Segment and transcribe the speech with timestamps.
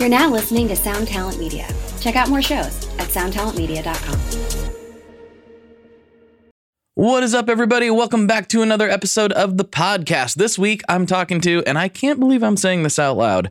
[0.00, 1.68] You're now listening to Sound Talent Media.
[2.00, 4.18] Check out more shows at soundtalentmedia.com.
[6.94, 7.90] What is up, everybody?
[7.90, 10.36] Welcome back to another episode of the podcast.
[10.36, 13.50] This week, I'm talking to, and I can't believe I'm saying this out loud,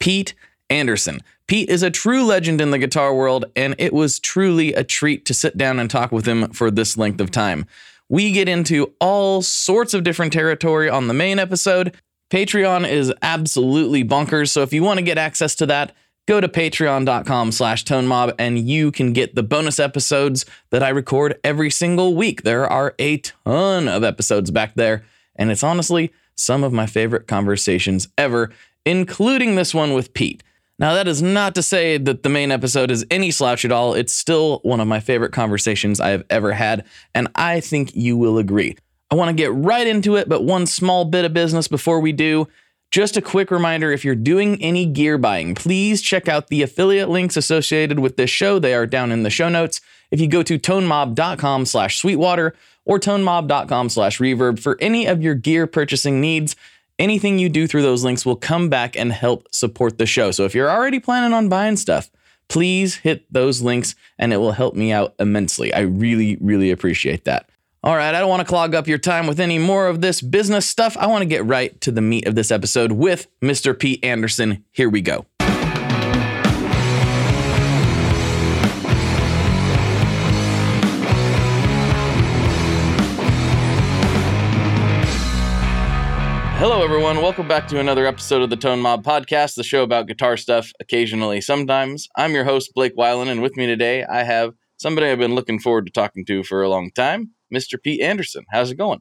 [0.00, 0.34] Pete
[0.68, 1.20] Anderson.
[1.46, 5.24] Pete is a true legend in the guitar world, and it was truly a treat
[5.26, 7.66] to sit down and talk with him for this length of time.
[8.08, 11.94] We get into all sorts of different territory on the main episode.
[12.34, 15.94] Patreon is absolutely bonkers, so if you want to get access to that,
[16.26, 21.38] go to patreon.com slash tonemob and you can get the bonus episodes that I record
[21.44, 22.42] every single week.
[22.42, 25.04] There are a ton of episodes back there,
[25.36, 28.50] and it's honestly some of my favorite conversations ever,
[28.84, 30.42] including this one with Pete.
[30.76, 33.94] Now, that is not to say that the main episode is any slouch at all.
[33.94, 38.16] It's still one of my favorite conversations I have ever had, and I think you
[38.16, 38.76] will agree.
[39.10, 42.12] I want to get right into it, but one small bit of business before we
[42.12, 42.48] do.
[42.90, 47.08] Just a quick reminder if you're doing any gear buying, please check out the affiliate
[47.08, 48.58] links associated with this show.
[48.58, 49.80] They are down in the show notes.
[50.10, 55.34] If you go to tonemob.com slash sweetwater or tonemob.com slash reverb for any of your
[55.34, 56.54] gear purchasing needs,
[56.98, 60.30] anything you do through those links will come back and help support the show.
[60.30, 62.10] So if you're already planning on buying stuff,
[62.48, 65.74] please hit those links and it will help me out immensely.
[65.74, 67.48] I really, really appreciate that.
[67.84, 70.22] All right, I don't want to clog up your time with any more of this
[70.22, 70.96] business stuff.
[70.96, 73.78] I want to get right to the meat of this episode with Mr.
[73.78, 74.64] Pete Anderson.
[74.70, 75.26] Here we go.
[86.56, 87.20] Hello, everyone.
[87.20, 90.72] Welcome back to another episode of the Tone Mob Podcast, the show about guitar stuff
[90.80, 92.08] occasionally, sometimes.
[92.16, 95.58] I'm your host, Blake Weiland, and with me today, I have somebody I've been looking
[95.58, 97.80] forward to talking to for a long time, Mr.
[97.82, 98.44] Pete Anderson.
[98.50, 99.00] How's it going?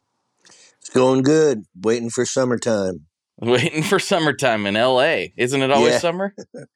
[0.80, 1.64] It's going good.
[1.82, 3.06] Waiting for summertime.
[3.42, 5.28] Waiting for summertime in LA.
[5.38, 6.00] Isn't it always Yeah.
[6.00, 6.36] summer?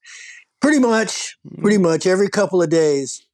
[0.61, 1.37] Pretty much.
[1.59, 1.83] Pretty hmm.
[1.83, 3.25] much every couple of days.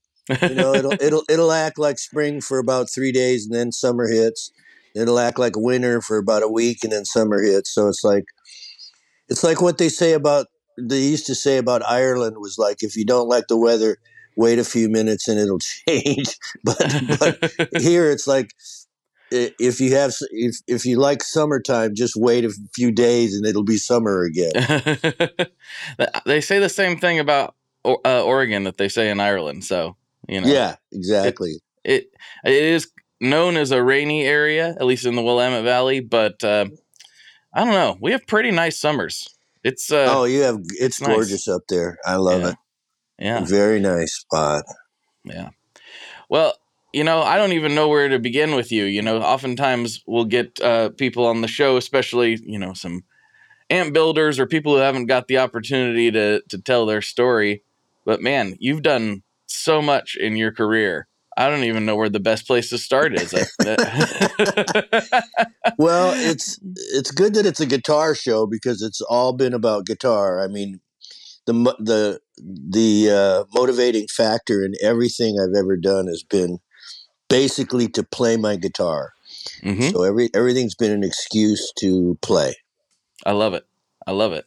[0.41, 4.07] You know, it'll it'll it'll act like spring for about three days, and then summer
[4.09, 4.51] hits.
[4.95, 7.73] It'll act like winter for about a week, and then summer hits.
[7.73, 8.25] So it's like
[9.29, 10.47] it's like what they say about
[10.77, 13.97] they used to say about Ireland was like if you don't like the weather,
[14.35, 16.37] wait a few minutes and it'll change.
[16.63, 16.77] but
[17.19, 17.51] but
[17.81, 18.51] here it's like
[19.31, 23.63] if you have if if you like summertime, just wait a few days and it'll
[23.63, 24.51] be summer again.
[26.25, 27.55] they say the same thing about
[27.85, 29.63] uh, Oregon that they say in Ireland.
[29.65, 29.95] So,
[30.27, 31.59] you know, Yeah, exactly.
[31.83, 32.07] it
[32.45, 32.89] it is
[33.19, 35.99] known as a rainy area, at least in the Willamette Valley.
[35.99, 36.65] But uh,
[37.53, 37.97] I don't know.
[38.01, 39.27] We have pretty nice summers.
[39.63, 41.09] It's uh, oh, you have it's nice.
[41.15, 41.97] gorgeous up there.
[42.05, 42.49] I love Yeah.
[42.49, 42.55] it.
[43.23, 44.65] Yeah, Very nice spot.
[45.23, 45.49] yeah.
[46.29, 46.53] Well,
[46.93, 48.83] you know, I don't even know where to begin with you.
[48.83, 53.03] You know, oftentimes we'll get uh, people on the show, especially you know some
[53.69, 57.63] amp builders or people who haven't got the opportunity to to tell their story.
[58.05, 61.07] But man, you've done so much in your career.
[61.35, 63.33] I don't even know where the best place to start is.
[65.77, 66.59] Well, it's
[66.93, 70.39] it's good that it's a guitar show because it's all been about guitar.
[70.39, 70.79] I mean,
[71.45, 76.59] the the the uh, motivating factor in everything I've ever done has been
[77.29, 79.13] basically to play my guitar.
[79.63, 79.91] Mhm.
[79.91, 82.55] So every everything's been an excuse to play.
[83.25, 83.65] I love it.
[84.07, 84.45] I love it.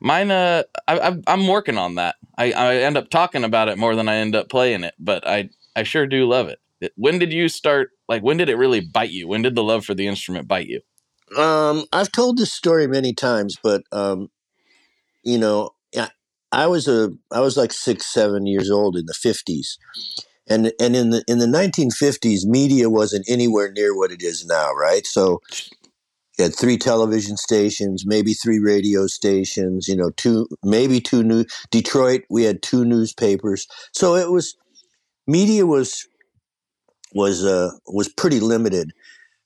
[0.00, 2.16] Mine, uh, I, I'm working on that.
[2.38, 5.26] I, I end up talking about it more than I end up playing it, but
[5.26, 6.58] I, I sure do love it.
[6.80, 7.90] It- When did you start?
[8.08, 9.28] Like, when did it really bite you?
[9.28, 10.80] When did the love for the instrument bite you?
[11.40, 14.30] Um, I've told this story many times, but um,
[15.22, 15.70] you know,
[16.52, 19.78] I, was a I was like six, seven years old in the fifties,
[20.48, 24.44] and and in the in the nineteen fifties, media wasn't anywhere near what it is
[24.44, 25.06] now, right?
[25.06, 25.40] So
[26.38, 31.44] you had three television stations, maybe three radio stations, you know, two maybe two new
[31.70, 32.22] Detroit.
[32.30, 34.56] We had two newspapers, so it was
[35.26, 36.06] media was
[37.14, 38.92] was uh was pretty limited.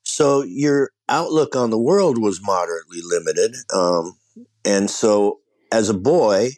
[0.05, 3.57] So your outlook on the world was moderately limited.
[3.75, 4.17] Um,
[4.65, 5.41] and so
[5.73, 6.51] as a boy,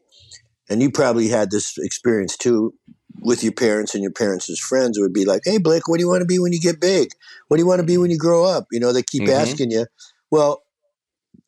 [0.69, 2.75] and you probably had this experience too
[3.21, 6.03] with your parents and your parents' friends, it would be like, hey, Blake, what do
[6.03, 7.09] you want to be when you get big?
[7.49, 8.67] What do you want to be when you grow up?
[8.71, 9.33] You know, they keep Mhm.
[9.33, 9.87] asking you.
[10.31, 10.63] Well,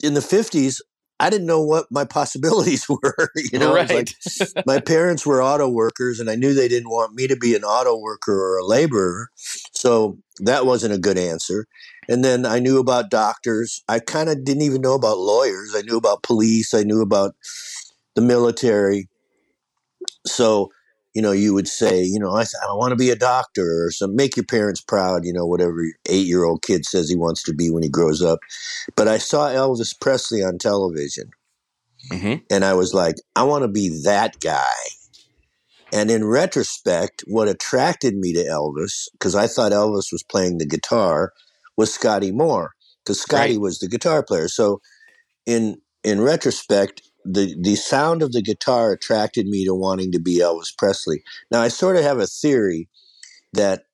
[0.03, 0.81] in the 50s,
[1.20, 3.31] I didn't know what my possibilities were.
[3.53, 3.91] You know, right.
[3.91, 4.15] like,
[4.67, 7.64] my parents were auto workers and I knew they didn't want me to be an
[7.64, 9.29] auto worker or a laborer.
[9.73, 11.67] So that wasn't a good answer.
[12.09, 13.82] And then I knew about doctors.
[13.88, 15.75] I kind of didn't even know about lawyers.
[15.76, 16.73] I knew about police.
[16.73, 17.35] I knew about
[18.19, 19.09] the military.
[20.26, 20.70] So,
[21.15, 23.91] you know, you would say, you know, I, I want to be a doctor or
[23.93, 27.43] some, make your parents proud, you know, whatever eight year old kid says he wants
[27.44, 28.41] to be when he grows up.
[28.97, 31.31] But I saw Elvis Presley on television
[32.12, 32.43] Mhm.
[32.50, 34.75] and I was like, I want to be that guy.
[35.93, 40.67] And in retrospect, what attracted me to Elvis, because I thought Elvis was playing the
[40.67, 41.32] guitar,
[41.76, 42.73] was Scotty Moore,
[43.05, 43.61] because Scotty Right.
[43.62, 44.49] was the guitar player.
[44.49, 44.81] So
[45.47, 50.38] in in retrospect, the the sound of the guitar attracted me to wanting to be
[50.38, 51.23] Elvis Presley.
[51.50, 52.88] Now I sort of have a theory
[53.53, 53.85] that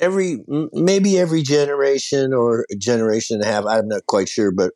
[0.00, 4.72] every maybe every generation or generation and a half, I'm not quite sure, but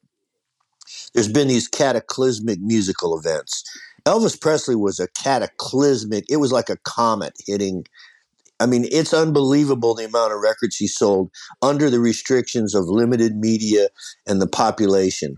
[1.15, 3.65] there's been these cataclysmic musical events.
[4.07, 6.25] Elvis Presley was a cataclysmic.
[6.31, 7.85] It was like a comet hitting.
[8.61, 11.31] I mean, it's unbelievable the amount of records he sold
[11.61, 13.89] under the restrictions of limited media
[14.27, 15.37] and the population.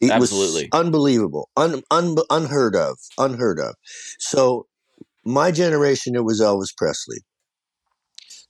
[0.00, 0.68] It Absolutely.
[0.72, 3.74] unbelievable, un, un, unheard of, unheard of.
[4.18, 4.66] So,
[5.24, 7.18] my generation, it was Elvis Presley.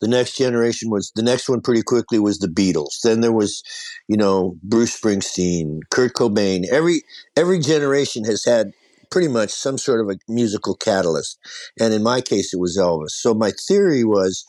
[0.00, 3.00] The next generation was the next one pretty quickly was the Beatles.
[3.02, 3.62] Then there was,
[4.08, 6.64] you know, Bruce Springsteen, Kurt Cobain.
[6.70, 7.02] Every
[7.36, 8.70] every generation has had
[9.10, 11.38] pretty much some sort of a musical catalyst.
[11.78, 13.10] And in my case it was Elvis.
[13.10, 14.44] So my theory was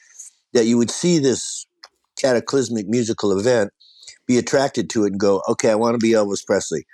[0.54, 1.66] that you would see this
[2.18, 3.72] cataclysmic musical event,
[4.32, 6.86] be attracted to it and go, "Okay, I want to be Elvis Presley."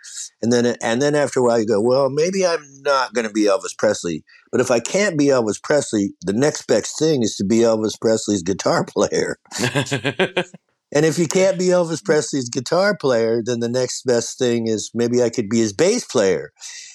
[0.41, 3.33] And then and then after a while you go, "Well, maybe I'm not going to
[3.33, 7.35] be Elvis Presley." But if I can't be Elvis Presley, the next best thing is
[7.35, 9.37] to be Elvis Presley's guitar player.
[10.91, 14.89] And if you can't be Elvis Presley's guitar player, then the next best thing is
[14.93, 16.53] maybe I could be his bass player.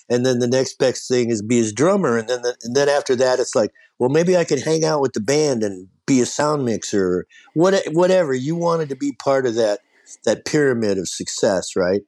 [0.09, 2.17] And then the next best thing is be his drummer.
[2.17, 5.01] And then the, and then after that, it's like, well, maybe I could hang out
[5.01, 8.35] with the band and be a sound mixer, what, whatever.
[8.35, 9.81] You wanted to be part of that
[10.25, 12.03] that pyramid of success, right?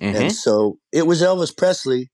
[0.00, 0.14] Mhm.
[0.14, 2.10] And so it was Elvis Presley,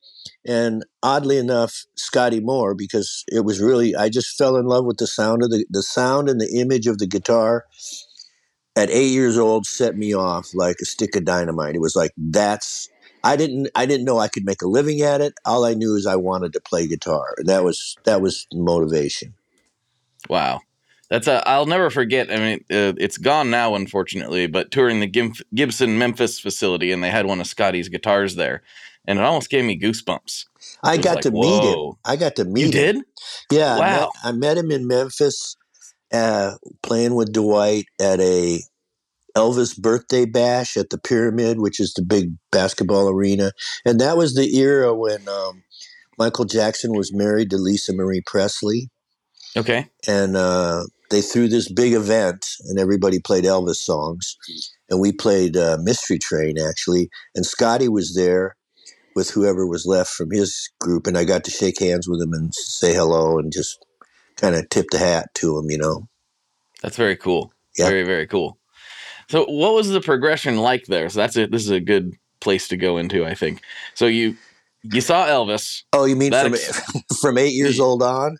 [0.47, 4.99] and oddly enough, Scotty Moore, because it was really I just fell in love with
[4.99, 7.65] the sound of the the sound and the image of the guitar.
[8.77, 11.75] At eight years old, set me off like a stick of dynamite.
[11.75, 12.89] It was like that's
[13.25, 15.35] I didn't I didn't know I could make a living at it.
[15.45, 17.35] All I knew is I wanted to play guitar.
[17.45, 19.35] That was that was motivation.
[20.29, 20.61] Wow.
[21.11, 22.31] That's a, I'll never forget.
[22.31, 27.11] I mean, uh, it's gone now, unfortunately, but touring the Gibson Memphis facility, and they
[27.11, 28.63] had one of Scotty's guitars there,
[29.07, 30.45] and it almost gave me goosebumps.
[30.83, 31.93] I got like, to meet him.
[32.05, 32.73] I got to meet him.
[32.75, 32.95] You him.
[32.97, 33.05] did?
[33.51, 34.11] Yeah, I, met, Wow.
[34.25, 35.57] I met him in Memphis,
[36.13, 38.61] uh, playing with Dwight at a
[39.37, 43.53] Elvis birthday bash at the Pyramid, which is the big basketball arena,
[43.87, 45.63] and that was the era when um,
[46.19, 48.91] Michael Jackson was married to Lisa Marie Presley,
[49.57, 49.87] Okay.
[50.07, 54.37] and uh, they threw this big event, and everybody played Elvis songs,
[54.91, 58.57] and we played uh, Mystery Train actually, and Scotty was there
[59.15, 62.33] with whoever was left from his group, and I got to shake hands with him
[62.33, 63.85] and say hello and just
[64.37, 66.09] kind of tip the hat to him, you know.
[66.83, 67.53] That's very cool.
[67.77, 68.59] Very, very cool.
[69.29, 71.09] So, what was the progression like there?
[71.09, 71.51] So, that's it.
[71.51, 73.61] This is a good place to go into, I think.
[73.95, 74.37] So, you
[74.83, 75.83] you saw Elvis.
[75.93, 76.83] Oh, you mean from ex-
[77.21, 78.37] from eight years old on?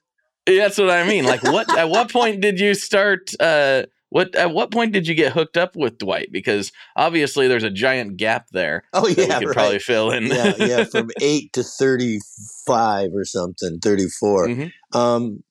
[0.57, 1.25] That's what I mean.
[1.25, 1.77] Like, what?
[1.77, 3.31] at what point did you start?
[3.39, 4.35] Uh, what?
[4.35, 6.29] At what point did you get hooked up with Dwight?
[6.33, 9.55] Because obviously, there's a giant gap there Oh yeah, we could right.
[9.55, 10.27] probably fill in.
[10.27, 14.49] yeah, yeah, from eight to thirty-five or something, thirty-four.
[14.49, 14.73] Mhm.
[14.95, 15.43] Um,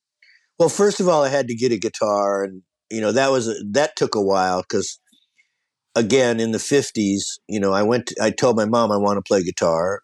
[0.60, 3.48] well, first of all, I had to get a guitar, and you know that was
[3.48, 5.00] a, that took a while because,
[5.96, 8.08] again, in the fifties, you know, I went.
[8.08, 10.02] To, I told my mom I want to play guitar,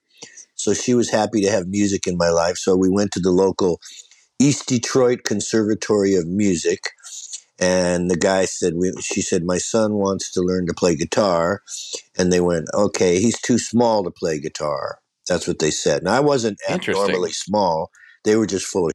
[0.54, 2.58] so she was happy to have music in my life.
[2.58, 3.80] So we went to the local
[4.44, 6.82] East Detroit Conservatory of Music,
[7.60, 11.62] and the guy said, we, "She said my son wants to learn to play guitar,"
[12.18, 16.04] and they went, "Okay, he's too small to play guitar." That's what they said.
[16.04, 17.90] Now I wasn't abnormally small;
[18.26, 18.92] they were just full of.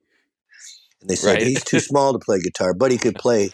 [1.01, 1.47] And they said Right.
[1.47, 3.53] he's too small to play guitar, but he could play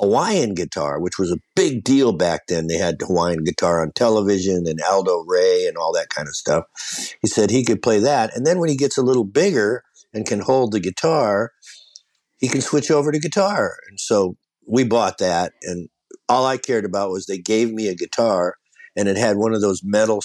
[0.00, 2.66] Hawaiian guitar, which was a big deal back then.
[2.68, 6.64] They had Hawaiian guitar on television and Alvino Rey and all that kind of stuff.
[7.22, 9.84] He said he could play that, and then when he gets a little bigger
[10.16, 11.52] and can hold the guitar,
[12.38, 13.76] he can switch over to guitar.
[13.90, 15.90] And so we bought that, and
[16.28, 18.56] all I cared about was they gave me a guitar,
[18.96, 20.22] and it had one of those metal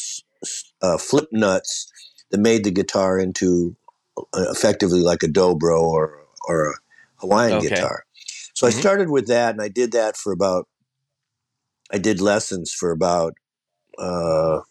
[0.81, 1.91] uh, flip nuts
[2.31, 3.77] that made the guitar into
[4.19, 6.75] uh, effectively like a dobro or or a
[7.17, 7.75] Hawaiian Okay.
[7.75, 8.05] guitar.
[8.55, 8.79] So I Mhm.
[8.81, 10.67] started with that, and I did that for about.
[11.91, 13.35] I did lessons for about,
[13.99, 14.61] uh,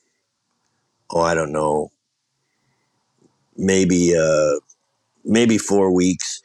[1.11, 1.91] oh, I don't know,
[3.57, 4.57] maybe uh,
[5.25, 6.41] maybe four weeks,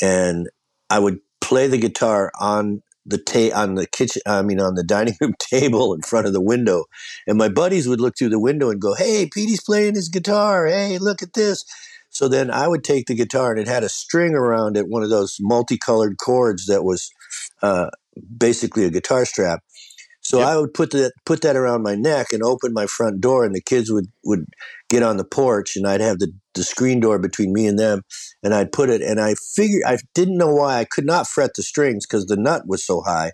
[0.00, 0.48] and
[0.90, 4.22] I would play the guitar on the ta- on the kitchen.
[4.26, 6.84] I mean, on the dining room table in front of the window,
[7.26, 10.66] and my buddies would look through the window and go, "Hey, Petey's playing his guitar.
[10.66, 11.64] Hey, look at this."
[12.10, 15.02] So then I would take the guitar and it had a string around it, one
[15.02, 17.10] of those multicolored cords that was
[17.60, 17.90] uh,
[18.38, 19.60] basically a guitar strap.
[20.26, 20.48] So Yep.
[20.48, 23.54] I would put that put that around my neck and open my front door, and
[23.54, 24.46] the kids would would
[24.88, 28.02] get on the porch, and I'd have the the screen door between me and them,
[28.42, 31.52] and I'd put it, and I figured I didn't know why I could not fret
[31.54, 33.30] the strings because the nut was so high,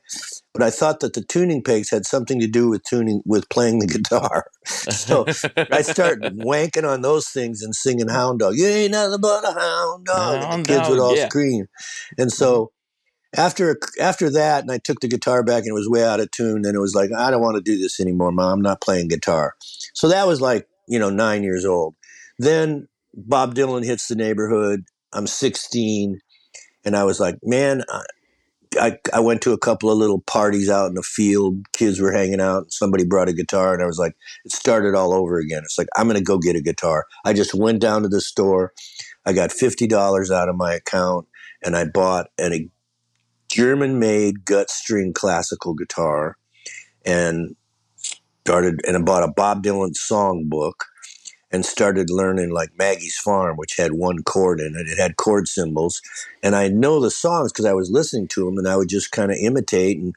[0.52, 3.78] but I thought that the tuning pegs had something to do with tuning with playing
[3.78, 4.44] the guitar.
[4.66, 5.24] so
[5.72, 8.56] I start wanking on those things and singing hound dog.
[8.56, 10.42] You ain't nothing but a hound dog.
[10.42, 11.30] and the kids would all yeah.
[11.30, 11.68] scream.
[12.18, 12.70] And so
[13.36, 16.30] after after that, and I took the guitar back and it was way out of
[16.30, 18.52] tune, then it was like, I don't want to do this anymore, mom.
[18.52, 19.54] I'm not playing guitar.
[19.94, 21.94] So that was like, you know, nine years old.
[22.38, 24.84] Then Bob Dylan hits the neighborhood.
[25.12, 26.20] I'm 16.
[26.84, 28.02] And I was like, man, I,
[28.80, 31.66] I, I went to a couple of little parties out in the field.
[31.72, 32.72] Kids were hanging out.
[32.72, 35.62] Somebody brought a guitar, and I was like, it started all over again.
[35.64, 37.04] It's like, I'm going to go get a guitar.
[37.24, 38.72] I just went down to the store.
[39.26, 41.26] I got $50 out of my account,
[41.62, 42.70] and I bought an,
[43.52, 46.38] German made gut string classical guitar
[47.04, 47.54] and
[48.46, 50.86] started, and I bought a Bob Dylan song book
[51.50, 54.88] and started learning like Maggie's Farm, which had one chord in it.
[54.88, 56.00] It had chord symbols.
[56.42, 59.12] And I know the songs because I was listening to them and I would just
[59.12, 60.14] kind of imitate and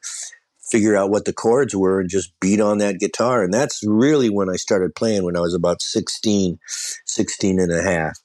[0.72, 3.44] figure out what the chords were and just beat on that guitar.
[3.44, 6.58] And that's really when I started playing when I was about 16,
[7.06, 8.18] 16 and a half.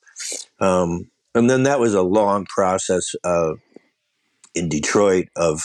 [0.60, 3.54] Um, and then that was a long process uh,
[4.54, 5.62] in Detroit of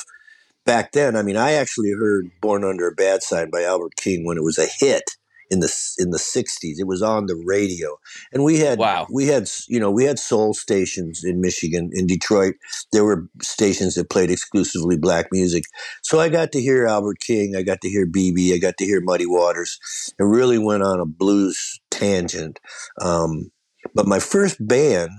[0.65, 1.15] back then.
[1.15, 4.43] I mean, I actually heard "Born Under a Bad Sign" by Albert King when it
[4.43, 5.03] was a hit
[5.51, 6.79] in the in the '60s.
[6.79, 7.97] It was on the radio,
[8.33, 9.07] and we had Wow.
[9.11, 12.55] we had you know we had soul stations in Michigan, in Detroit.
[12.91, 15.63] There were stations that played exclusively black music.
[16.03, 17.55] So I got to hear Albert King.
[17.55, 18.53] I got to hear BB.
[18.53, 19.79] I got to hear Muddy Waters.
[20.19, 22.59] It really went on a blues tangent.
[22.99, 23.51] Um,
[23.93, 25.11] but my first band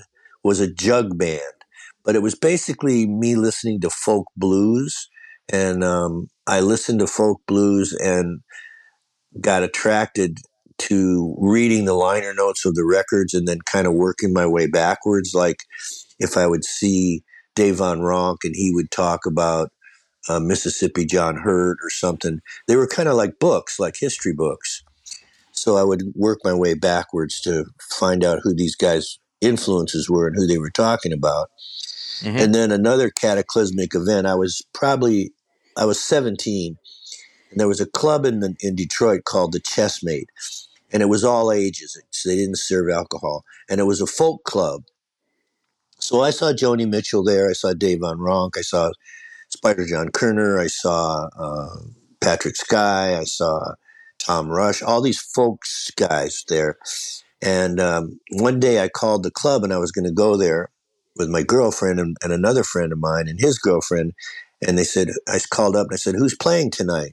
[0.42, 1.40] was a jug band,
[2.06, 5.10] but it was basically me listening to folk blues.
[5.52, 8.40] And um, I listened to folk blues and
[9.40, 10.38] got attracted
[10.78, 14.68] to reading the liner notes of the records and then kind of working my way
[14.68, 15.34] backwards.
[15.34, 15.56] Like
[16.20, 17.22] if I would see
[17.56, 19.70] Dave Van Ronk and he would talk about
[20.28, 24.82] uh, Mississippi John Hurt or something, they were kind of like books, like history books.
[25.52, 30.28] So I would work my way backwards to find out who these guys' influences were
[30.28, 31.48] and who they were talking about.
[32.22, 32.40] Mhm.
[32.42, 34.26] And then another cataclysmic event.
[34.26, 35.32] I was probably
[35.76, 36.78] I was 17,
[37.50, 40.26] and there was a club in the, in Detroit called the Chessmate,
[40.92, 42.00] and it was all ages.
[42.12, 44.82] So they didn't serve alcohol, and it was a folk club.
[46.00, 47.50] So I saw Joni Mitchell there.
[47.50, 48.58] I saw Dave Van Ronk.
[48.58, 48.90] I saw
[49.50, 50.60] Spider John Koerner.
[50.60, 51.80] I saw uh,
[52.20, 53.18] Patrick Sky.
[53.18, 53.74] I saw
[54.18, 54.82] Tom Rush.
[54.82, 56.76] All these folks guys there.
[57.42, 60.70] And um, one day I called the club, and I was going to go there
[61.16, 64.12] with my girlfriend and, and another friend of mine and his girlfriend.
[64.66, 67.12] And they said, I called up and I said, Who's playing tonight?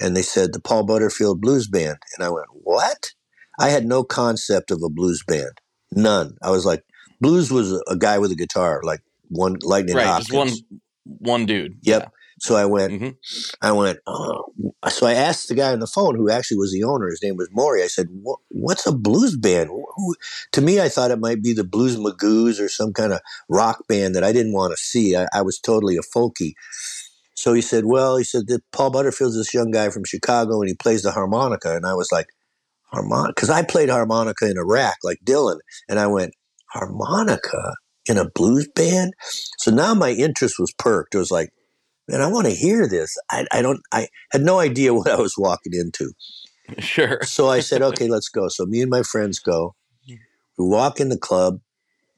[0.00, 1.98] And they said, The Paul Butterfield Blues Band.
[2.16, 3.12] And I went, What?
[3.58, 5.60] I had no concept of a blues band.
[5.92, 6.36] None.
[6.42, 6.82] I was like,
[7.20, 10.28] Blues was a, guy with a guitar, like one Lightning right, Hopkins.
[10.28, 11.76] just one one dude.
[11.82, 12.10] Yep.
[12.40, 13.16] So I went, Mhm.
[13.62, 14.52] I went, oh.
[14.90, 17.36] So I asked the guy on the phone who actually was the owner, his name
[17.36, 17.82] was Maury.
[17.82, 18.08] I said,
[18.48, 19.68] What's a blues band?
[19.70, 20.16] Who,
[20.52, 23.86] to me, I thought it might be the Blues Magoos or some kind of rock
[23.88, 25.16] band that I didn't want to see.
[25.16, 26.54] I, I was totally a folky.
[27.34, 30.68] So he said, Well, he said that Paul Butterfield's this young guy from Chicago and
[30.68, 31.74] he plays the harmonica.
[31.76, 32.26] And I was like,
[32.92, 33.32] Harmonica?
[33.34, 35.58] Because I played harmonica in a rack like Dylan.
[35.88, 36.34] And I went,
[36.72, 37.74] Harmonica
[38.06, 39.12] in a blues band?
[39.58, 41.14] So now my interest was perked.
[41.14, 41.50] It was like,
[42.10, 43.16] man, I want to hear this.
[43.30, 46.12] I, I don't, I had no idea what I was walking into.
[46.78, 47.20] Sure.
[47.24, 48.48] So I said, okay, let's go.
[48.48, 49.74] So me and my friends go.
[50.58, 51.60] We walk in the club.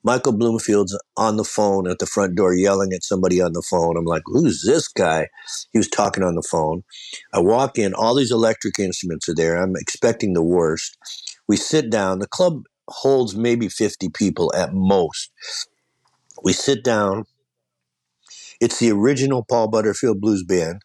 [0.04, 3.96] Michael Bloomfield's on the phone at the front door yelling at somebody on the phone.
[3.96, 5.28] I'm like, who's this guy?
[5.72, 6.82] He was talking on the phone.
[7.32, 9.62] I walk in, all these electric instruments are there.
[9.62, 10.98] I'm expecting the worst.
[11.46, 12.18] We sit down.
[12.18, 15.30] The club holds maybe 50 people at most.
[16.42, 17.24] We sit down.
[18.62, 20.82] It's the original Paul Butterfield Blues Band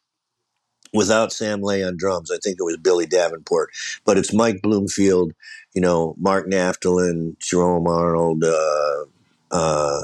[0.95, 2.31] without Sam Lay on drums.
[2.31, 3.69] I think it was Billy Davenport,
[4.03, 5.33] but it's Mike Bloomfield,
[5.75, 9.05] you know, Mark Naftalin, Jerome Arnold, uh,
[9.51, 10.01] uh,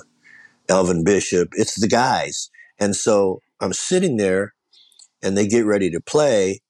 [0.70, 1.50] Elvin Bishop.
[1.54, 2.52] It's the guys.
[2.78, 4.54] And so I'm sitting there
[5.24, 6.62] and they get ready to play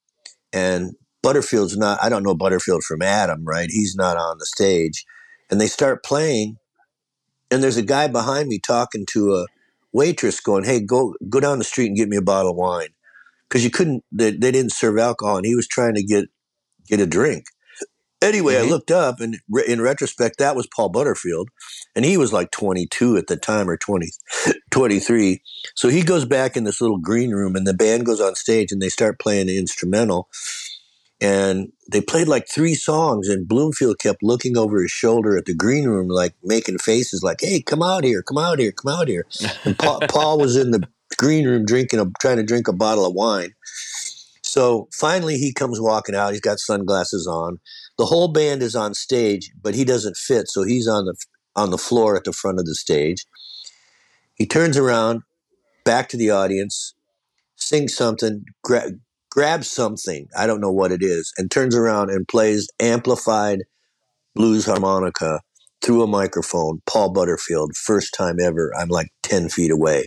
[0.54, 3.68] and Butterfield's not, I don't know Butterfield from Adam, right?
[3.70, 5.04] He's not on the stage.
[5.52, 6.56] And they start playing
[7.52, 9.48] and there's a guy behind me talking to a
[9.94, 12.90] waitress going, Hey, go, go down the street and get me a bottle of wine
[13.50, 16.26] because you couldn't they, they didn't serve alcohol and he was trying to get
[16.88, 17.46] get a drink
[18.22, 18.70] Anyway, I Mhm.
[18.70, 21.52] looked up, and re- in retrospect, that was Paul Butterfield,
[21.96, 24.12] and he was like 22 at the time, or 20,
[24.72, 25.42] 23.
[25.78, 28.74] So he goes back in this little green room, and the band goes on stage,
[28.74, 30.30] and they start playing the instrumental.
[31.24, 35.56] And they played like three songs, and Bloomfield kept looking over his shoulder at the
[35.56, 39.08] green room, like making faces, like "Hey, come out here, come out here, come out
[39.08, 39.26] here."
[39.64, 40.86] And Paul, Paul was in the
[41.18, 43.54] green room drinking, a, trying to drink a bottle of wine.
[44.42, 46.32] So finally, he comes walking out.
[46.32, 47.60] He's got sunglasses on.
[47.98, 51.16] The whole band is on stage, but he doesn't fit, so he's on the
[51.56, 53.26] on the floor at the front of the stage.
[54.36, 55.22] He turns around,
[55.86, 56.96] back to the audience,
[57.56, 58.92] sings something, gra-
[59.34, 63.62] grabs something, I don't know what it is, and turns around and plays amplified
[64.36, 65.42] blues harmonica
[65.84, 66.82] through a microphone.
[66.86, 68.72] Paul Butterfield, first time ever.
[68.78, 70.06] I'm like 10 feet away.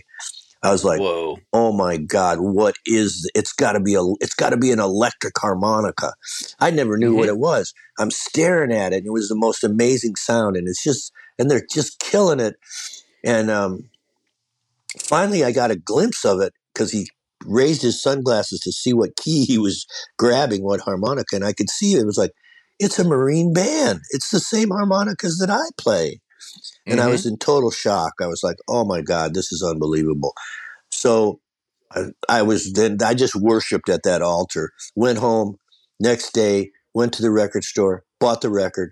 [0.63, 1.37] I was like, Whoa.
[1.53, 4.79] oh my god what is it's got to be a it's got to be an
[4.79, 6.13] electric harmonica
[6.59, 9.63] i never knew what it was i'm staring at it and it was the most
[9.63, 12.55] amazing sound and it's just and they're just killing it
[13.23, 13.89] and um
[14.99, 17.07] finally i got a glimpse of it because he
[17.47, 19.85] raised his sunglasses to see what key he was
[20.17, 22.31] grabbing what harmonica and i could see it, was like
[22.79, 26.19] it's a marine band it's the same harmonicas that i play
[26.85, 27.11] and I Mhm.
[27.11, 28.13] was in total shock.
[28.21, 30.33] I was like, "Oh my god, this is unbelievable!"
[30.91, 31.39] So
[31.91, 34.71] I, I was then I just worshipped at that altar.
[34.95, 35.57] Went home
[35.99, 38.91] next day, went to the record store, bought the record.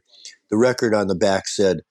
[0.52, 1.82] The record on the back said,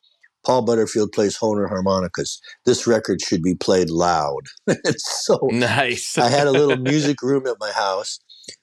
[0.44, 2.38] "Paul Butterfield plays Hohner harmonicas.
[2.64, 6.16] This record should be played loud." it's so nice.
[6.18, 8.18] I had a little music room at my house.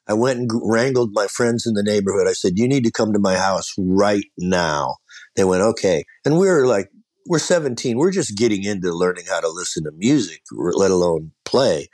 [0.08, 2.28] I went and wrangled my friends in the neighborhood.
[2.28, 4.98] I said, "You need to come to my house right now."
[5.36, 6.90] They went, "Okay." And we were like,
[7.28, 7.98] we're 17.
[7.98, 11.88] We're just getting into learning how to listen to music, let alone play.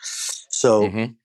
[0.49, 1.15] So Mhm.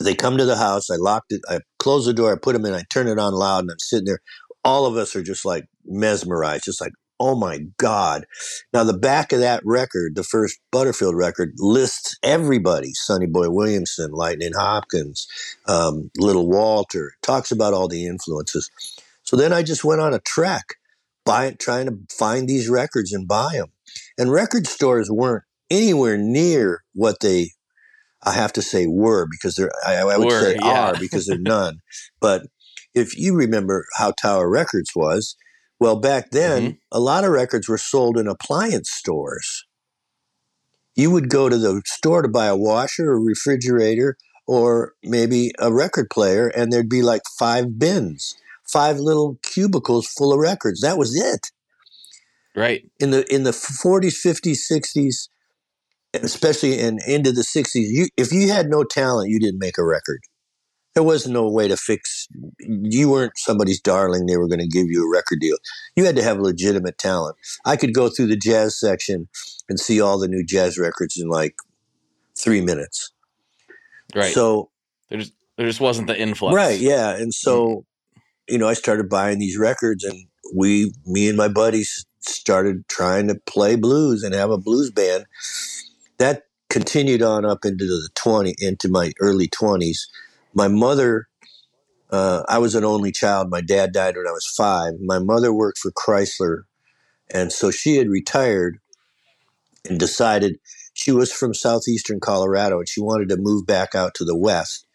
[0.00, 0.90] they come to the house.
[0.90, 1.42] I locked it.
[1.48, 2.32] I close the door.
[2.32, 2.74] I put them in.
[2.74, 4.20] I turn it on loud, and I'm sitting there.
[4.64, 8.26] All of us are just like mesmerized, just like, oh my god!
[8.72, 14.12] Now the back of that record, the first Butterfield record, lists everybody: Sonny Boy Williamson,
[14.12, 15.26] Lightning Hopkins,
[15.66, 17.12] um, Little Walter.
[17.22, 18.70] Talks about all the influences.
[19.22, 20.74] So then I just went on a trek,
[21.24, 23.68] buy trying to find these records and buy them.
[24.18, 27.50] And record stores weren't anywhere near what they
[28.24, 30.90] I have to say were because they're I, I would Were, say yeah.
[30.90, 31.80] are because they're none.
[32.20, 32.46] but
[32.94, 35.36] if you remember how Tower Records was,
[35.84, 36.76] well back then Mm-hmm.
[36.92, 39.66] a lot of records were sold in appliance stores.
[40.96, 44.16] You would go to the store to buy a washer, a refrigerator,
[44.46, 48.34] or maybe a record player, and there'd be like five bins,
[48.66, 50.80] five little cubicles full of records.
[50.80, 51.50] That was it
[52.56, 52.82] Right.
[52.98, 55.28] in the in the 40s 50s 60s
[56.22, 59.84] especially in into the 60s you if you had no talent you didn't make a
[59.84, 60.20] record
[60.94, 62.28] there was no way to fix
[62.60, 65.56] you weren't somebody's darling they were going to give you a record deal
[65.96, 69.28] you had to have legitimate talent i could go through the jazz section
[69.68, 71.54] and see all the new jazz records in like
[72.36, 73.12] three minutes
[74.14, 74.32] Right.
[74.32, 74.70] so
[75.08, 76.54] there just there just wasn't the influx.
[76.54, 77.10] Right, yeah.
[77.16, 77.84] And so, mm.
[78.48, 83.28] you know, I started buying these records and we me and my buddies started trying
[83.28, 85.26] to play blues and have a blues band.
[86.18, 89.98] That continued on up into the 20 into my early 20s.
[90.54, 91.26] My mother
[92.10, 93.50] uh, I was an only child.
[93.50, 94.94] My dad died when I was 5.
[95.02, 96.62] My mother worked for Chrysler
[97.32, 98.78] and so she had retired
[99.88, 100.58] and decided
[100.94, 104.86] she was from southeastern Colorado and she wanted to move back out to the west.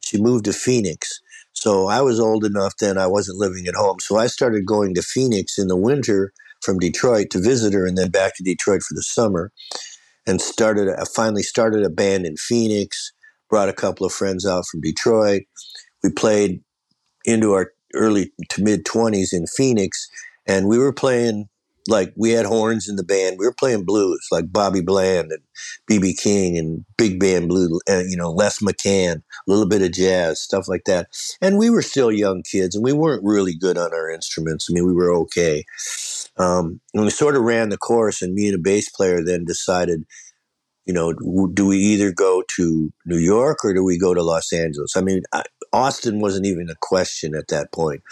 [0.00, 1.20] She moved to Phoenix.
[1.52, 3.98] So I was old enough then I wasn't living at home.
[4.00, 7.98] So I started going to Phoenix in the winter from Detroit to visit her and
[7.98, 9.50] then back to Detroit for the summer
[10.26, 13.12] and started I finally started a band in Phoenix,
[13.52, 15.42] brought a couple of friends out from Detroit.
[16.02, 16.62] We played
[17.26, 20.08] into our early to mid 20s in Phoenix
[20.46, 21.50] and we were playing
[21.86, 23.36] like we had horns in the band.
[23.38, 25.42] We were playing blues like Bobby Bland and
[25.90, 29.92] BB King and big band blue, uh, you know, Les McCann, a little bit of
[29.92, 31.08] jazz, stuff like that.
[31.42, 34.68] And we were still young kids and we weren't really good on our instruments.
[34.70, 35.64] I mean, we were okay.
[36.38, 39.44] Um, and we sort of ran the course, and me and a bass player then
[39.44, 40.06] decided,
[40.86, 41.12] you know,
[41.54, 44.96] do we either go to New York or do we go to Los Angeles?
[44.96, 45.42] I mean, I,
[45.72, 48.02] Austin wasn't even a question at that point.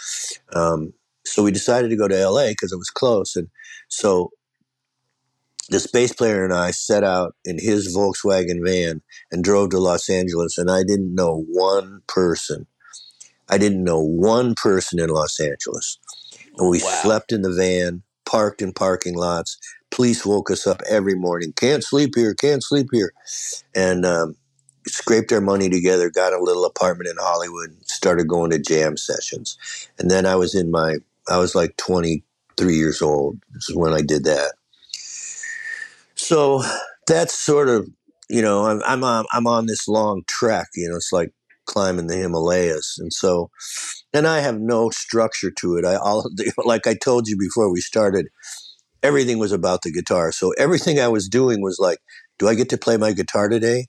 [0.53, 0.93] Um,
[1.25, 3.35] so we decided to go to LA because it was close.
[3.35, 3.49] And
[3.89, 4.31] so
[5.69, 10.09] this bass player and I set out in his Volkswagen van and drove to Los
[10.09, 10.57] Angeles.
[10.57, 12.67] And I didn't know one person.
[13.49, 15.99] I didn't know one person in Los Angeles.
[16.57, 17.01] And we Wow.
[17.03, 19.57] slept in the van, parked in parking lots.
[19.91, 21.51] Police woke us up every morning.
[21.53, 22.33] Can't sleep here.
[22.33, 23.11] Can't sleep here.
[23.75, 24.35] And um,
[24.87, 29.57] scraped our money together, got a little apartment in Hollywood, started going to jam sessions.
[29.99, 30.97] And then I was in my,
[31.29, 33.37] I was like 23 years old.
[33.53, 34.53] This is when I did that.
[36.15, 36.63] So
[37.05, 37.89] that's sort of,
[38.29, 41.31] you know, I'm, I'm on, I'm on this long trek, you know, it's like
[41.65, 42.95] climbing the Himalayas.
[42.97, 43.49] And so,
[44.13, 45.85] and I have no structure to it.
[45.85, 46.29] I all,
[46.65, 48.27] like I told you before we started,
[49.03, 50.31] everything was about the guitar.
[50.31, 51.99] So everything I was doing was like,
[52.39, 53.87] do I get to play my guitar today?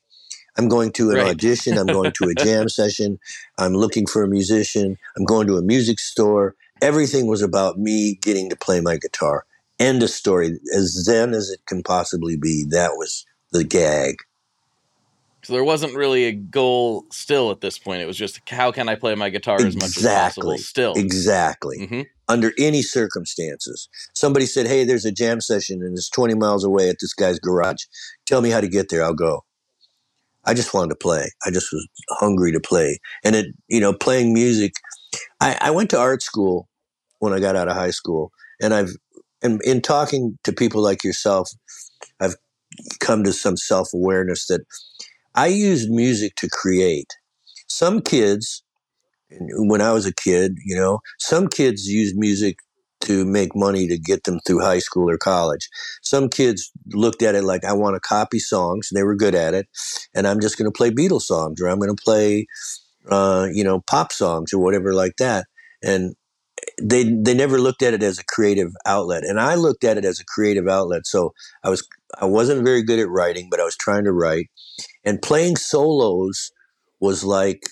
[0.58, 1.28] I'm going to an right.
[1.28, 1.78] audition.
[1.78, 3.18] I'm going to a jam session.
[3.58, 4.96] I'm looking for a musician.
[5.16, 6.54] I'm going to a music store.
[6.82, 9.46] Everything was about me getting to play my guitar.
[9.78, 10.58] End of story.
[10.76, 14.16] As zen as it can possibly be, that was the gag.
[15.44, 18.00] So there wasn't really a goal still at this point.
[18.00, 20.92] It was just how can I play my guitar as much as possible still.
[20.94, 21.78] Exactly.
[21.80, 22.02] Mm-hmm.
[22.28, 23.88] Under any circumstances.
[24.14, 27.40] Somebody said, Hey, there's a jam session and it's 20 miles away at this guy's
[27.40, 27.82] garage.
[28.24, 29.02] Tell me how to get there.
[29.02, 29.44] I'll go.
[30.44, 31.30] I just wanted to play.
[31.44, 32.98] I just was hungry to play.
[33.24, 34.74] And it, you know, playing music.
[35.40, 36.68] I, I went to art school
[37.18, 38.90] when I got out of high school, and I've,
[39.42, 41.50] and in talking to people like yourself,
[42.20, 42.34] I've
[43.00, 44.62] come to some self awareness that
[45.34, 47.08] I used music to create.
[47.68, 48.62] Some kids,
[49.30, 52.56] when I was a kid, you know, some kids used music
[53.02, 55.68] to make money to get them through high school or college.
[56.02, 59.34] Some kids looked at it like, I want to copy songs, and they were good
[59.34, 59.66] at it,
[60.14, 62.46] and I'm just going to play Beatles songs, or I'm going to play,
[63.10, 65.46] uh, you know, pop songs or whatever like that.
[65.82, 66.14] And
[66.80, 70.04] they they never looked at it as a creative outlet, and I looked at it
[70.04, 71.06] as a creative outlet.
[71.06, 71.32] So
[71.64, 71.86] I was
[72.20, 74.46] I wasn't very good at writing, but I was trying to write,
[75.04, 76.50] and playing solos
[77.00, 77.62] was like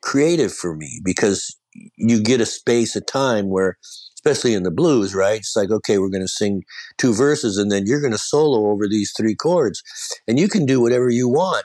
[0.00, 1.56] creative for me because
[1.96, 3.76] you get a space, a time where
[4.18, 5.38] especially in the blues, right?
[5.38, 6.64] It's like, okay, we're going to sing
[6.98, 9.82] two verses and then you're going to solo over these three chords
[10.26, 11.64] and you can do whatever you want.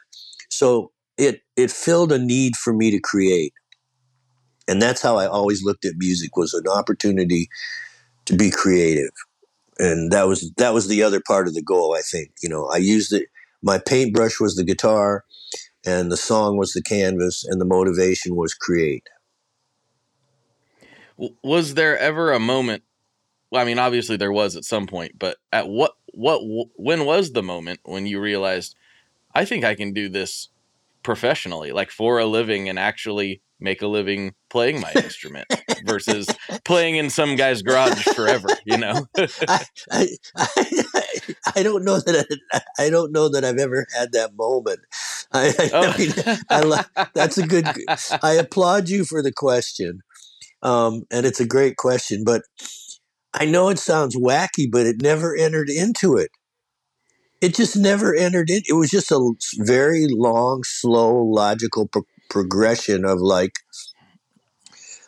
[0.49, 3.53] So it, it filled a need for me to create.
[4.67, 7.49] And that's how I always looked at music was an opportunity
[8.25, 9.11] to be creative.
[9.79, 12.31] And that was, that was the other part of the goal, I think.
[12.41, 13.27] You know, I used it,
[13.63, 15.23] my paintbrush was the guitar
[15.85, 19.07] and the song was the canvas and the motivation was create.
[21.43, 22.83] Was there ever a moment
[23.53, 26.41] well, I mean, obviously there was at some point, but at what what
[26.75, 28.75] when was the moment when you realized
[29.35, 30.49] I think I can do this
[31.03, 35.45] professionally, like for a living, and actually make a living playing my instrument
[35.85, 36.27] versus
[36.65, 38.47] playing in some guy's garage forever?
[38.65, 41.19] You know, I, I, I,
[41.55, 44.79] I, don't know that I, I, don't know that I've ever had that moment.
[45.31, 45.97] I, I, oh.
[45.97, 46.13] mean,
[46.49, 47.67] I, that's a good.
[48.21, 50.01] I applaud you for the question.
[50.61, 52.43] Um, and it's a great question, but
[53.33, 56.31] I know it sounds wacky, but it never entered into it.
[57.41, 58.61] It just never entered in.
[58.69, 63.53] It was just a very long, slow, logical pro- progression of like,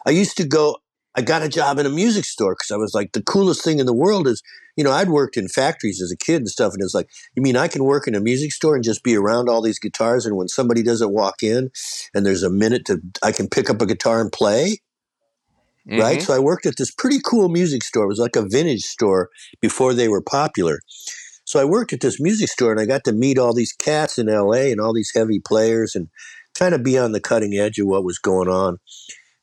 [0.05, 0.77] I used to go,
[1.15, 3.79] I got a job in a music store because I was like, the coolest thing
[3.79, 4.43] in the world is,
[4.75, 6.73] you know, I'd worked in factories as a kid and stuff.
[6.73, 9.15] And it's like, you mean I can work in a music store and just be
[9.15, 10.25] around all these guitars?
[10.25, 11.69] And when somebody doesn't walk in
[12.13, 14.79] and there's a minute to, I can pick up a guitar and play?
[15.87, 15.99] mm-hmm.
[15.99, 16.21] right?
[16.21, 18.05] So I worked at this pretty cool music store.
[18.05, 19.29] It was like a vintage store
[19.61, 20.79] before they were popular.
[21.45, 24.17] So I worked at this music store and I got to meet all these cats
[24.17, 26.09] in LA and all these heavy players and
[26.55, 28.79] kind of be on the cutting edge of what was going on.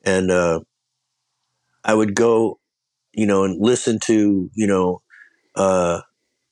[0.04, 0.60] And uh,
[1.84, 2.58] I would go,
[3.12, 5.02] you know, and listen to, you know,
[5.56, 6.02] uh,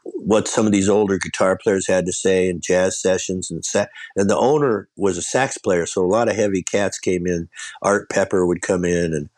[0.05, 3.87] what some of these older guitar players had to say in jazz sessions and sa-
[4.17, 7.49] and the owner was a sax player so a lot of heavy cats came in
[7.83, 9.29] art pepper would come in and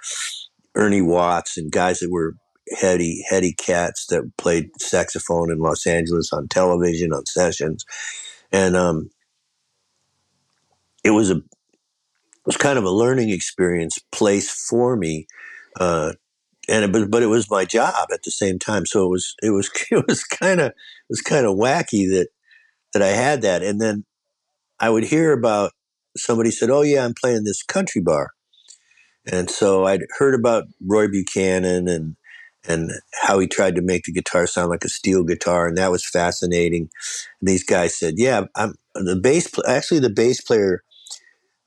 [0.76, 2.36] Ernie Watts and guys that were
[2.80, 7.84] heady, heady cats that played saxophone in Los Angeles on television, on sessions.
[8.52, 9.10] And um,
[11.04, 11.42] it was a
[12.46, 15.26] was kind of a learning experience place for me.
[15.78, 16.12] Uh,
[16.68, 18.86] and it, but, but it was my job at the same time.
[18.86, 20.72] So it was, it was, it was kind of,
[21.08, 22.28] was kind of wacky that,
[22.92, 23.62] that I had that.
[23.62, 24.04] And then
[24.80, 25.72] I would hear about
[26.16, 28.30] somebody said, Oh yeah, I'm playing this country bar.
[29.30, 32.16] And so I'd heard about Roy Buchanan and
[32.68, 35.90] and how he tried to make the guitar sound like a steel guitar, and that
[35.90, 36.88] was fascinating.
[37.40, 39.50] And these guys said, "Yeah, I'm the bass.
[39.66, 40.82] Actually, the bass player,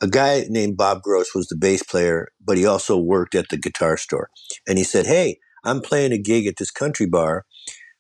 [0.02, 3.58] a guy named Bob Gross, was the bass player, but he also worked at the
[3.58, 4.30] guitar store.
[4.68, 7.46] And he said, "Hey, I'm playing a gig at this country bar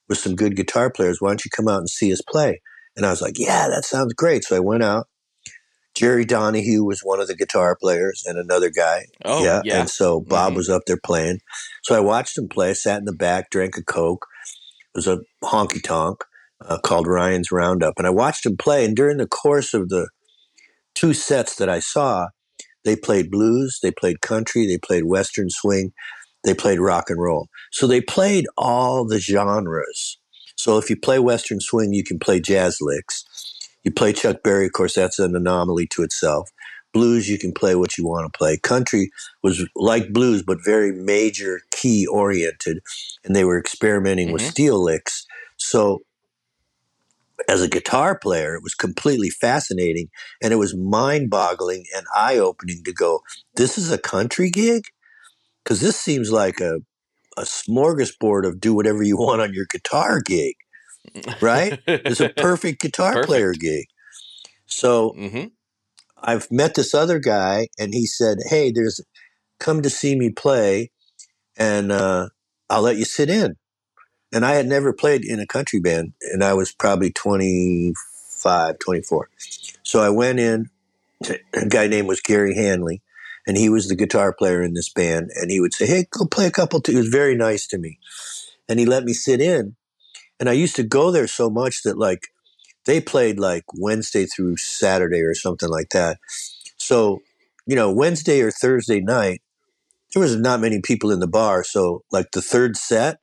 [0.07, 1.17] with some good guitar players.
[1.19, 2.61] Why don't you come out and see us play?"
[2.95, 5.07] And I was like, "Yeah, that sounds great." So I went out
[5.95, 9.05] Jerry Donahue was one of the guitar players and another guy.
[9.23, 9.61] Oh, yeah.
[9.63, 9.79] yeah.
[9.79, 10.57] And so Bob mm-hmm.
[10.57, 11.39] was up there playing.
[11.83, 14.25] So I watched him play, sat in the back, drank a Coke.
[14.93, 16.17] It was a honky tonk
[16.65, 17.93] uh, called Ryan's Roundup.
[17.97, 18.83] And I watched him play.
[18.83, 20.09] And during the course of the,
[20.95, 22.27] two sets that I saw,
[22.83, 25.91] they played blues, they played country, they played western swing,
[26.43, 27.47] they played rock and roll.
[27.71, 30.17] So they played all the genres.
[30.55, 33.25] So if you play western swing, you can play jazz licks.
[33.83, 36.49] You play Chuck Berry, of course, that's an anomaly to itself.
[36.93, 38.57] Blues, you can play what you want to play.
[38.57, 39.11] Country
[39.43, 42.79] was like blues, but very major key oriented,
[43.23, 44.33] and they were experimenting mm-hmm.
[44.33, 45.25] with steel licks.
[45.57, 46.03] So
[47.47, 50.09] as a guitar player, it was completely fascinating
[50.41, 53.21] and it was mind boggling and eye opening to go,
[53.55, 54.83] this is a country gig?
[55.63, 56.79] Because this seems like a,
[57.37, 60.55] a smorgasbord of do whatever you want on your guitar gig,
[61.41, 61.79] right?
[61.87, 63.27] it's a perfect guitar perfect.
[63.27, 63.85] player gig.
[64.65, 65.45] So mm-hmm.
[66.17, 69.01] I've met this other guy and he said, hey, there's
[69.59, 70.91] come to see me play
[71.57, 72.29] and uh,
[72.69, 73.55] I'll let you sit in
[74.35, 79.29] and I had never played in a country band, and I was probably 25, 24.
[79.81, 80.69] So I went in.
[81.53, 83.01] A guy named was Gary Hanley,
[83.47, 85.31] and he was the guitar player in this band.
[85.35, 86.91] And he would say, "Hey, go play a couple." T-.
[86.91, 87.97] He was very nice to me,
[88.67, 89.77] and he let me sit in.
[90.37, 92.27] And I used to go there so much that like
[92.85, 96.17] they played like Wednesday through Saturday or something like that.
[96.75, 97.21] So
[97.65, 99.41] you know, Wednesday or Thursday night,
[100.13, 101.63] there was not many people in the bar.
[101.63, 103.19] So like the third set,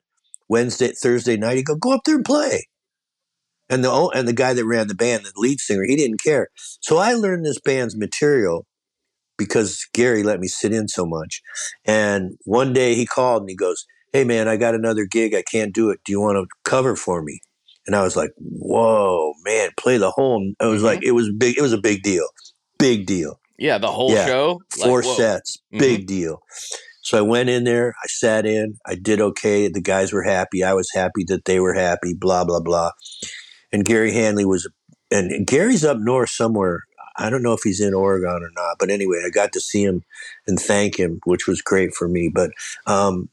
[0.53, 2.67] Wednesday, Thursday night, he'd go, go up there and play.
[3.71, 6.49] And the and the guy that ran the band, the lead singer, he didn't care.
[6.83, 8.67] So I learned this band's material
[9.39, 11.41] because Gary let me sit in so much.
[11.87, 15.35] And one day he called and he goes, "Hey man, I got another gig.
[15.35, 16.01] I can't do it.
[16.05, 17.41] Do you want to cover for me?"
[17.87, 20.85] And I was like, "Whoa, man, play the whole." It was mm-hmm.
[20.85, 21.57] like it was big.
[21.57, 22.29] It was a big deal,
[22.79, 23.41] big deal.
[23.59, 24.27] Yeah, the whole yeah.
[24.27, 25.79] show, four like, sets, mm-hmm.
[25.79, 26.43] big deal.
[27.13, 29.69] So I went in there, I sat in, I did okay.
[29.69, 30.65] The guys were happy.
[30.65, 32.93] I was happy that they were happy, blah, blah, blah.
[33.71, 34.67] And Gary Hanley was,
[35.11, 36.85] and Gary's up north somewhere.
[37.19, 39.85] I don't know if he's in Oregon or not, but anyway, I got to see
[39.85, 40.05] him
[40.47, 42.31] and thank him, which was great for me.
[42.35, 42.53] But
[42.87, 43.29] um,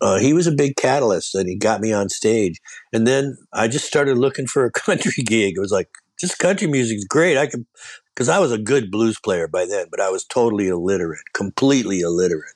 [0.00, 2.62] uh, he was a big catalyst and he got me on stage.
[2.94, 5.58] And then I just started looking for a country gig.
[5.58, 7.36] It was like, just country music is great.
[7.36, 7.66] I could,
[8.14, 12.00] because I was a good blues player by then, but I was totally illiterate, completely
[12.00, 12.54] illiterate.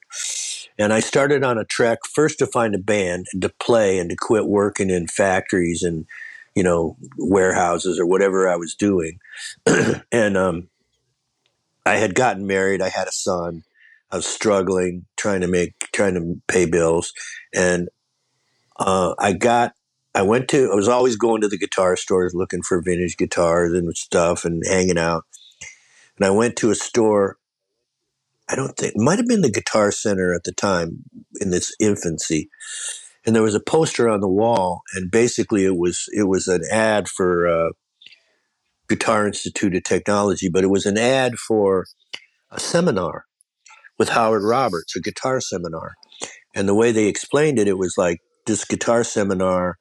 [0.79, 4.11] And I started on a trek first to find a band and to play and
[4.11, 6.07] to quit working in factories and,
[6.55, 9.19] you know, warehouses or whatever I was doing.
[10.13, 10.69] and um,
[11.87, 12.83] I had gotten married.
[12.83, 13.63] I had a son.
[14.11, 17.13] I was struggling, trying to make, trying to pay bills.
[17.55, 17.89] And
[18.79, 19.73] uh, I got,
[20.15, 23.73] I went to, I was always going to the guitar stores looking for vintage guitars
[23.73, 25.25] and stuff and hanging out.
[26.19, 27.37] And I went to a store
[28.49, 31.05] I don't think it might have been the Guitar Center at the time
[31.41, 32.49] in its infancy,
[33.27, 36.63] and there was a poster on the wall, and basically it was it was an
[36.71, 37.71] ad for uh,
[38.89, 41.87] Guitar Institute of Technology, but it was an ad for
[42.53, 43.25] a seminar
[43.99, 45.95] with Howard Roberts, a guitar seminar,
[46.55, 49.79] and the way they explained it, it was like this guitar seminar,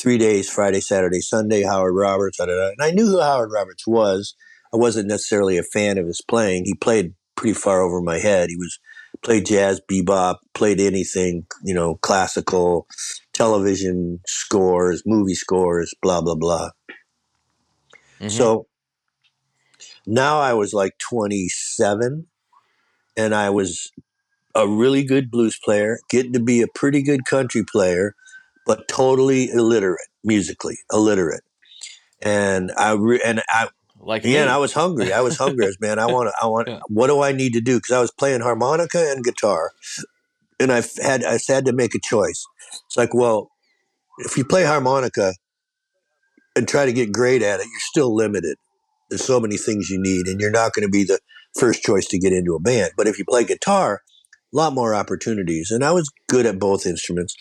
[0.00, 2.68] three days, Friday, Saturday, Sunday, Howard Roberts, da, da, da.
[2.68, 4.34] and I knew who Howard Roberts was.
[4.72, 6.64] I wasn't necessarily a fan of his playing.
[6.64, 8.48] He played pretty far over my head.
[8.48, 8.78] He was
[9.22, 12.86] played jazz, bebop, played anything, you know, classical,
[13.32, 16.70] television scores, movie scores, blah blah blah.
[18.18, 18.28] Mm-hmm.
[18.28, 18.66] So
[20.06, 22.26] now I was like 27
[23.16, 23.92] and I was
[24.54, 28.14] a really good blues player, getting to be a pretty good country player,
[28.66, 31.42] but totally illiterate musically, illiterate.
[32.20, 33.68] And I re- and I
[34.04, 35.12] like yeah, and I was hungry.
[35.12, 35.98] I was hungry as man.
[35.98, 36.34] I want to.
[36.42, 36.68] I want.
[36.68, 36.80] Yeah.
[36.88, 37.76] What do I need to do?
[37.76, 39.70] Because I was playing harmonica and guitar,
[40.58, 42.44] and I had I had to make a choice.
[42.86, 43.50] It's like, well,
[44.18, 45.34] if you play harmonica
[46.56, 48.56] and try to get great at it, you're still limited.
[49.08, 51.20] There's so many things you need, and you're not going to be the
[51.58, 52.92] first choice to get into a band.
[52.96, 54.02] But if you play guitar,
[54.52, 55.70] a lot more opportunities.
[55.70, 57.36] And I was good at both instruments,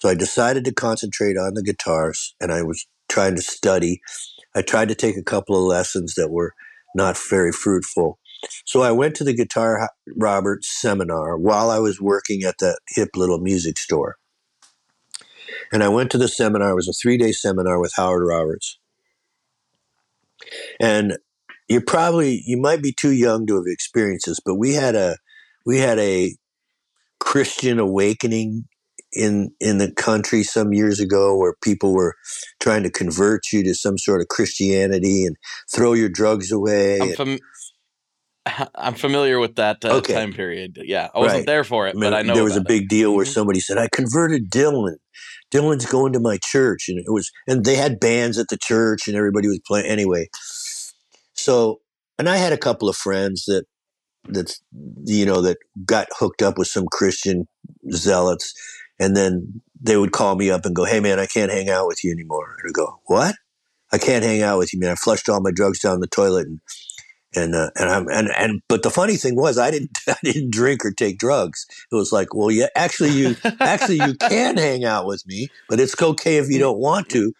[0.00, 4.00] so I decided to concentrate on the guitars, and I was trying to study
[4.54, 6.54] I tried to take a couple of lessons that were
[6.94, 8.18] not very fruitful.
[8.64, 13.10] So I went to the Guitar Roberts seminar while I was working at that hip
[13.14, 14.16] little music store.
[15.72, 16.70] And I went to the seminar.
[16.70, 18.78] It was a three day seminar with Howard Roberts.
[20.80, 21.18] And
[21.68, 25.16] you probably you might be too young to have experienced this, but we had a
[25.66, 26.36] we had a
[27.20, 28.64] Christian awakening
[29.12, 32.14] in in the country some years ago where people were
[32.60, 35.36] trying to convert you to some sort of Christianity and
[35.74, 37.00] throw your drugs away.
[37.00, 37.38] I'm, fam-
[38.74, 40.14] I'm familiar with that uh, okay.
[40.14, 40.78] time period.
[40.82, 41.46] Yeah, I wasn't right.
[41.46, 42.88] there for it, but I know there was a big it.
[42.88, 43.32] deal where mm-hmm.
[43.32, 44.96] somebody said, "I converted Dylan."
[45.50, 49.08] Dylan's going to my church, and it was, and they had bands at the church,
[49.08, 50.28] and everybody was playing anyway.
[51.32, 51.80] So
[52.18, 53.64] and I had a couple of friends that
[54.28, 54.60] that's
[55.04, 57.46] you know that got hooked up with some Christian
[57.92, 58.52] zealots,
[58.98, 61.86] and then they would call me up and go, "Hey man, I can't hang out
[61.86, 63.36] with you anymore." And I go, "What?
[63.92, 64.90] I can't hang out with you, man.
[64.90, 66.60] I flushed all my drugs down the toilet and
[67.34, 70.50] and uh, and I'm and and but the funny thing was I didn't I didn't
[70.50, 71.66] drink or take drugs.
[71.90, 75.80] It was like, well, yeah, actually you actually you can hang out with me, but
[75.80, 77.32] it's okay if you don't want to.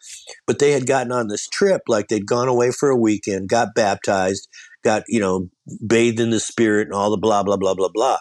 [0.47, 3.75] But they had gotten on this trip, like they'd gone away for a weekend, got
[3.75, 4.49] baptized,
[4.85, 5.49] got you know
[5.87, 8.19] bathed in the spirit, and all the blah blah blah blah blah.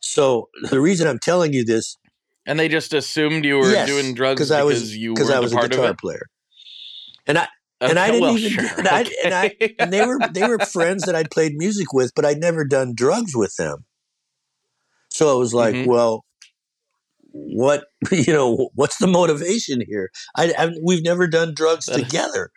[0.00, 1.98] So the reason I'm telling you this,
[2.46, 5.40] and they just assumed you were yes, doing drugs because I was you because I
[5.40, 6.26] was a guitar player,
[7.26, 7.48] and I
[7.82, 10.44] Okay, and I didn't well, even sure, and, I, and I and they were they
[10.44, 13.84] were friends that I'd played music with, but I'd never done drugs with them.
[15.10, 15.86] So I was like, Mhm.
[15.86, 16.24] well,
[17.32, 20.10] what you know, what's the motivation here?
[20.36, 22.50] I, I we've never done drugs together,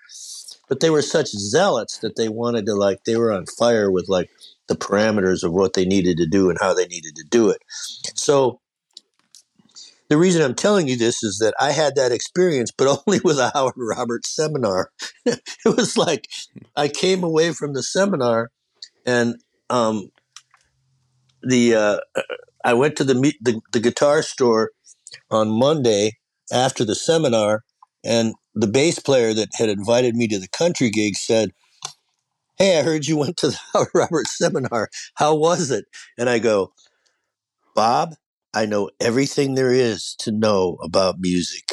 [0.69, 4.07] but they were such zealots that they wanted to like they were on fire with
[4.07, 4.29] like
[4.67, 7.61] the parameters of what they needed to do and how they needed to do it.
[8.15, 8.61] So
[10.09, 13.37] the reason I'm telling you this is that I had that experience, but only with
[13.39, 14.91] a Howard Roberts seminar.
[15.25, 16.27] it was like
[16.75, 18.49] I came away from the seminar,
[19.05, 19.35] and
[19.69, 20.09] um,
[21.43, 21.97] the uh,
[22.65, 24.71] I went to the, the the guitar store
[25.29, 26.17] on Monday
[26.51, 27.63] after the seminar,
[28.03, 31.51] and the bass player that had invited me to the country gig said,
[32.57, 34.89] "Hey, I heard you went to the Howard Roberts seminar.
[35.15, 35.85] How was it?"
[36.17, 36.73] And I go,
[37.75, 38.15] "Bob."
[38.53, 41.71] I know everything there is to know about music.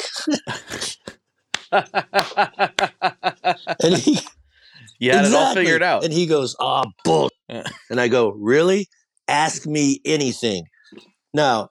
[3.83, 4.19] And he
[4.99, 6.03] you had it all figured out.
[6.03, 7.29] And he goes, "Ah, bull."
[7.89, 8.87] And I go, "Really?
[9.27, 10.65] Ask me anything."
[11.33, 11.69] Now,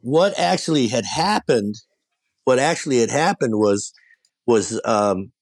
[0.00, 1.76] what actually had happened?
[2.44, 3.92] What actually had happened was
[4.46, 5.32] was um,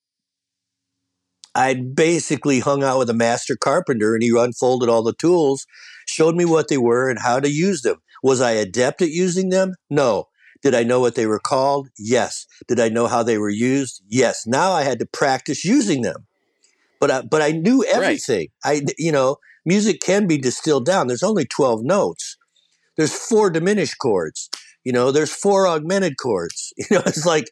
[1.54, 5.66] I basically hung out with a master carpenter, and he unfolded all the tools,
[6.06, 7.96] showed me what they were and how to use them.
[8.26, 9.74] Was I adept at using them?
[9.88, 10.26] No.
[10.62, 11.88] Did I know what they were called?
[11.98, 12.46] Yes.
[12.66, 14.02] Did I know how they were used?
[14.08, 14.46] Yes.
[14.46, 16.26] Now I had to practice using them
[17.00, 18.48] but I, but I knew everything.
[18.64, 21.06] I you know music can be distilled down.
[21.06, 22.36] There's only twelve notes.
[22.96, 24.48] There's four diminished chords.
[24.84, 26.72] You know, there's four augmented chords.
[26.90, 27.50] You know, it's like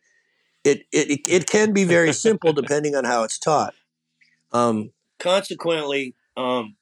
[0.64, 3.74] it it it can be very simple depending on how it's taught.
[4.52, 6.76] Um, consequently, um,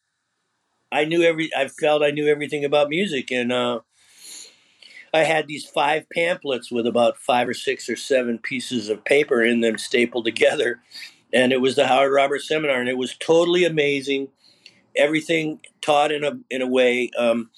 [0.92, 1.50] I knew every.
[1.57, 3.81] I felt I knew everything about music, and uh,
[5.14, 9.42] I had these five pamphlets with about five or six or seven pieces of paper
[9.42, 10.81] in them stapled together
[11.33, 14.28] and it was the Howard Roberts seminar, and it was totally amazing.
[14.94, 17.11] Everything taught in a in a way.
[17.16, 17.50] Um,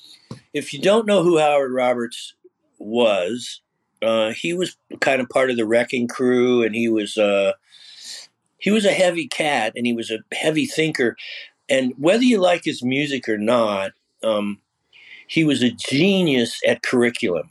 [0.53, 2.35] if you don't know who Howard Roberts
[2.79, 3.61] was,
[4.03, 7.53] uh, he was kind of part of the Wrecking Crew, and he was uh,
[8.59, 11.17] he was a heavy cat, and he was a heavy thinker.
[11.69, 14.61] And whether you like his music or not, um,
[15.27, 17.51] he was a genius at curriculum.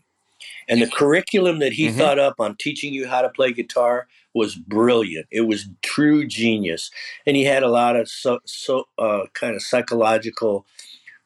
[0.69, 1.97] And the curriculum that he Mhm.
[1.97, 5.27] thought up on teaching you how to play guitar was brilliant.
[5.31, 6.89] It was true genius,
[7.25, 10.65] and he had a lot of so, so uh, kind of psychological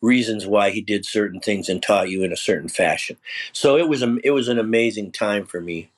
[0.02, 3.18] reasons why he did certain things and taught you in a certain fashion.
[3.54, 5.90] So it was a, it was an amazing time for me.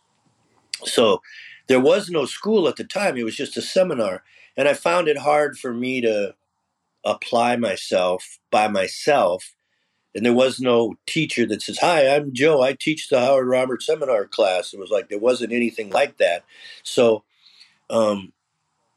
[0.86, 1.22] So
[1.68, 4.24] there was no school at the time; it was just a seminar,
[4.58, 6.36] and I found it hard for me to
[7.06, 9.56] apply myself by myself.
[10.16, 12.62] And there was no teacher that says, "Hi, I'm Joe.
[12.62, 16.44] I teach the Howard Roberts seminar class." It was like there wasn't anything like that.
[16.84, 17.24] So
[17.90, 18.34] um,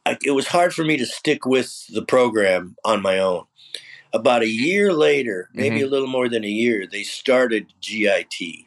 [0.06, 3.44] I, it was hard for me to stick with the program on my own.
[4.14, 8.66] About a year later, maybe a little more than a year, they started GIT,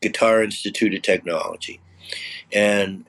[0.00, 1.80] Guitar Institute of Technology.
[2.52, 3.07] And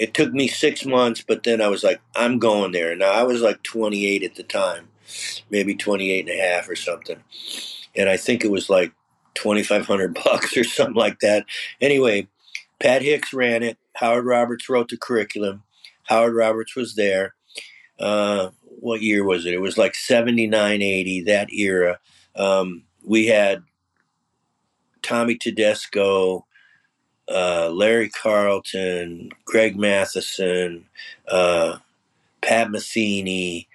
[0.00, 2.96] it took me six months, but then I was like, I'm going there.
[2.96, 4.88] Now, I was like 28 at the time,
[5.50, 7.22] maybe 28 and a half or something.
[7.94, 8.94] And I think it was like
[9.34, 11.44] 2,500 bucks or something like that.
[11.82, 12.28] Anyway,
[12.80, 13.76] Pat Hicks ran it.
[13.96, 15.64] Howard Roberts wrote the curriculum.
[16.04, 17.34] Howard Roberts was there.
[17.98, 19.52] Uh, what year was it?
[19.52, 22.00] It was like 79, 80, that era.
[22.34, 23.64] Um, we had
[25.02, 26.46] Tommy Tedesco,
[27.30, 30.86] uh, Larry Carlton, Greg Matheson,
[31.28, 31.78] uh,
[32.42, 33.66] Pat Metheny.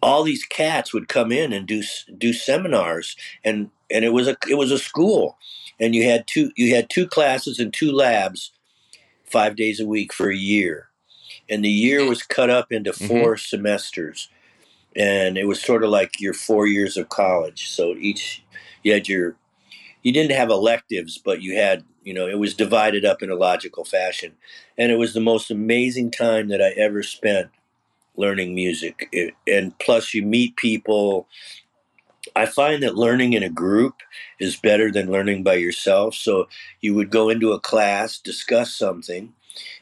[0.00, 1.82] All these cats would come in and do
[2.16, 5.36] do seminars, and and it was a it was a school,
[5.78, 8.52] and you had two you had two classes and two labs,
[9.24, 10.88] five days a week for a year,
[11.48, 14.28] and the year was cut up into 4 semesters,
[14.94, 17.68] and it was sort of like your four years of college.
[17.70, 18.44] So each
[18.84, 19.34] you had your
[20.02, 23.34] you didn't have electives, but you had you know it was divided up in a
[23.34, 24.32] logical fashion,
[24.78, 27.50] and it was the most amazing time that I ever spent
[28.16, 29.10] learning music.
[29.12, 31.28] It, and plus, you meet people.
[32.34, 33.96] I find that learning in a group
[34.40, 36.14] is better than learning by yourself.
[36.14, 36.48] So
[36.80, 39.34] you would go into a class, discuss something,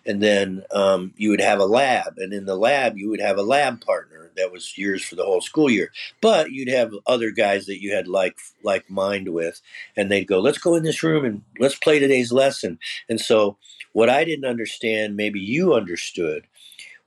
[0.05, 2.18] and then um, you would have a lab.
[2.18, 5.24] And in the lab, you would have a lab partner that was yours for the
[5.24, 5.93] whole school year.
[6.20, 9.61] But you'd have other guys that you had like like mind with,
[9.97, 12.78] and they'd go, "Let's go in this room and let's play today's lesson."
[13.09, 13.57] And so,
[13.93, 16.47] what I didn't understand, maybe you understood.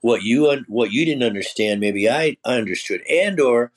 [0.00, 3.72] What you what you didn't understand, maybe I understood, and or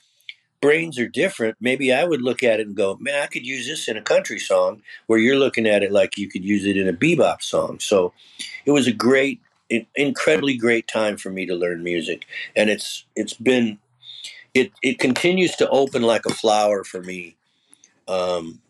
[0.60, 1.56] brains are different.
[1.60, 4.02] Maybe I would look at it and go, "Man, I could use this in a
[4.02, 7.42] country song," where you're looking at it like you could use it in a bebop
[7.42, 7.78] song.
[7.80, 8.14] So,
[8.64, 9.40] it was a great
[9.94, 13.78] incredibly great time for me to learn music, and it's it's been
[14.54, 17.36] it it continues to open like a flower for me.
[18.08, 18.60] Um,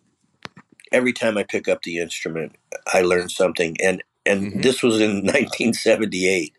[0.93, 2.57] every time I pick up the instrument,
[2.93, 4.61] I learn something, and and mm-hmm.
[4.61, 6.53] this was in 1978.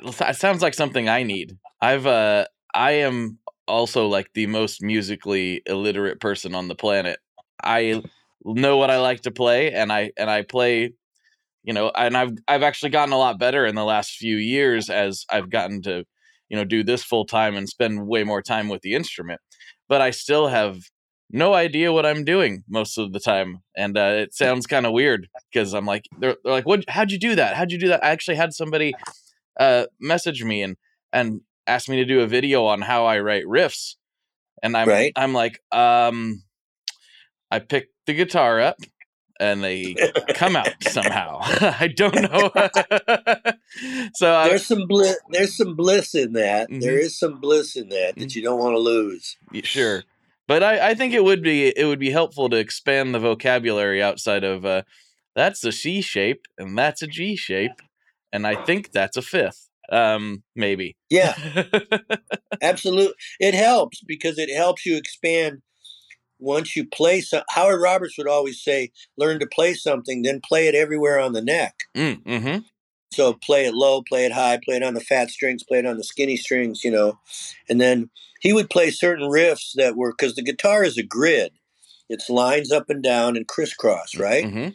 [0.00, 1.56] It sounds like something I need.
[1.80, 3.38] I've uh I am
[3.68, 7.18] also like the most musically illiterate person on the planet.
[7.62, 8.02] I
[8.44, 10.92] know what I like to play and I and I play
[11.66, 14.88] you know, and I've I've actually gotten a lot better in the last few years
[14.88, 16.04] as I've gotten to,
[16.48, 19.40] you know, do this full time and spend way more time with the instrument.
[19.88, 20.78] But I still have
[21.28, 24.92] no idea what I'm doing most of the time, and uh, it sounds kind of
[24.92, 26.84] weird because I'm like, they're, they're like, "What?
[26.88, 27.56] How'd you do that?
[27.56, 28.94] How'd you do that?" I actually had somebody
[29.58, 30.76] uh, message me and
[31.12, 33.96] and ask me to do a video on how I write riffs,
[34.62, 35.12] and I'm right.
[35.16, 36.44] I'm like, um,
[37.50, 38.76] I picked the guitar up
[39.40, 39.94] and they
[40.34, 41.38] come out somehow.
[41.42, 42.50] I don't know.
[44.14, 45.16] so I, there's some bliss.
[45.30, 46.68] There's some bliss in that.
[46.68, 46.80] Mm-hmm.
[46.80, 48.38] There is some bliss in that that mm-hmm.
[48.38, 49.36] you don't want to lose.
[49.62, 50.04] Sure,
[50.46, 54.02] but I, I think it would be it would be helpful to expand the vocabulary
[54.02, 54.82] outside of uh,
[55.34, 57.82] that's a C shape and that's a G shape,
[58.32, 59.68] and I think that's a fifth.
[59.88, 60.96] Um, maybe.
[61.10, 61.36] Yeah,
[62.60, 63.14] absolutely.
[63.38, 65.62] It helps because it helps you expand
[66.38, 70.68] once you play so Howard Roberts would always say, learn to play something, then play
[70.68, 71.74] it everywhere on the neck.
[71.96, 72.58] Mm, mm-hmm.
[73.12, 75.86] So play it low, play it high, play it on the fat strings, play it
[75.86, 77.18] on the skinny strings, you know.
[77.68, 78.10] And then
[78.40, 81.52] he would play certain riffs that were because the guitar is a grid.
[82.08, 84.44] It's lines up and down and crisscross, mm, right?
[84.44, 84.68] Mm-hmm.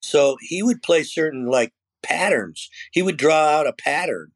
[0.00, 2.68] So he would play certain like patterns.
[2.92, 4.32] He would draw out a pattern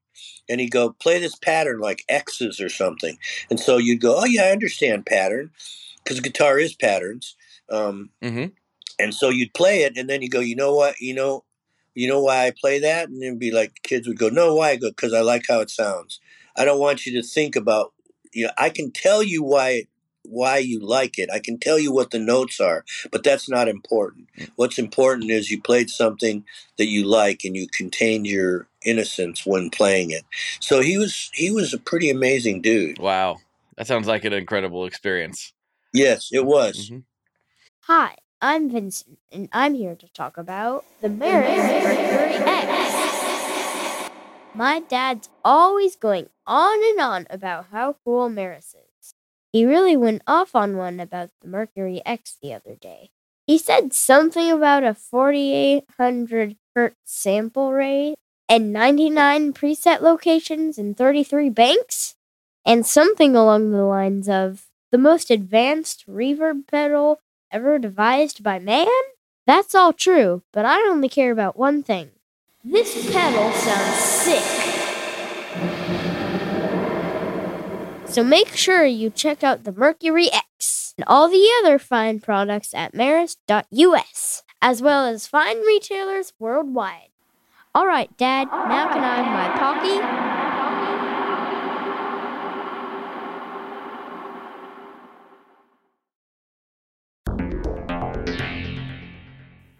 [0.49, 3.18] and he'd go, play this pattern like X's or something.
[3.51, 5.51] And so you'd go, oh, yeah, I understand pattern
[6.09, 7.37] because guitar is patterns.
[7.71, 8.47] Um, mm-hmm.
[8.99, 11.45] And so you'd play it, and then you go, you know what, you know,
[11.95, 14.71] you know why I play that, and then be like, kids would go, no, why?
[14.71, 16.21] I go, because I like how it sounds.
[16.57, 17.93] I don't want you to think about,
[18.33, 19.85] you know, I can tell you why
[20.25, 21.31] why you like it.
[21.33, 24.27] I can tell you what the notes are, but that's not important.
[24.37, 24.51] Mm.
[24.57, 26.45] What's important is you played something
[26.77, 30.25] that you like and you contained your innocence when playing it.
[30.61, 32.99] So he was he was a pretty amazing dude.
[32.99, 33.39] Wow.
[33.77, 35.55] That sounds like an incredible experience.
[35.93, 36.91] Yes, it was.
[36.91, 36.99] Mm-hmm.
[37.82, 44.11] Hi, I'm Vincent, and I'm here to talk about the Meris Mercury X.
[44.55, 49.14] My dad's always going on and on about how cool Meris is.
[49.53, 53.11] He really went off on one about the Mercury X the other day.
[53.47, 58.16] He said something about a 4800 hertz sample rate
[58.47, 62.14] and 99 preset locations in 33 banks,
[62.66, 67.20] and something along the lines of the most advanced reverb pedal
[67.51, 68.86] ever devised by man?
[69.47, 72.11] That's all true, but I only care about one thing.
[72.64, 74.45] This pedal sounds sick.
[78.07, 82.74] So make sure you check out the Mercury X and all the other fine products
[82.74, 87.11] at Meris.us, as well as fine retailers worldwide.
[87.74, 90.38] All right, Dad, now can I have my Pocky?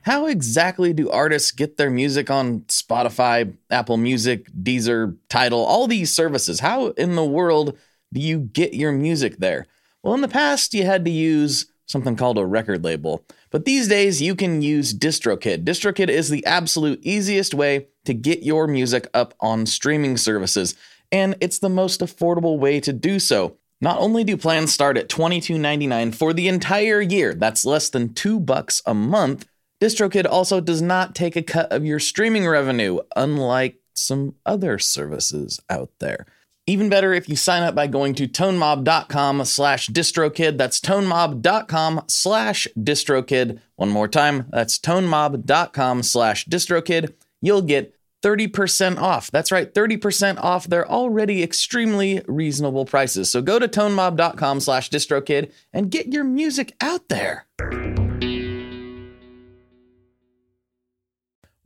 [0.09, 6.11] How exactly do artists get their music on Spotify, Apple Music, Deezer, Tidal, all these
[6.11, 6.61] services?
[6.61, 7.77] How in the world
[8.15, 9.67] do you get your music there?
[10.03, 13.23] Well, in the past, you had to use something called a record label.
[13.51, 15.65] But these days, you can use DistroKid.
[15.65, 20.75] DistroKid is the absolute easiest way to get your music up on streaming services,
[21.13, 23.59] and it's the most affordable way to do so.
[23.83, 28.41] Not only do plans start at $22.99 for the entire year, that's less than 2
[28.41, 29.47] bucks a month,
[29.81, 35.61] DistroKid also does not take a cut of your streaming revenue, unlike some other services
[35.71, 36.27] out there.
[36.67, 40.59] Even better if you sign up by going to tonemob.com slash distrokid.
[40.59, 43.61] That's tonemob.com slash distrokid.
[43.77, 47.15] One more time, that's tonemob.com slash distrokid.
[47.41, 49.31] You'll get 30% off.
[49.31, 53.31] That's right, 30% off their already extremely reasonable prices.
[53.31, 57.47] So go to tonemob.com slash distrokid and get your music out there.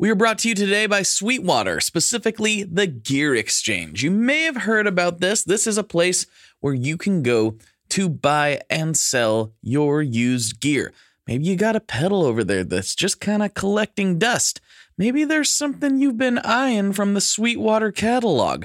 [0.02, 4.02] We are brought to you today by Sweetwater, specifically the Gear Exchange.
[4.02, 5.44] You may have heard about this.
[5.44, 6.26] This is a place
[6.58, 7.56] where you can go
[7.90, 10.92] to buy and sell your used gear.
[11.28, 14.60] Maybe you got a pedal over there that's just kind of collecting dust.
[14.98, 18.64] Maybe there's something you've been eyeing from the Sweetwater catalog.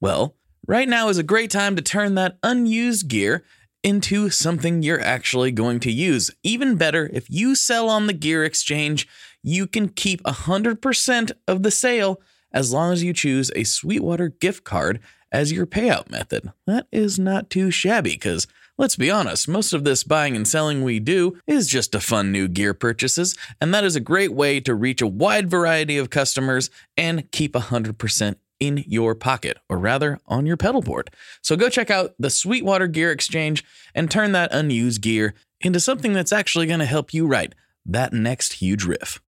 [0.00, 0.36] Well,
[0.68, 3.42] right now is a great time to turn that unused gear
[3.82, 6.30] into something you're actually going to use.
[6.44, 9.08] Even better, if you sell on the Gear Exchange,
[9.46, 12.20] you can keep 100% of the sale
[12.52, 14.98] as long as you choose a Sweetwater gift card
[15.30, 16.52] as your payout method.
[16.66, 20.82] That is not too shabby because let's be honest, most of this buying and selling
[20.82, 24.58] we do is just to fund new gear purchases, and that is a great way
[24.58, 30.18] to reach a wide variety of customers and keep 100% in your pocket, or rather
[30.26, 31.10] on your pedal board.
[31.40, 36.14] So go check out the Sweetwater Gear Exchange and turn that unused gear into something
[36.14, 39.20] that's actually going to help you write that next huge riff.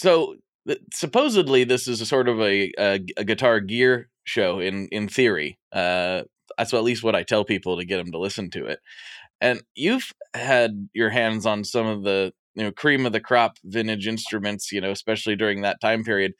[0.00, 0.36] So
[0.94, 5.58] supposedly this is a sort of a, a, a guitar gear show in in theory.
[5.72, 6.22] Uh,
[6.56, 8.80] that's at least what I tell people to get them to listen to it.
[9.42, 13.58] And you've had your hands on some of the you know cream of the crop
[13.62, 16.32] vintage instruments, you know, especially during that time period.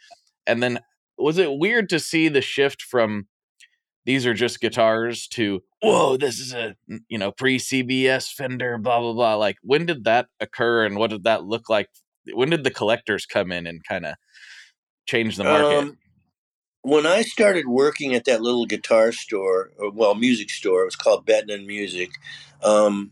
[0.46, 0.80] And then
[1.18, 3.26] was it weird to see the shift from
[4.06, 6.74] these are just guitars to whoa this is a
[7.08, 11.10] you know pre cbs fender blah blah blah like when did that occur and what
[11.10, 11.88] did that look like
[12.32, 14.14] when did the collectors come in and kind of
[15.06, 15.98] change the market um,
[16.82, 20.96] when i started working at that little guitar store or well music store it was
[20.96, 22.10] called Bettinen music
[22.62, 23.10] um,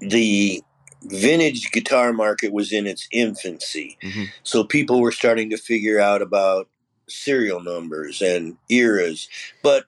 [0.00, 0.62] the
[1.02, 3.98] vintage guitar market was in its infancy.
[4.02, 4.24] Mm-hmm.
[4.42, 6.68] So people were starting to figure out about
[7.08, 9.28] serial numbers and eras.
[9.62, 9.84] But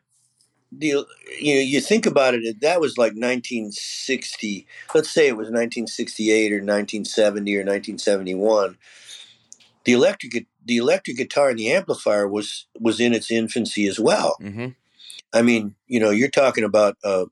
[0.72, 1.04] the
[1.40, 6.52] you know you think about it that was like 1960 let's say it was 1968
[6.52, 8.78] or 1970 or 1971
[9.84, 14.36] the electric the electric guitar and the amplifier was was in its infancy as well
[14.40, 14.68] mm-hmm.
[15.32, 17.26] i mean you know you're talking about a,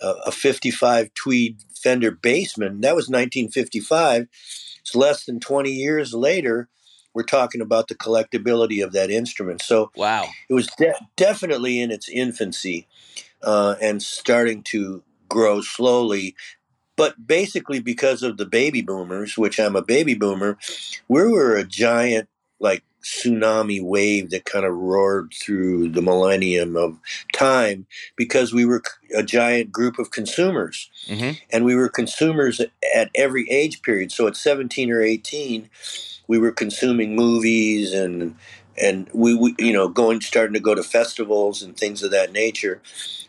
[0.00, 2.80] a 55 tweed Fender Bassman.
[2.80, 4.26] That was 1955.
[4.80, 6.70] It's less than 20 years later.
[7.14, 9.62] We're talking about the collectability of that instrument.
[9.62, 12.86] So wow, it was de- definitely in its infancy
[13.42, 16.34] uh, and starting to grow slowly.
[16.96, 20.58] But basically, because of the baby boomers, which I'm a baby boomer,
[21.08, 22.28] we were a giant
[22.60, 26.98] like tsunami wave that kind of roared through the millennium of
[27.34, 27.86] time
[28.16, 28.82] because we were
[29.14, 31.32] a giant group of consumers mm-hmm.
[31.52, 32.62] and we were consumers
[32.94, 35.68] at every age period so at 17 or 18
[36.26, 38.36] we were consuming movies and
[38.80, 42.32] and we, we you know going starting to go to festivals and things of that
[42.32, 42.80] nature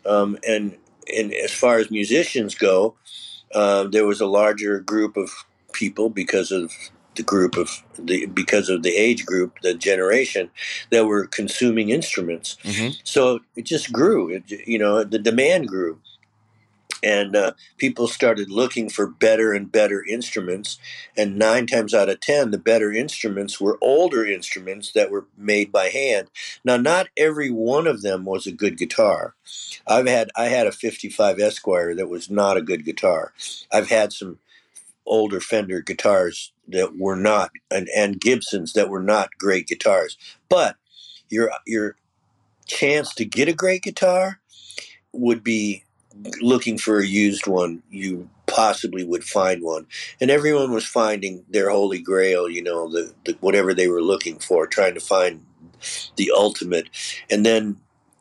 [0.05, 0.77] um, and
[1.15, 2.95] and as far as musicians go
[3.53, 5.31] uh, there was a larger group of
[5.71, 6.71] people because of
[7.15, 10.49] the group of the because of the age group, the generation
[10.91, 12.57] that were consuming instruments.
[12.63, 12.91] Mm-hmm.
[13.03, 14.29] So it just grew.
[14.29, 15.99] It, you know, the demand grew,
[17.03, 20.79] and uh, people started looking for better and better instruments.
[21.17, 25.71] And nine times out of ten, the better instruments were older instruments that were made
[25.71, 26.29] by hand.
[26.63, 29.35] Now, not every one of them was a good guitar.
[29.87, 33.33] I've had I had a '55 Esquire that was not a good guitar.
[33.71, 34.39] I've had some
[35.05, 40.17] older Fender guitars that were not and, and Gibsons that were not great guitars.
[40.49, 40.77] But
[41.29, 41.95] your your
[42.65, 44.39] chance to get a great guitar
[45.11, 45.84] would be
[46.41, 47.83] looking for a used one.
[47.89, 49.87] You possibly would find one,
[50.21, 52.49] and everyone was finding their holy grail.
[52.49, 55.45] You know, the, the whatever they were looking for, trying to find
[56.15, 56.89] the ultimate,
[57.29, 57.77] and then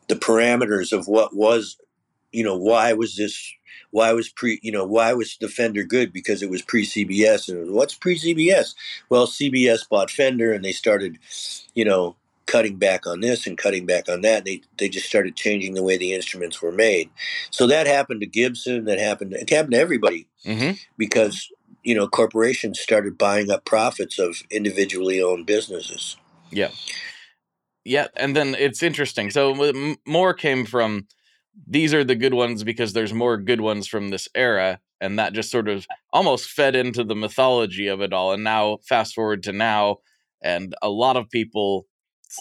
[0.07, 1.77] the parameters of what was,
[2.31, 3.53] you know, why was this
[3.91, 7.47] why was pre you know why was the Fender good because it was pre CBS
[7.47, 8.75] and was, what's pre CBS?
[9.09, 11.17] Well, CBS bought Fender and they started,
[11.73, 12.15] you know,
[12.45, 14.45] cutting back on this and cutting back on that.
[14.45, 17.09] They they just started changing the way the instruments were made.
[17.51, 18.85] So that happened to Gibson.
[18.85, 19.33] That happened.
[19.33, 20.71] It happened to everybody mm-hmm.
[20.97, 21.51] because
[21.83, 26.17] you know corporations started buying up profits of individually owned businesses.
[26.51, 26.69] Yeah.
[27.87, 29.29] Yeah, and then it's interesting.
[29.29, 31.07] So more came from
[31.67, 35.33] these are the good ones because there's more good ones from this era and that
[35.33, 39.43] just sort of almost fed into the mythology of it all and now fast forward
[39.43, 39.97] to now
[40.41, 41.85] and a lot of people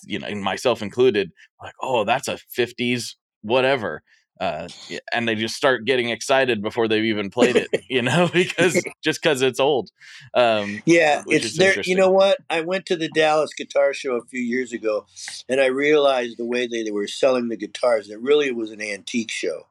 [0.05, 1.31] you know myself included
[1.63, 4.03] like oh that's a 50s whatever
[4.41, 4.69] uh,
[5.13, 9.23] and they just start getting excited before they've even played it, you know, because just
[9.23, 9.91] because it's old.
[10.35, 11.81] Um, Yeah, it's there.
[11.85, 12.39] You know what?
[12.51, 15.07] I went to the Dallas Guitar Show a few years ago,
[15.49, 18.71] and I realized the way they, they were selling the guitars that really it was
[18.71, 19.67] an antique show,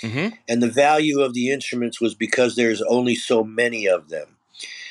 [0.00, 4.36] hmm and the value of the instruments was because there's only so many of them.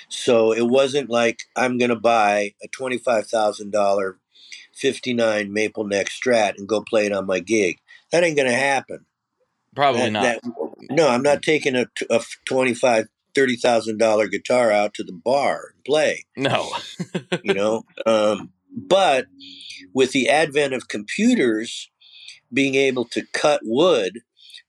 [0.10, 4.18] So it wasn't like I'm going to buy a twenty-five thousand dollar
[4.74, 7.78] '59 Maple Neck Strat and go play it on my gig.
[8.12, 9.06] That ain't going to happen.
[9.76, 10.24] Probably That- not.
[10.24, 10.42] that-
[10.90, 15.72] no, I'm not taking a, a twenty-five, thirty thousand dollar guitar out to the bar
[15.74, 16.26] and play.
[16.36, 16.72] no.
[17.44, 19.28] you know um, but
[19.94, 21.90] with the advent of computers
[22.52, 24.20] being able to cut wood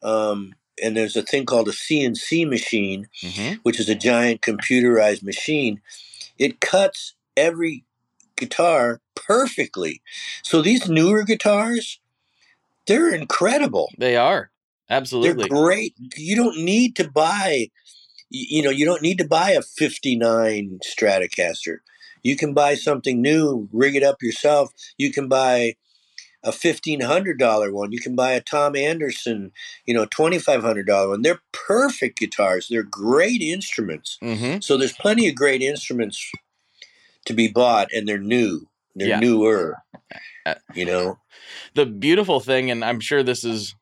[0.02, 5.22] um, and there's a thing called a cnc machine hmm which is a giant computerized
[5.22, 5.80] machine
[6.38, 7.83] it cuts every
[8.36, 10.02] guitar perfectly.
[10.42, 12.00] So these newer guitars
[12.86, 13.90] they're incredible.
[13.96, 14.50] They are.
[14.90, 15.48] Absolutely.
[15.48, 15.94] they're great.
[16.16, 17.70] You don't need to buy
[18.30, 21.78] you know you don't need to buy a 59 stratocaster.
[22.22, 24.72] You can buy something new rig it up yourself.
[24.98, 25.74] You can buy
[26.42, 27.92] a $1500 one.
[27.92, 29.52] You can buy a tom anderson
[29.86, 31.22] you know $2500 one.
[31.22, 32.68] They're perfect guitars.
[32.68, 34.18] They're great instruments.
[34.20, 36.30] Hmm so there's plenty of great instruments
[37.26, 39.20] to be bought and they're new they're Yeah.
[39.20, 39.76] newer
[40.46, 41.18] Uh, you know
[41.74, 43.74] the beautiful thing, and I'm sure this is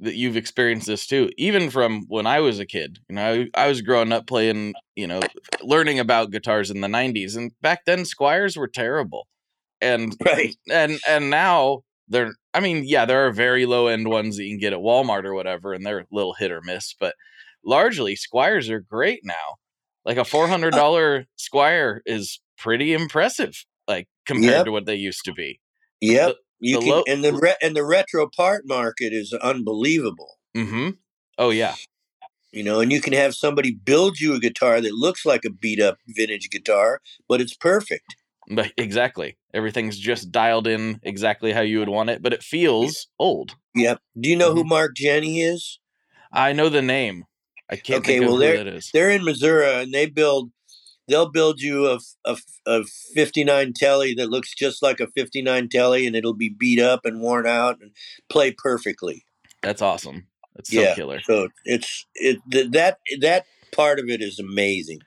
[0.00, 2.98] that you've experienced this too, even from when I was a kid.
[3.08, 5.20] You know, I, I was growing up playing, you know,
[5.62, 9.26] learning about guitars in the '90s, and back then Squiers were terrible,
[9.80, 12.34] and right and and now they're.
[12.54, 15.24] I mean, yeah, there are very low end ones that you can get at Walmart
[15.24, 17.14] or whatever, and they're a little hit or miss, but
[17.64, 19.56] largely Squiers are great now.
[20.04, 24.64] Like a four hundred dollar Squier is pretty impressive, like compared Yep.
[24.66, 25.58] to what they used to be.
[26.00, 26.36] Yep.
[26.60, 30.38] you the can, low- and the re- and the retro part market is unbelievable.
[30.54, 30.90] hmm
[31.38, 31.74] Oh yeah.
[32.52, 35.50] You know, and you can have somebody build you a guitar that looks like a
[35.50, 38.16] beat up vintage guitar, but it's perfect.
[38.50, 39.36] But exactly.
[39.54, 43.54] Everything's just dialed in exactly how you would want it, but it feels old.
[43.76, 44.00] Yep.
[44.18, 44.68] Do you know who Mhm.
[44.68, 45.78] Mark Jenny is?
[46.32, 47.24] I know the name.
[47.70, 48.90] I can't Okay, think well, of who that is.
[48.92, 50.50] They're in Missouri, and they build.
[51.10, 52.36] They'll build you a, a,
[52.66, 57.04] a 59 Tele that looks just like a 59 Tele, and it'll be beat up
[57.04, 57.90] and worn out and
[58.28, 59.24] play perfectly.
[59.60, 60.28] That's awesome.
[60.54, 60.94] That's so yeah.
[60.94, 61.20] killer.
[61.22, 65.00] So it's it th- that that part of it is amazing.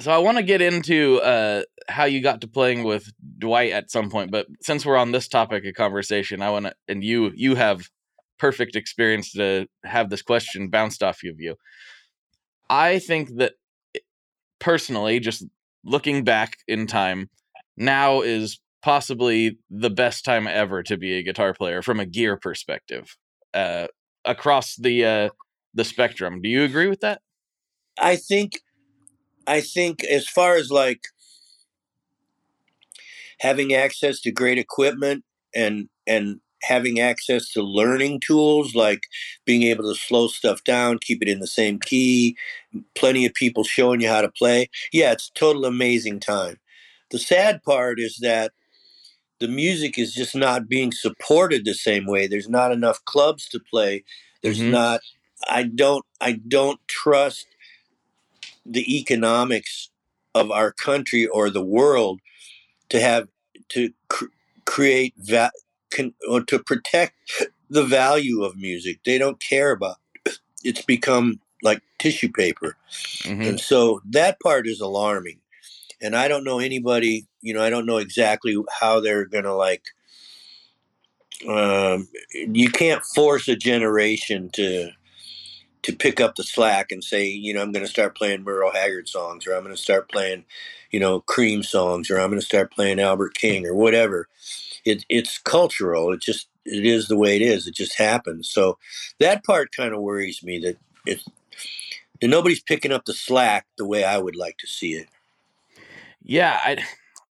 [0.00, 3.90] So I want to get into uh, how you got to playing with Dwight at
[3.90, 7.32] some point, but since we're on this topic of conversation, I want to, and you
[7.34, 7.88] you have
[8.38, 11.56] perfect experience to have this question bounced off of you.
[12.70, 13.54] I think that
[14.60, 15.44] personally, just
[15.84, 17.30] looking back in time,
[17.76, 22.36] now is possibly the best time ever to be a guitar player from a gear
[22.36, 23.16] perspective,
[23.54, 23.86] uh,
[24.24, 25.28] across the uh,
[25.74, 26.40] the spectrum.
[26.42, 27.20] Do you agree with that?
[27.98, 28.60] I think
[29.46, 31.00] I think as far as like
[33.40, 39.02] having access to great equipment and and having access to learning tools like
[39.44, 42.36] being able to slow stuff down, keep it in the same key,
[42.94, 44.68] plenty of people showing you how to play.
[44.92, 46.58] Yeah, it's a total amazing time.
[47.10, 48.52] The sad part is that
[49.40, 52.26] the music is just not being supported the same way.
[52.26, 54.04] There's not enough clubs to play.
[54.42, 54.70] There's Mhm.
[54.70, 55.00] not
[55.48, 57.46] I don't I don't trust
[58.66, 59.90] the economics
[60.34, 62.20] of our country or the world
[62.90, 63.28] to have
[63.70, 64.26] to cr-
[64.66, 65.52] create va-
[65.90, 67.14] con- or to protect
[67.70, 69.00] the value of music.
[69.04, 69.96] They don't care about.
[70.64, 72.76] It's become like tissue paper,
[73.22, 73.46] Mhm.
[73.48, 75.40] and so that part is alarming.
[76.00, 77.26] And I don't know anybody.
[77.40, 79.82] You know, I don't know exactly how they're gonna like.
[81.48, 84.90] Um, you can't force a generation to
[85.82, 88.72] to pick up the slack and say, you know, I'm going to start playing Merle
[88.72, 90.44] Haggard songs, or I'm going to start playing,
[90.90, 94.28] you know, Cream songs, or I'm going to start playing Albert King, or whatever.
[94.88, 96.12] It, it's cultural.
[96.12, 97.66] It just it is the way it is.
[97.66, 98.50] It just happens.
[98.50, 98.78] So
[99.20, 100.76] that part kind of worries me that
[101.06, 101.20] it
[102.20, 105.08] that nobody's picking up the slack the way I would like to see it.
[106.22, 106.78] Yeah, I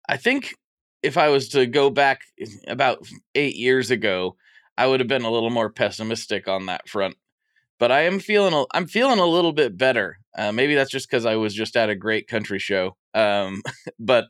[0.09, 0.55] I think
[1.03, 2.23] if I was to go back
[2.67, 4.37] about 8 years ago,
[4.79, 7.17] I would have been a little more pessimistic on that front.
[7.79, 10.19] But I am feeling a, I'm feeling a little bit better.
[10.37, 12.97] Uh, maybe that's just cuz I was just at a great country show.
[13.15, 13.63] Um,
[13.99, 14.27] but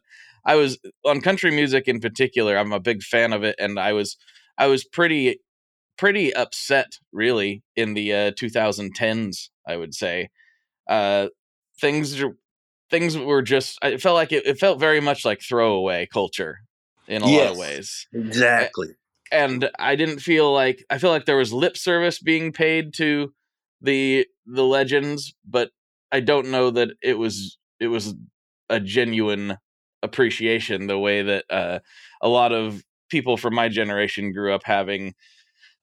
[0.46, 2.56] I was on country music in particular.
[2.56, 4.16] I'm a big fan of it and I was
[4.56, 5.40] I was pretty
[5.98, 10.28] pretty upset really in the uh, 2010s, I would say.
[10.88, 11.28] Uh,
[11.80, 12.22] things
[12.90, 16.58] things were just it felt like it, it felt very much like throwaway culture
[17.08, 18.88] in a lot of ways Exactly.
[19.32, 23.32] and I didn't feel like I feel like there was lip service being paid to
[23.80, 25.70] the the legends, but
[26.12, 28.14] I don't know that it was it was
[28.68, 29.58] a genuine
[30.06, 31.78] appreciation the way that uh,
[32.22, 35.14] a lot of people from my generation grew up having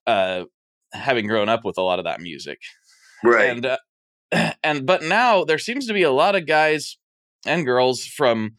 [0.06, 0.44] uh,
[0.92, 2.58] having grown up with a lot of that music.
[3.22, 3.50] Right.
[3.50, 3.78] And uh,
[4.62, 6.98] and but now there seems to be a lot of guys
[7.46, 8.56] and girls from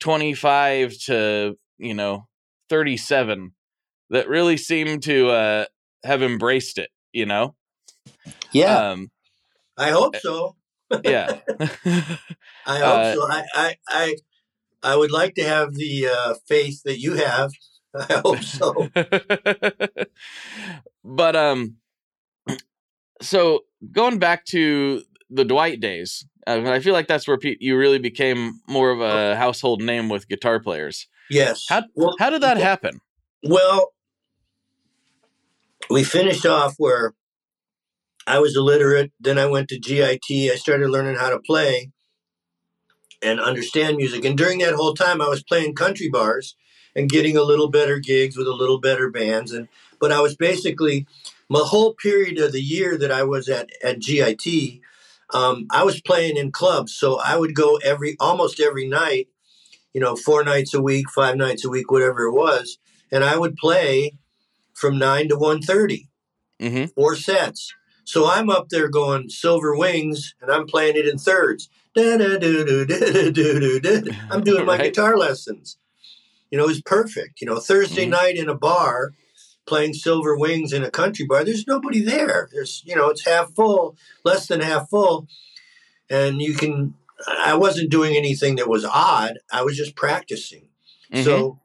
[0.00, 2.26] 25 to, you know,
[2.68, 3.52] 37
[4.10, 5.64] that really seem to uh
[6.04, 7.54] have embraced it, you know?
[8.52, 9.10] yeah, Um
[9.76, 10.56] I hope so.
[11.04, 11.38] yeah.
[12.66, 13.22] I hope Uh, so.
[13.30, 14.16] I, I, I,
[14.84, 17.52] I would like to have the uh, faith that you have.
[17.94, 18.88] I hope so.
[21.04, 21.76] but um
[23.22, 23.60] so
[23.92, 27.98] going back to the Dwight days, uh, I feel like that's where pe- you really
[27.98, 31.08] became more of a household name with guitar players.
[31.30, 31.64] Yes.
[31.68, 33.00] How well, how did that happen?
[33.42, 33.92] well,
[35.88, 37.14] we finished off where
[38.26, 39.12] I was illiterate.
[39.20, 40.30] Then I went to GIT.
[40.30, 41.92] I started learning how to play
[43.24, 44.24] and understand music.
[44.24, 46.56] And during that whole time, I was playing country bars
[46.94, 49.52] and getting a little better gigs with a little better bands.
[49.52, 49.68] And
[50.00, 51.06] but I was basically
[51.48, 54.80] my whole period of the year that I was at at GIT.
[55.32, 59.28] Um, I was playing in clubs, so I would go every almost every night.
[59.92, 62.78] You know, four nights a week, five nights a week, whatever it was,
[63.10, 64.18] and I would play
[64.74, 66.08] from nine to one thirty
[66.60, 66.86] Mm-hmm.
[66.94, 67.72] four sets.
[68.04, 71.68] So I'm up there going silver wings, and I'm playing it in thirds.
[71.96, 72.40] I'm
[74.42, 74.92] doing my Right.
[74.92, 75.78] guitar lessons.
[76.50, 77.40] You know, it was perfect.
[77.40, 78.10] You know, Thursday Mhm.
[78.10, 79.12] night in a bar,
[79.66, 81.44] playing silver wings in a country bar.
[81.44, 82.48] There's nobody there.
[82.52, 85.26] There's, you know, it's half full, less than half full,
[86.10, 86.94] and you can.
[87.26, 89.38] I wasn't doing anything that was odd.
[89.50, 90.68] I was just practicing.
[91.12, 91.24] Mm-hmm.
[91.24, 91.60] So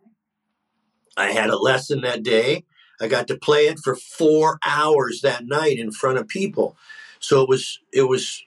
[1.18, 2.66] I had a lesson that day.
[3.02, 6.78] I got to play it for four hours that night in front of people.
[7.20, 8.44] So it was it was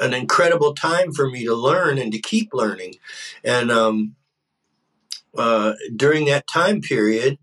[0.00, 2.94] an incredible time for me to learn and to keep learning.
[3.42, 4.16] And um,
[5.36, 7.38] uh, during that time period,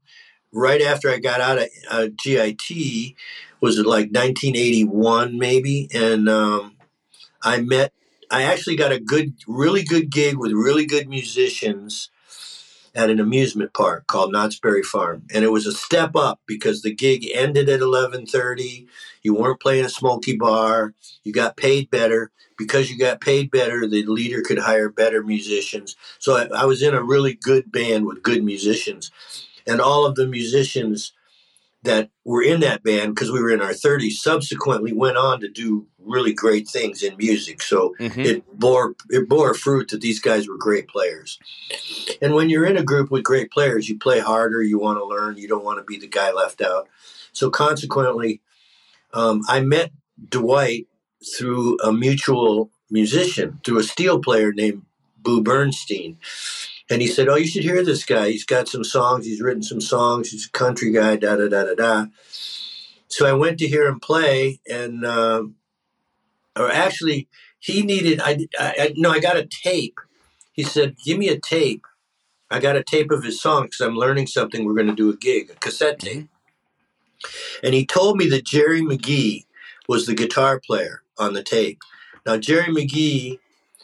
[0.51, 3.15] right after I got out of uh, GIT,
[3.61, 5.89] was it like 1981 maybe?
[5.93, 6.77] And um,
[7.41, 7.93] I met.
[8.31, 12.09] I actually got a good, really good gig with really good musicians
[12.95, 16.81] at an amusement park called Knott's Berry Farm, and it was a step up because
[16.81, 18.87] the gig ended at eleven thirty.
[19.23, 20.93] You weren't playing a smoky bar.
[21.23, 23.87] You got paid better because you got paid better.
[23.87, 25.95] The leader could hire better musicians.
[26.19, 29.11] So I, I was in a really good band with good musicians,
[29.65, 31.13] and all of the musicians
[31.83, 35.49] that were in that band because we were in our 30s subsequently went on to
[35.49, 38.25] do really great things in music so Mhm.
[38.25, 41.39] it bore it bore fruit that these guys were great players
[42.21, 45.05] and when you're in a group with great players you play harder you want to
[45.05, 46.87] learn you don't want to be the guy left out
[47.33, 48.39] so consequently
[49.13, 49.91] um, i met
[50.29, 50.87] dwight
[51.37, 54.83] through a mutual musician through a steel player named
[55.17, 56.17] boo bernstein
[56.89, 58.29] and he said, "Oh, you should hear this guy.
[58.29, 59.25] He's got some songs.
[59.25, 60.29] He's written some songs.
[60.29, 61.15] He's a country guy.
[61.15, 62.05] Da da da da da."
[63.07, 65.55] So I went to hear him play, and um,
[66.57, 67.27] or actually,
[67.59, 68.19] he needed.
[68.21, 69.99] I, I, I no, I got a tape.
[70.51, 71.85] He said, "Give me a tape."
[72.51, 74.63] I got a tape of his songs because I'm learning something.
[74.63, 76.27] We're going to do a gig, a cassette tape.
[77.63, 79.45] And he told me that Jerry McGee
[79.87, 81.79] was the guitar player on the tape.
[82.25, 83.39] Now, Jerry McGee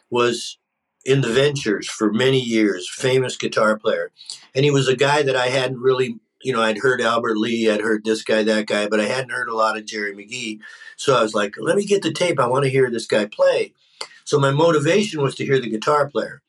[0.10, 0.58] was
[1.06, 4.12] in the Ventures for many years, famous guitar player.
[4.56, 7.70] And he was a guy that I hadn't really, you know, I'd heard Albert Lee,
[7.70, 10.60] I'd heard this guy, that guy, but I hadn't heard a lot of Jerry McGee.
[10.96, 12.40] So I was like, let me get the tape.
[12.40, 13.74] I want to hear this guy play.
[14.24, 16.42] So my motivation was to hear the guitar player.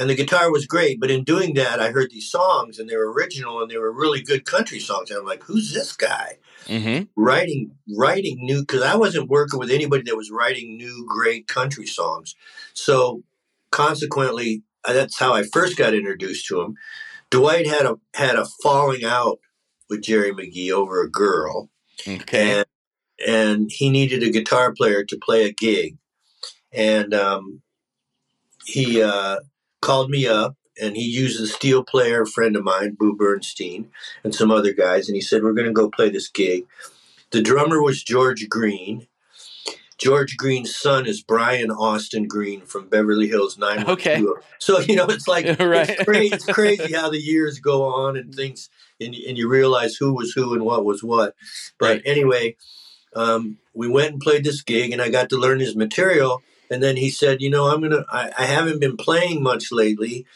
[0.00, 2.96] And the guitar was great, but in doing that, I heard these songs and they
[2.96, 5.10] were original and they were really good country songs.
[5.10, 6.38] And I'm like, who's this guy?
[6.66, 7.04] Mm-hmm.
[7.16, 11.86] writing writing new because I wasn't working with anybody that was writing new great country
[11.86, 12.34] songs.
[12.74, 13.22] So
[13.72, 16.74] consequently, uh, that's how I first got introduced to him.
[17.30, 19.38] Dwight had a had a falling out
[19.88, 21.70] with Jerry McGee over a girl,
[22.06, 22.58] Okay.
[22.58, 22.66] and
[23.26, 25.96] and he needed a guitar player to play a gig,
[26.72, 27.62] and um,
[28.64, 29.38] he uh,
[29.80, 30.56] called me up.
[30.80, 33.90] And he used a steel player friend of mine, Boo Bernstein,
[34.24, 35.08] and some other guys.
[35.08, 36.66] And he said, We're going to go play this gig.
[37.32, 39.06] The drummer was George Green.
[39.98, 43.98] George Green's son is Brian Austin Green from Beverly Hills 912.
[43.98, 44.42] Okay.
[44.58, 45.90] So, you know, it's like, Right.
[45.90, 49.96] it's, crazy, it's crazy how the years go on and things, and, and you realize
[49.96, 51.34] who was who and what was what.
[51.78, 52.02] But Right.
[52.06, 52.56] anyway,
[53.14, 56.42] um, we went and played this gig, and I got to learn his material.
[56.70, 60.26] And then he said, You know, I'm going to, I haven't been playing much lately.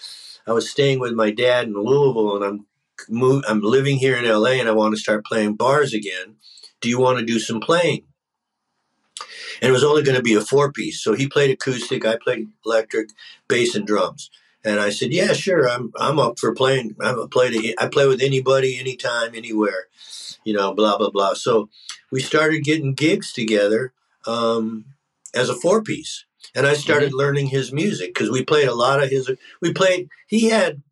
[0.46, 2.66] I was staying with my dad in Louisville, and I'm
[3.08, 3.44] move.
[3.48, 6.36] I'm living here in LA, and I want to start playing bars again.
[6.80, 8.04] Do you want to do some playing?"
[9.62, 11.02] And it was only going to be a four piece.
[11.02, 13.10] So he played acoustic, I played electric,
[13.48, 14.30] bass, and drums.
[14.64, 15.68] And I said, "Yeah, sure.
[15.68, 16.96] I'm I'm up for playing.
[17.00, 19.86] I'm a play to, I play with anybody, anytime, anywhere."
[20.44, 21.34] You know, blah blah blah.
[21.34, 21.70] So
[22.10, 23.92] we started getting gigs together
[24.26, 24.84] um,
[25.34, 26.24] as a four piece,
[26.54, 27.18] and I started mm-hmm.
[27.18, 29.30] learning his music because we played a lot of his.
[29.60, 30.08] We played.
[30.26, 30.82] He had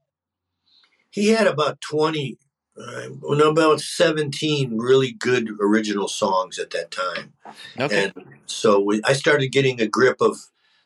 [1.11, 2.39] he had about twenty,
[2.77, 7.33] uh, no, about seventeen really good original songs at that time.
[7.79, 8.05] Okay.
[8.05, 10.39] And so we, I started getting a grip of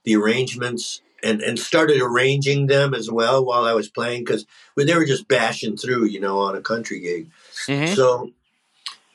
[0.04, 4.46] the arrangements and, and started arranging them as well while I was playing because
[4.76, 7.30] they were just bashing through, you know, on a country gig.
[7.66, 7.94] Mm-hmm.
[7.94, 8.30] So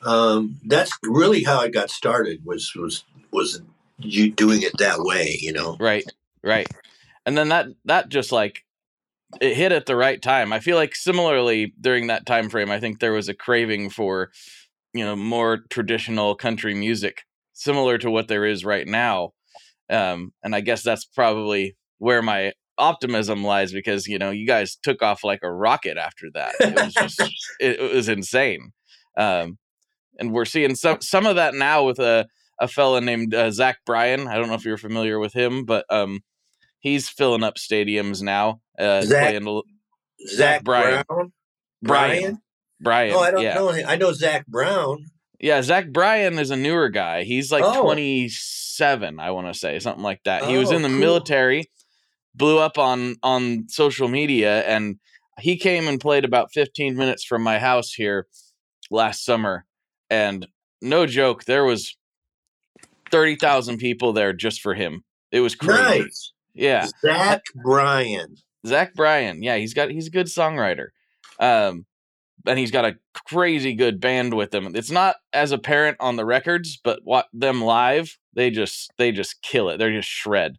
[0.02, 3.62] um, that's really how I got started was was was
[4.04, 5.76] you doing it that way, you know.
[5.80, 6.04] Right,
[6.42, 6.66] right,
[7.26, 8.64] and then that that just like
[9.40, 10.52] it hit at the right time.
[10.52, 14.30] I feel like similarly during that time frame, I think there was a craving for
[14.92, 17.22] you know more traditional country music,
[17.52, 19.32] similar to what there is right now.
[19.90, 24.76] Um, and I guess that's probably where my optimism lies because you know you guys
[24.76, 26.54] took off like a rocket after that.
[26.60, 27.20] It was just
[27.60, 28.72] it, it, was insane,
[29.16, 29.58] um,
[30.18, 32.26] and we're seeing some some of that now with a
[32.62, 34.28] a fella named uh, Zach Bryan.
[34.28, 36.20] I don't know if you're familiar with him, but um,
[36.78, 38.60] he's filling up stadiums now.
[38.78, 39.62] Uh, Zach, playing,
[40.28, 41.04] Zach Bryan.
[41.08, 41.32] Brown?
[41.82, 42.42] Bryan.
[42.80, 43.14] Bryan.
[43.14, 43.54] Oh, I don't yeah.
[43.54, 43.70] know.
[43.70, 45.06] I know Zac Brown.
[45.40, 47.24] Yeah, Zach Bryan is a newer guy.
[47.24, 47.82] He's like oh.
[47.82, 50.44] 27, I want to say, something like that.
[50.44, 51.00] He was in the oh, cool.
[51.00, 51.68] military
[52.34, 54.98] blew up on on social media and
[55.40, 58.26] he came and played about 15 minutes from my house here
[58.90, 59.64] last summer
[60.10, 60.46] and
[60.80, 61.96] no joke there was
[63.12, 65.04] 30,000 people there just for him.
[65.30, 66.00] It was crazy.
[66.00, 66.32] Nice.
[66.54, 66.88] yeah.
[67.00, 68.36] Zach Bryan.
[68.66, 70.88] Zach Bryan yeah he's got he's a good songwriter.
[71.38, 71.86] Um
[72.46, 72.96] and he's got a
[73.28, 74.74] crazy good band with him.
[74.74, 79.42] It's not as apparent on the records but what them live they just they just
[79.42, 79.78] kill it.
[79.78, 80.56] They're just shred.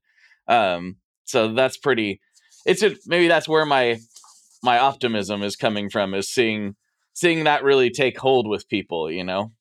[0.48, 2.22] Um so that's pretty
[2.66, 4.00] it's a, maybe that's where my
[4.62, 6.76] my optimism is coming from is seeing
[7.14, 9.52] seeing that really take hold with people you know?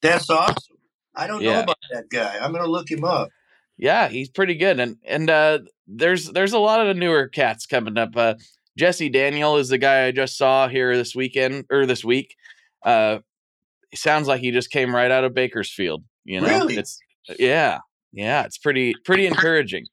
[0.00, 0.77] That's awesome
[1.18, 1.54] i don't yeah.
[1.54, 3.28] know about that guy i'm gonna look him up
[3.76, 7.66] yeah he's pretty good and and uh there's there's a lot of the newer cats
[7.66, 8.34] coming up uh
[8.76, 12.34] jesse daniel is the guy i just saw here this weekend or this week
[12.84, 13.18] uh
[13.94, 16.76] sounds like he just came right out of bakersfield you know really?
[16.76, 16.98] it's
[17.38, 17.78] yeah
[18.12, 19.84] yeah it's pretty pretty encouraging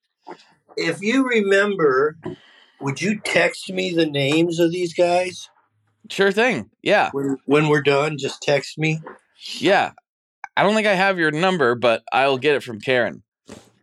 [0.77, 2.17] if you remember,
[2.79, 5.49] would you text me the names of these guys?
[6.09, 6.69] Sure thing.
[6.81, 7.09] Yeah.
[7.11, 9.01] When, when we're done, just text me.
[9.57, 9.91] Yeah.
[10.57, 13.23] I don't think I have your number, but I'll get it from Karen.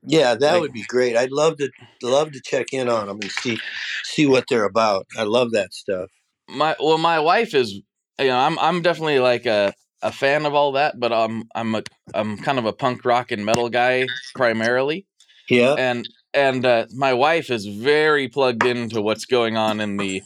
[0.05, 1.17] Yeah, that like, would be great.
[1.17, 1.71] I'd love to
[2.03, 3.59] love to check in on them and see
[4.05, 5.07] see what they're about.
[5.17, 6.11] I love that stuff.
[6.49, 7.73] My well, my wife is
[8.19, 11.75] you know I'm I'm definitely like a a fan of all that, but I'm I'm
[11.77, 11.83] a
[12.15, 15.07] I'm kind of a punk rock and metal guy primarily.
[15.49, 15.75] Yeah.
[15.79, 20.23] And and uh, my wife is very plugged into what's going on in the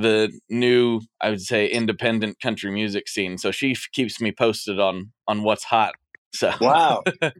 [0.00, 4.78] the new i would say independent country music scene so she f- keeps me posted
[4.78, 5.94] on on what's hot
[6.32, 7.32] so wow well,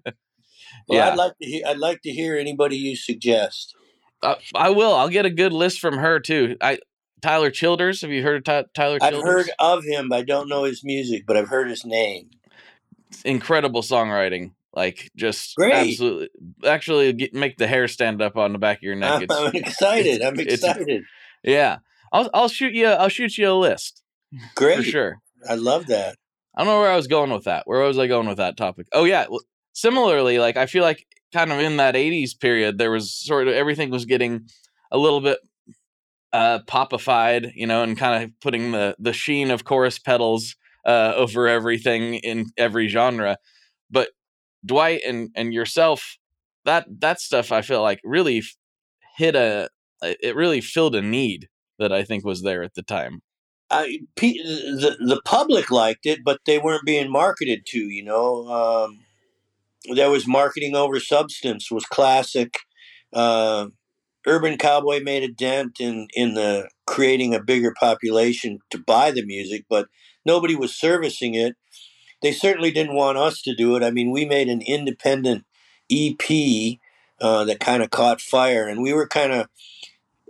[0.88, 3.74] yeah i'd like to hear i'd like to hear anybody you suggest
[4.22, 6.78] uh, i will i'll get a good list from her too i
[7.22, 9.18] tyler childers have you heard of Ty- tyler childers?
[9.18, 12.30] i've heard of him i don't know his music but i've heard his name
[13.24, 15.74] incredible songwriting like just Great.
[15.74, 16.28] absolutely,
[16.64, 19.22] actually get, make the hair stand up on the back of your neck.
[19.22, 20.22] It's, I'm excited.
[20.22, 21.02] I'm excited.
[21.42, 21.78] yeah,
[22.12, 22.86] I'll I'll shoot you.
[22.86, 24.02] I'll shoot you a list.
[24.54, 25.18] Great, for sure.
[25.48, 26.16] I love that.
[26.54, 27.62] I don't know where I was going with that.
[27.66, 28.88] Where was I going with that topic?
[28.92, 29.26] Oh yeah.
[29.72, 33.54] Similarly, like I feel like kind of in that '80s period, there was sort of
[33.54, 34.48] everything was getting
[34.90, 35.38] a little bit
[36.32, 41.12] uh popified, you know, and kind of putting the the sheen of chorus pedals uh
[41.16, 43.36] over everything in every genre.
[43.90, 44.10] But
[44.66, 46.18] Dwight and and yourself,
[46.64, 48.42] that that stuff I feel like really
[49.16, 49.68] hit a
[50.02, 51.48] it really filled a need
[51.78, 53.22] that I think was there at the time.
[53.70, 57.78] I, the the public liked it, but they weren't being marketed to.
[57.78, 59.00] You know, um,
[59.94, 62.60] there was marketing over substance was classic.
[63.12, 63.68] Uh,
[64.26, 69.24] Urban Cowboy made a dent in in the creating a bigger population to buy the
[69.24, 69.88] music, but
[70.24, 71.56] nobody was servicing it
[72.22, 73.82] they certainly didn't want us to do it.
[73.82, 75.44] I mean, we made an independent
[75.90, 76.78] EP
[77.20, 79.48] uh, that kind of caught fire, and we were kind of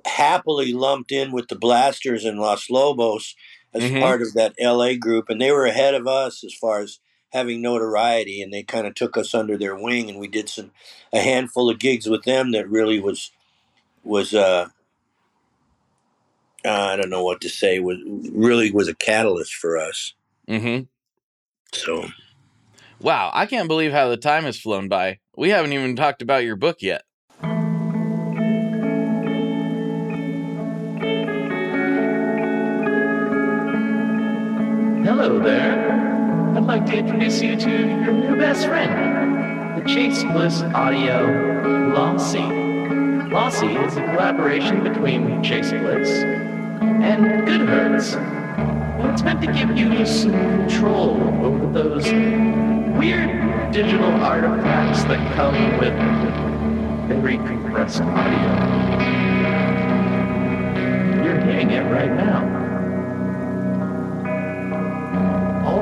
[0.07, 3.35] happily lumped in with the Blasters and Los Lobos
[3.75, 4.01] as mm-hmm.
[4.01, 7.01] part of that LA group, and they were ahead of us as far as
[7.33, 10.71] having notoriety, and they kind of took us under their wing, and we did some
[11.13, 13.31] a handful of gigs with them that really was
[14.03, 14.69] was uh,
[16.65, 17.99] uh, I don't know what to say was
[18.33, 20.15] really was a catalyst for us.
[20.49, 20.85] Mm-hmm.
[21.73, 22.09] So
[23.01, 25.19] Wow, I can't believe how the time has flown by.
[25.37, 27.03] We haven't even talked about your book yet.
[36.95, 42.39] Introduce you to your new best friend, the Chase Bliss Audio Lossy.
[43.31, 48.17] Lossy is a collaboration between Chase Bliss and Goodhertz.
[48.17, 52.05] And it's meant to give you some control over those
[52.99, 55.95] weird digital artifacts that come with
[57.09, 58.53] very compressed audio.
[61.23, 62.58] You're hearing it right now.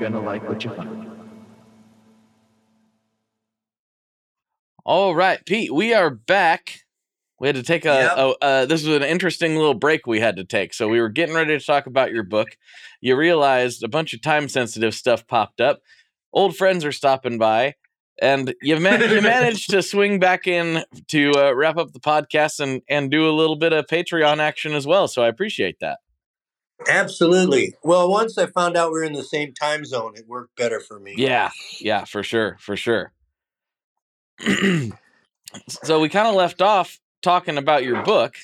[0.00, 1.10] I think you're gonna like what you find.
[4.86, 6.80] All right, Pete, we are back.
[7.38, 8.12] We had to take a, Yep.
[8.16, 10.72] a uh, this was an interesting little break we had to take.
[10.72, 12.48] So we were getting ready to talk about your book.
[13.02, 15.80] You realized a bunch of time sensitive stuff popped up.
[16.32, 17.74] Old friends are stopping by,
[18.22, 22.58] and you man- you managed to swing back in to uh, wrap up the podcast
[22.60, 25.08] and and do a little bit of Patreon action as well.
[25.08, 25.98] So I appreciate that.
[26.88, 27.74] Absolutely.
[27.82, 30.80] Well, once I found out we were in the same time zone, it worked better
[30.80, 31.14] for me.
[31.16, 31.50] Yeah,
[31.80, 33.12] yeah, for sure, for sure.
[35.68, 38.34] so we kind of left off talking about your book.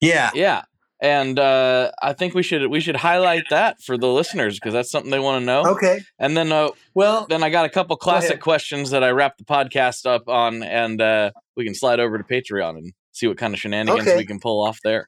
[0.00, 0.30] Yeah.
[0.34, 0.62] Yeah.
[1.00, 4.90] And uh, I think we should we should highlight that for the listeners because that's
[4.90, 5.62] something they want to know.
[5.72, 6.00] Okay.
[6.18, 9.44] And then uh, Well, then I got a couple classic questions that I wrap the
[9.44, 13.52] podcast up on, and uh, we can slide over to Patreon and see what kind
[13.52, 14.16] of shenanigans Okay.
[14.16, 15.06] we can pull off there.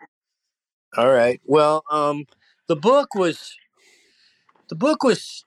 [0.97, 1.41] All right.
[1.45, 2.26] Well, um,
[2.66, 3.55] the book was,
[4.68, 5.45] the book was,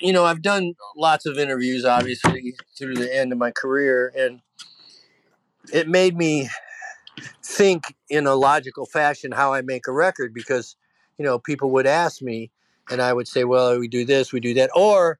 [0.00, 4.40] you know, I've done lots of interviews, obviously, through the end of my career, and
[5.72, 6.48] it made me
[7.42, 10.76] think in a logical fashion how I make a record because,
[11.18, 12.50] you know, people would ask me,
[12.90, 15.18] and I would say, well, we do this, we do that, or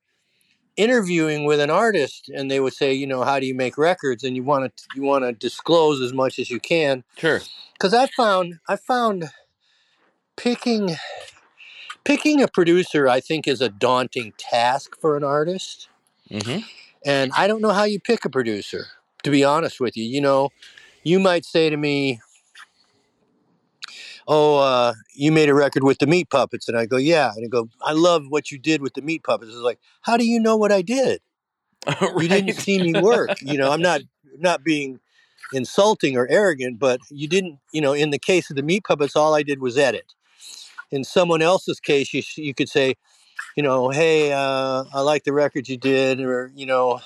[0.76, 4.24] interviewing with an artist, and they would say, you know, how do you make records?
[4.24, 7.40] And you want to you want to disclose as much as you can Sure.
[7.74, 9.30] because I found I found
[10.36, 10.96] picking
[12.04, 15.88] picking a producer I think is a daunting task for an artist,
[16.30, 16.58] hmm
[17.06, 18.86] and I don't know how you pick a producer.
[19.24, 20.50] To be honest with you, you know,
[21.02, 22.20] you might say to me,
[24.28, 27.44] "Oh, uh, you made a record with the Meat Puppets," and I go, "Yeah," and
[27.44, 30.26] I go, "I love what you did with the Meat Puppets." It's like, how do
[30.26, 31.20] you know what I did?
[32.18, 33.38] you didn't see me work.
[33.40, 34.00] You know i'm not
[34.38, 35.00] not being
[35.52, 39.14] insulting or arrogant but you didn't you know in the case of the meat puppets
[39.14, 40.14] all i did was edit
[40.94, 42.94] in someone else's case you, you could say
[43.56, 47.00] you know hey uh, i like the record you did or you know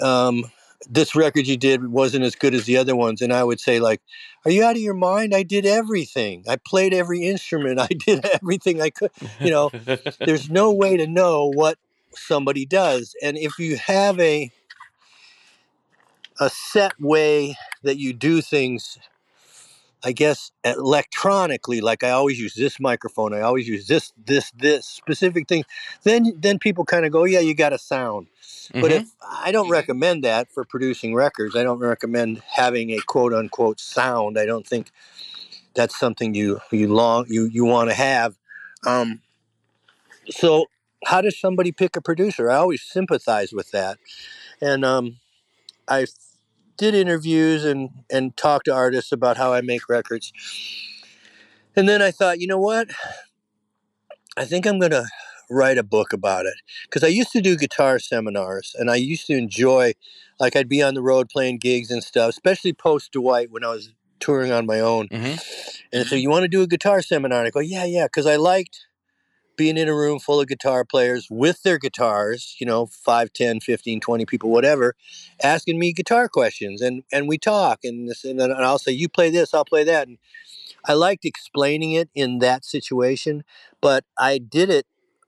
[0.00, 0.44] um,
[0.88, 3.22] this record you did wasn't as good as the other ones.
[3.22, 4.00] And i would say like
[4.44, 5.34] are you out of your mind?
[5.34, 6.44] I did everything.
[6.48, 7.78] I played every instrument.
[7.80, 9.10] I did everything i could.
[9.40, 9.70] You know
[10.18, 11.78] there's no way to know what
[12.14, 13.14] somebody does.
[13.22, 14.50] And if you have a
[16.40, 18.98] a set way that you do things
[20.04, 24.86] i guess electronically like i always use this microphone i always use this this this
[24.86, 25.64] specific thing
[26.04, 28.26] then then people kind of go yeah you got a sound
[28.72, 28.96] but Mhm.
[29.02, 33.80] if i don't recommend that for producing records i don't recommend having a quote unquote
[33.80, 34.90] sound i don't think
[35.74, 38.36] that's something you you long you you want to have
[38.86, 39.20] um
[40.30, 40.66] so
[41.06, 43.98] how does somebody pick a producer i always sympathize with that
[44.60, 45.18] and um
[45.88, 46.06] i
[46.76, 50.32] did interviews and and talked to artists about how i make records.
[51.76, 52.90] And then i thought you know what?
[54.36, 55.06] I think i'm going to
[55.50, 56.54] write a book about it.
[56.84, 59.92] Because i used to do guitar seminars and i used to enjoy
[60.40, 63.68] like i'd be on the road playing gigs and stuff especially post dwight when i
[63.68, 65.08] was touring on my own.
[65.08, 65.38] Mhm.
[65.92, 67.40] and so you want to do a guitar seminar?
[67.40, 68.86] And i go yeah yeah because i liked
[69.56, 73.60] being in a room full of guitar players with their guitars you know 5 10
[73.60, 74.94] 15 20 people whatever
[75.42, 79.08] asking me guitar questions and and we talk and this and and i'll say you
[79.08, 80.18] play this i'll play that and
[80.86, 83.44] i liked explaining it in that situation
[83.80, 84.86] but i did it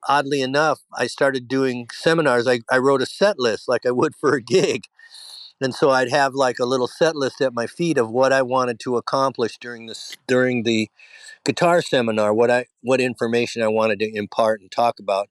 [0.09, 4.15] oddly enough i started doing seminars i, I wrote a set list like i would
[4.15, 4.85] for a gig
[5.61, 8.43] and so i'd have like a little set list at my feet of what i
[8.43, 10.91] wanted to accomplish during this during the
[11.45, 15.29] guitar seminar what I what information I wanted to impart and talk about,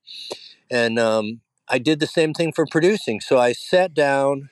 [0.69, 3.21] and um, I did the same thing for producing.
[3.21, 4.49] So I sat down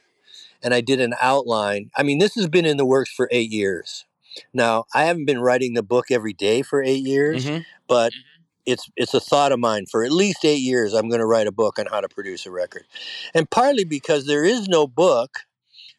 [0.63, 1.91] and I did an outline.
[1.95, 4.05] I mean, this has been in the works for eight years.
[4.53, 7.65] Now I haven't been writing the book every day for eight years, Mhm.
[7.87, 8.13] but
[8.65, 10.93] it's it's a thought of mine for at least eight years.
[10.93, 12.85] I'm going to write a book on how to produce a record,
[13.33, 15.39] and partly because there is no book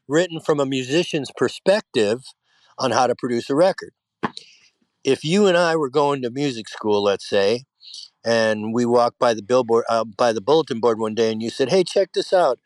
[0.08, 2.24] written from a musician's perspective
[2.78, 3.92] on how to produce a record.
[5.05, 7.64] If you and I were going to music school, let's say,
[8.24, 11.50] and we walked by the billboard uh, by the bulletin board one day, and you
[11.50, 12.59] said, "Hey, check this out.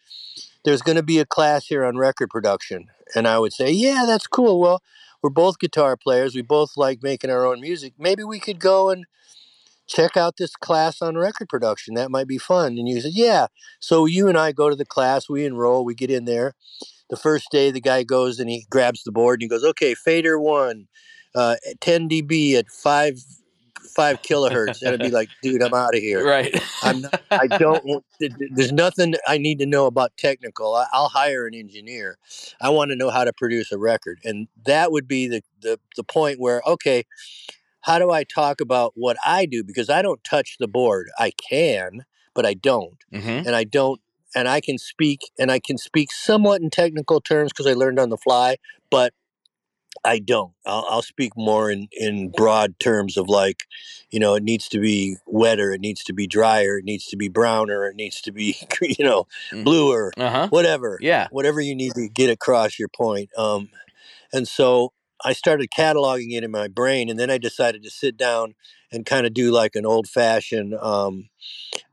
[0.65, 4.05] There's going to be a class here on record production," and I would say, "Yeah,
[4.07, 4.61] that's cool.
[4.61, 4.83] Well."
[5.23, 6.37] We're both guitar players.
[6.37, 7.95] We both like making our own music.
[7.99, 9.07] Maybe we could go and
[9.87, 11.95] check out this class on record production.
[11.95, 12.79] That might be fun.
[12.79, 13.47] And you said, yeah.
[13.81, 16.55] So you and I go to the class, we enroll, we get in there.
[17.09, 19.95] The first day, the guy goes and he grabs the board and he goes, okay,
[19.95, 20.89] fader one,
[21.37, 23.21] uh, 10 dB at five
[23.95, 24.83] five kilohertz.
[24.83, 26.25] And I'd be like, dude, I'm out of here.
[26.25, 26.55] Right.
[26.83, 27.85] I'm not, I don't.
[27.85, 30.75] want- th- th- There's nothing I need to know about technical.
[30.75, 32.19] I, I'll hire an engineer.
[32.61, 35.79] I want to know how to produce a record, and that would be the the
[35.97, 37.05] the point where okay,
[37.83, 41.09] how do I talk about what I do because I don't touch the board.
[41.19, 44.01] I can, but I don't, hmm and I don't,
[44.35, 47.99] and I can speak and I can speak somewhat in technical terms because I learned
[47.99, 48.57] on the fly,
[48.91, 49.13] but
[50.05, 50.53] I don't.
[50.65, 53.65] I'll, I'll speak more in, in broad terms of like,
[54.11, 57.17] you know, it needs to be wetter, it needs to be drier, it needs to
[57.17, 59.65] be browner, it needs to be, you know, Mm.
[59.65, 60.47] bluer, Uh huh.
[60.51, 61.29] whatever, Yeah.
[61.31, 63.31] whatever you need to get across your point.
[63.37, 63.69] Um,
[64.33, 64.93] and so
[65.25, 68.55] I started cataloging it in my brain, and then I decided to sit down
[68.97, 71.31] and kind of do like an old fashioned um,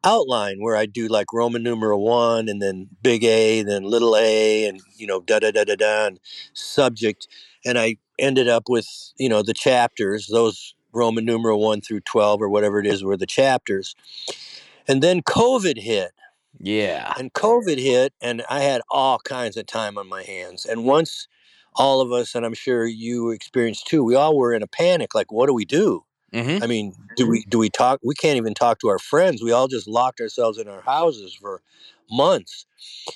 [0.03, 4.65] outline where I do like Roman numeral one, and then big A, then little a,
[4.67, 6.19] and you know da da da da da, and
[6.53, 7.27] subject,
[7.65, 8.87] and I ended up with
[9.17, 13.17] you know the chapters, those Roman numeral one through twelve or whatever it is were
[13.17, 13.95] the chapters,
[14.87, 16.11] and then COVID hit
[16.59, 17.13] Yeah.
[17.19, 20.65] and COVID hit, and I had all kinds of time on my hands.
[20.65, 21.27] And once
[21.75, 25.15] all of us, and I'm sure you experienced too, we all were in a panic.
[25.15, 26.05] Like, what do we do?
[26.33, 27.99] Hmm I mean, do we do we talk?
[28.03, 29.43] We can't even talk to our friends.
[29.43, 31.61] We all just locked ourselves in our houses for
[32.09, 32.65] months.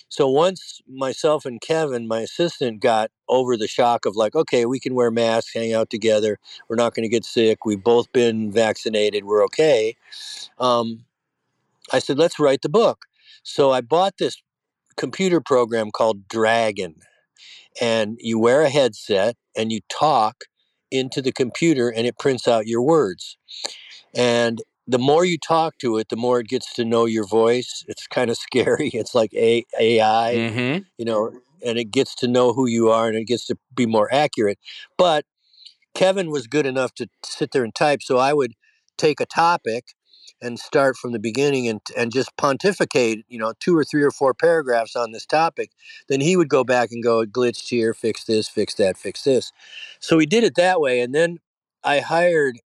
[0.10, 4.80] So once myself and Kevin, my assistant, got over the shock of like, okay, we
[4.80, 6.38] can wear masks, hang out together.
[6.70, 7.66] We're not going to get sick.
[7.66, 9.26] We've both been vaccinated.
[9.26, 9.96] We're okay.
[10.60, 11.06] Um,
[11.92, 13.06] I said, let's write the book.
[13.44, 14.42] So I bought this
[14.98, 16.96] computer program called Dragon,
[17.82, 20.46] and you wear a headset and you talk
[20.92, 23.38] into the computer, and it prints out your words.
[24.16, 27.84] And the more you talk to it, the more it gets to know your voice.
[27.88, 28.90] It's kind of scary.
[28.94, 31.32] It's like a- AI, hmm you know,
[31.64, 34.58] and it gets to know who you are and it gets to be more accurate.
[34.98, 35.26] But
[35.94, 38.54] Kevin was good enough to sit there and type, so I would
[38.98, 39.94] take a topic
[40.42, 44.12] and start from the beginning and and just pontificate, you know, two or three or
[44.12, 45.72] four paragraphs on this topic.
[46.10, 49.52] Then he would go back and go, glitched here, fix this, fix that, fix this.
[50.00, 51.40] So we did it that way, and then
[51.84, 52.60] I hired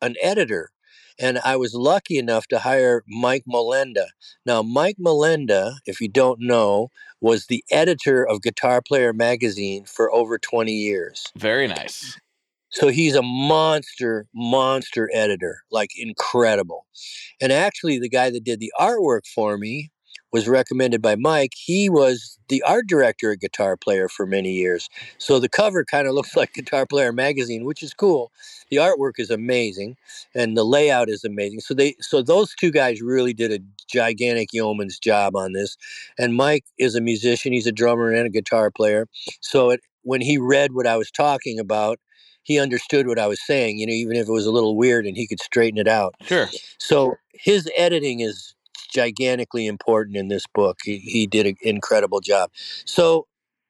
[0.00, 0.70] an editor.
[1.22, 4.06] And I was lucky enough to hire Mike Molenda.
[4.46, 6.88] Now, Mike Molenda, if you don't know,
[7.20, 11.26] was the editor of Guitar Player magazine for over 20 years.
[11.36, 12.18] Very nice.
[12.70, 16.86] So he's a monster, monster editor, like incredible.
[17.40, 19.90] And actually, the guy that did the artwork for me
[20.32, 21.52] was recommended by Mike.
[21.56, 24.88] He was the art director at Guitar Player for many years.
[25.18, 28.30] So the cover kind of looks like Guitar Player magazine, which is cool.
[28.70, 29.96] The artwork is amazing
[30.34, 31.60] and the layout is amazing.
[31.60, 33.58] So they so those two guys really did a
[33.88, 35.76] gigantic yeoman's job on this.
[36.18, 39.08] And Mike is a musician, he's a drummer and a guitar player.
[39.40, 41.98] So it, when he read what I was talking about,
[42.42, 45.06] he understood what I was saying, you know, even if it was a little weird
[45.06, 46.14] and he could straighten it out.
[46.22, 46.48] Sure.
[46.78, 48.54] So his editing is
[48.92, 50.78] gigantically important in this book.
[50.84, 52.50] He, he did an incredible job.
[52.84, 53.26] So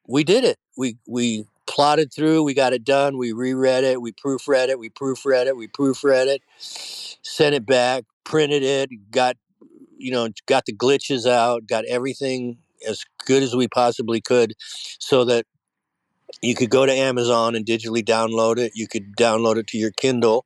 [0.07, 0.57] we did it.
[0.77, 2.43] We we plotted through.
[2.43, 3.17] We got it done.
[3.17, 4.01] We reread it.
[4.01, 4.79] We proofread it.
[4.79, 5.55] We proofread it.
[5.55, 6.41] We proofread it.
[6.57, 8.03] Sent it back.
[8.23, 8.89] Printed it.
[9.11, 9.37] Got
[9.97, 11.67] you know got the glitches out.
[11.67, 12.57] Got everything
[12.87, 14.53] as good as we possibly could,
[14.99, 15.45] so that
[16.41, 18.71] you could go to Amazon and digitally download it.
[18.75, 20.45] You could download it to your Kindle.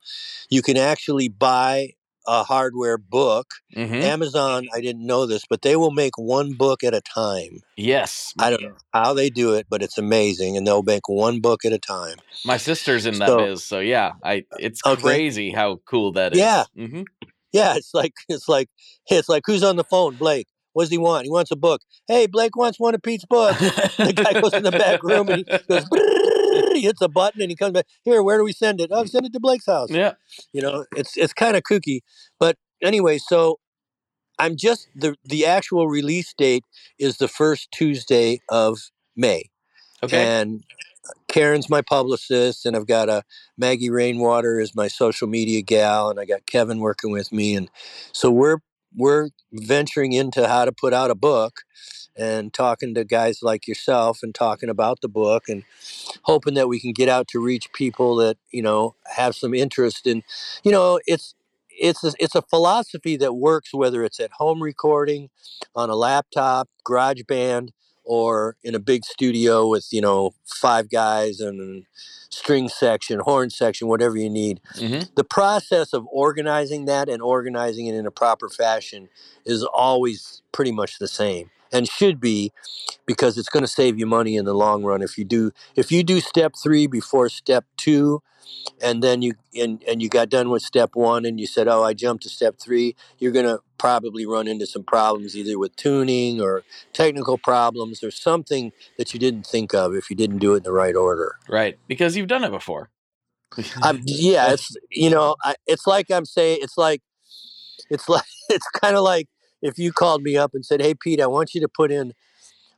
[0.50, 1.92] You can actually buy
[2.28, 3.48] a hardware book.
[3.74, 7.60] hmm Amazon, I didn't know this, but they will make one book at a time.
[7.78, 8.34] Yes.
[8.40, 10.58] I don't know how they do it, but it's amazing.
[10.58, 12.18] And they'll make one book at a time.
[12.44, 15.02] My sister's in that So- biz, so yeah, I it's Okay.
[15.02, 16.40] crazy how cool that is.
[16.40, 16.64] Yeah.
[16.76, 17.04] hmm
[17.52, 18.70] Yeah, it's like it's like
[19.10, 20.16] it's like who's on the phone?
[20.16, 20.48] Blake.
[20.76, 21.24] What does he want?
[21.24, 21.84] He wants a book.
[22.06, 23.58] Hey, Blake wants one of Pete's books.
[23.96, 25.86] The guy goes in the back room and he goes,
[26.74, 27.86] he hits a button and he comes back.
[28.04, 28.90] Here, where do we send it?
[28.92, 29.90] Oh, send it to Blake's house.
[29.90, 30.16] Yeah.
[30.52, 32.02] You know, it's it's kind of kooky.
[32.42, 33.60] But anyway, so
[34.38, 36.66] I'm just the the actual release date
[37.00, 39.46] is the first Tuesday of May.
[40.04, 40.42] Okay.
[40.42, 40.66] And
[41.30, 43.24] Karen's my publicist, and I've got a
[43.58, 47.70] Maggie Rainwater is my social media gal, and I got Kevin working with me, and
[48.12, 48.58] so we're
[48.96, 51.62] we're venturing into how to put out a book,
[52.18, 55.64] and talking to guys like yourself, and talking about the book, and
[56.24, 60.08] hoping that we can get out to reach people that you know have some interest
[60.08, 60.24] in,
[60.64, 61.36] you know, it's
[61.70, 65.30] it's a, it's a philosophy that works whether it's at home recording,
[65.76, 67.72] on a laptop, garage band
[68.06, 71.86] or in a big studio with you know five guys and
[72.30, 74.60] string section horn section whatever you need.
[74.76, 79.10] Hmm the process of organizing that and organizing it in a proper fashion
[79.46, 82.52] is always pretty much the same and should be
[83.06, 85.92] because it's going to save you money in the long run if you do if
[85.92, 88.22] you do step 3 before step 2
[88.82, 91.84] and then you and, and you got done with step 1 and you said oh
[91.84, 95.76] I jumped to step 3 you're going to probably run into some problems either with
[95.76, 100.54] tuning or technical problems or something that you didn't think of if you didn't do
[100.54, 101.78] it in the right order Right.
[101.88, 102.90] Because you've done it before.
[103.82, 107.02] I'm, yeah, it's you know, I, it's like I'm saying, it's like,
[107.90, 109.28] it's like, it's kind of like
[109.66, 112.14] if you called me up and said, "Hey, Pete, I want you to put in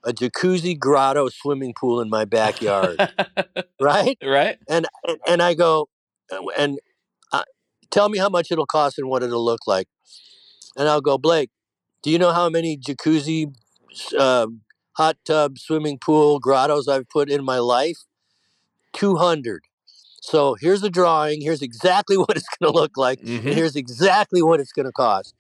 [0.03, 2.97] a jacuzzi grotto swimming pool in my backyard,"
[3.81, 4.17] right?
[4.23, 4.57] right.
[4.69, 4.87] And
[5.27, 5.89] and, I go,
[6.57, 6.79] and
[7.31, 7.43] uh,
[7.91, 9.87] tell me how much it'll cost and what it'll look like,
[10.77, 11.49] and I'll go, Blake,
[12.03, 13.53] do you know how many jacuzzi,
[14.17, 14.47] uh,
[14.93, 17.97] hot tub, swimming pool, grottos I've put in my life?
[18.93, 19.63] Two hundred.
[20.21, 21.41] So here's a drawing.
[21.47, 23.45] Here's exactly what it's going to look like, Mhm.
[23.45, 25.33] and here's exactly what it's going to cost.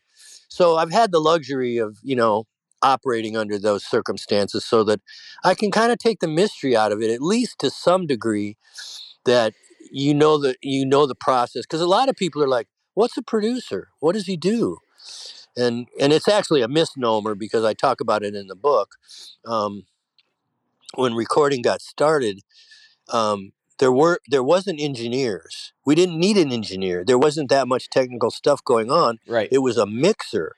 [0.47, 2.45] So I've had the luxury of you know
[2.81, 5.01] operating under those circumstances, so that
[5.43, 8.57] I can kind of take the mystery out of it, at least to some degree.
[9.25, 9.53] That
[9.91, 13.17] you know the you know the process, because a lot of people are like, "What's
[13.17, 13.89] a producer?
[13.99, 14.77] What does he do?"
[15.57, 18.95] And and it's actually a misnomer because I talk about it in the book.
[19.45, 19.85] Um,
[20.95, 22.39] when recording got started,
[23.09, 25.73] um, there were there wasn't engineers.
[25.85, 27.03] We didn't need an engineer.
[27.05, 29.19] There wasn't that much technical stuff going on.
[29.27, 29.49] Right.
[29.51, 30.53] It was a mixer.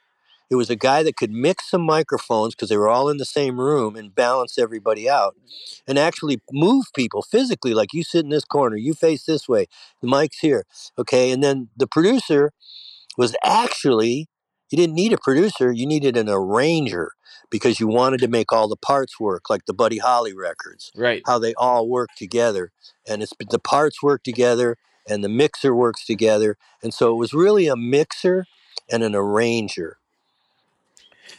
[0.50, 3.26] It was a guy that could mix some microphones because they were all in the
[3.26, 5.36] same room and balance everybody out,
[5.88, 7.76] and actually move people physically.
[7.76, 9.68] Like you sit in this corner, you face this way,
[10.02, 10.66] the mic's here,
[10.98, 11.32] okay.
[11.32, 12.52] And then the producer
[13.16, 14.28] was actually
[14.70, 15.72] you didn't need a producer.
[15.72, 17.12] You needed an arranger
[17.50, 21.22] because you wanted to make all the parts work, like the Buddy Holly records Right.
[21.26, 22.72] how they all work together
[23.08, 24.78] and it's the parts work together
[25.08, 28.46] and the mixer works together and so it was really a mixer
[28.92, 29.98] and an arranger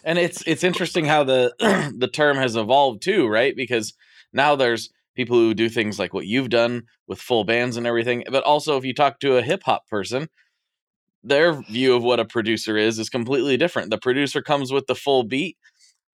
[0.05, 1.55] and it's it's interesting how the
[1.97, 3.55] the term has evolved too, right?
[3.55, 3.95] Because
[4.33, 8.25] now there's people who do things like what you've done with full bands and everything,
[8.31, 10.29] but also if you talk to a hip hop person,
[11.23, 13.91] their view of what a producer is is completely different.
[13.91, 15.57] The producer comes with the full beat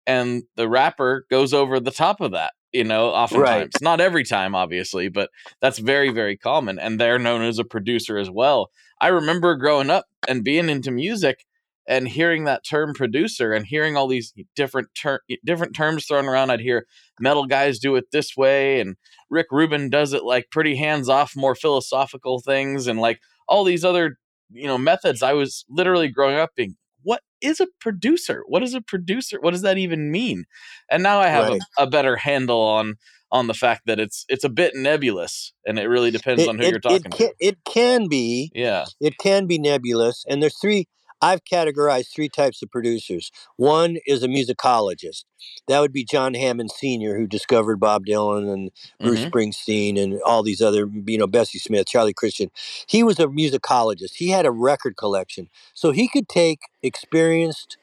[0.07, 3.73] and the rapper goes over the top of that, you know, oftentimes.
[3.81, 5.31] Not every time obviously, but
[5.61, 8.71] that's very very common and they're known as a producer as well.
[9.01, 11.45] I remember growing up and being into music
[11.89, 16.51] and hearing that term producer and hearing all these different ter- different terms thrown around
[16.51, 16.87] i'd hear
[17.21, 18.97] metal guys do it this way and
[19.31, 23.85] rick rubin does it like pretty hands off more philosophical things and like all these
[23.85, 24.19] other
[24.51, 28.43] you know methods i was literally growing up being what is a producer?
[28.49, 29.39] What is a producer?
[29.41, 30.45] What does that even mean?
[30.91, 31.61] And now i have Right.
[31.79, 32.95] a, a better handle on
[33.31, 36.57] on the fact that it's it's a bit nebulous and it really depends it, on
[36.59, 37.35] who it- you're talking it can, to.
[37.39, 38.87] it can be yeah.
[39.01, 40.87] it can be nebulous and there's three
[41.23, 45.25] i've categorized three types of producers one is a musicologist
[45.69, 48.71] that would be john hammond sr who discovered bob dylan and
[49.01, 49.31] Bruce Mhm.
[49.31, 52.51] Springsteen and all these other, you know, Bessie Smith, Charlie Christian.
[52.89, 54.15] He was a musicologist.
[54.17, 55.49] He had a record collection.
[55.75, 57.77] So he could take experienced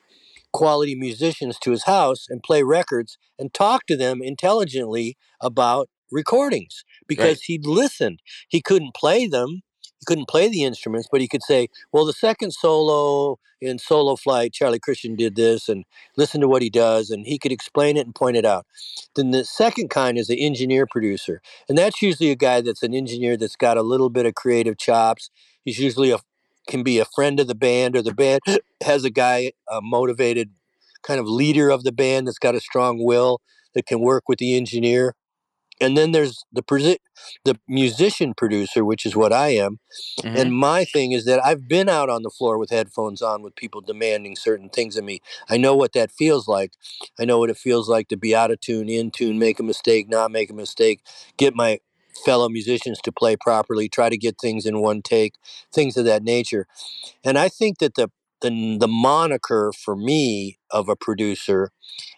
[0.51, 6.83] quality musicians to his house and play records and talk to them intelligently about recordings
[7.07, 8.21] because he'd listened.
[8.47, 9.61] He couldn't play them.
[10.03, 14.17] He couldn't play the instruments, but he could say, well, the second solo in Solo
[14.17, 15.85] Flight, Charlie Christian did this, and
[16.17, 18.65] listen to what he does, and he could explain it and point it out.
[19.15, 22.93] Then the second kind is the engineer producer, and that's usually a guy that's an
[22.93, 25.29] engineer that's got a little bit of creative chops.
[25.63, 26.17] He's usually a
[26.67, 28.41] can be a friend of the band, or the band
[28.83, 30.49] has a guy, a motivated
[31.01, 33.39] kind of leader of the band that's got a strong will
[33.73, 35.15] that can work with the engineer.
[35.83, 36.97] And then there's the presi-
[37.45, 39.79] the musician producer, which is what I am.
[40.21, 40.39] Mhm.
[40.39, 43.55] And my thing is that I've been out on the floor with headphones on with
[43.55, 45.21] people demanding certain things of me.
[45.49, 46.71] I know what that feels like.
[47.19, 49.63] I know what it feels like to be out of tune, in tune, make a
[49.63, 51.01] mistake, not make a mistake,
[51.37, 51.79] get my
[52.25, 55.33] fellow musicians to play properly, try to get things in one take,
[55.73, 56.67] things of that nature.
[57.23, 58.09] And I think that the
[58.43, 61.71] the, the moniker for me of a producer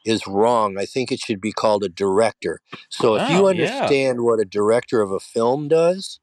[0.06, 0.78] is wrong.
[0.80, 2.62] I think it should be called a director.
[2.90, 3.50] So if you Oh, yeah.
[3.52, 6.20] understand what a director of a film does,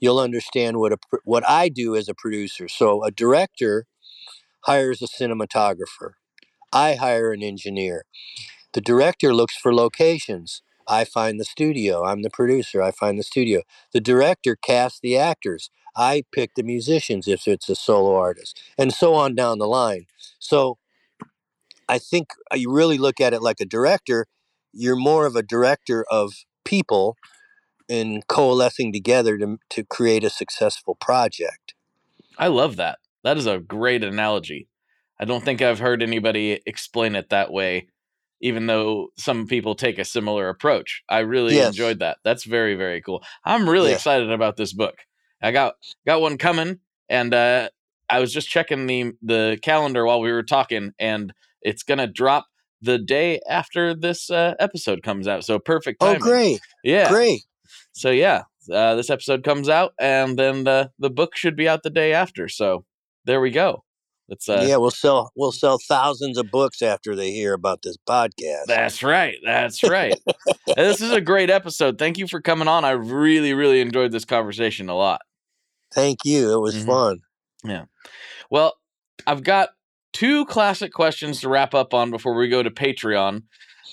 [0.00, 2.68] you'll understand what a what I do as a producer.
[2.68, 3.86] So a director
[4.62, 6.12] hires a cinematographer.
[6.72, 8.04] I hire an engineer.
[8.74, 10.62] The director looks for locations.
[10.88, 12.04] I find the studio.
[12.04, 12.82] I'm the producer.
[12.82, 13.62] I find the studio.
[13.92, 15.70] The director casts the actors.
[15.98, 20.06] I pick the musicians if it's a solo artist, and so on down the line.
[20.38, 20.78] So
[21.88, 24.26] I think uh, you really look at it like a director.
[24.72, 26.32] You're more of a director of
[26.64, 27.16] people
[27.88, 31.74] and coalescing together to, to create a successful project.
[32.38, 32.98] I love that.
[33.24, 34.68] That is a great analogy.
[35.18, 37.88] I don't think I've heard anybody explain it that way,
[38.40, 41.02] even though some people take a similar approach.
[41.08, 41.70] I really Yes.
[41.70, 42.18] enjoyed that.
[42.22, 43.24] That's very, very cool.
[43.44, 43.96] I'm really Yeah.
[43.96, 44.94] excited about this book.
[45.42, 45.74] I got
[46.06, 47.70] got one coming, and uh,
[48.08, 51.32] I was just checking the the calendar while we were talking, and
[51.62, 52.46] it's gonna drop
[52.80, 55.44] the day after this uh, episode comes out.
[55.44, 56.60] So perfect Oh, great.
[56.84, 57.08] Yeah.
[57.08, 57.42] Great.
[57.92, 58.42] So yeah,
[58.72, 62.12] uh, this episode comes out, and then the the book should be out the day
[62.12, 62.48] after.
[62.48, 62.84] So
[63.24, 63.84] there we go.
[64.28, 64.48] Let's.
[64.48, 68.66] Uh, yeah, we'll sell we'll sell thousands of books after they hear about this podcast.
[68.66, 69.36] That's right.
[69.44, 70.18] That's right.
[70.76, 71.98] This is a great episode.
[71.98, 72.84] Thank you for coming on.
[72.84, 75.22] I really, really enjoyed this conversation a lot.
[75.92, 76.52] Thank you.
[76.52, 76.86] It was Mhm.
[76.86, 77.18] fun.
[77.64, 77.84] Yeah.
[78.50, 78.78] Well,
[79.26, 79.70] I've got
[80.12, 83.44] two classic questions to wrap up on before we go to Patreon.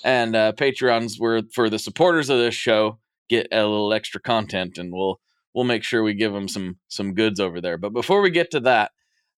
[0.04, 2.98] And uh, Patreons were for the supporters of this show
[3.28, 5.20] get a little extra content, and we'll
[5.54, 7.78] we'll make sure we give them some some goods over there.
[7.78, 8.92] But before we get to that,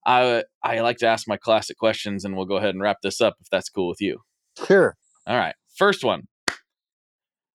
[0.04, 3.20] I I like to ask my classic questions, and we'll go ahead and wrap this
[3.20, 4.20] up if that's cool with you.
[4.66, 4.96] Sure.
[5.26, 6.26] All right, first one.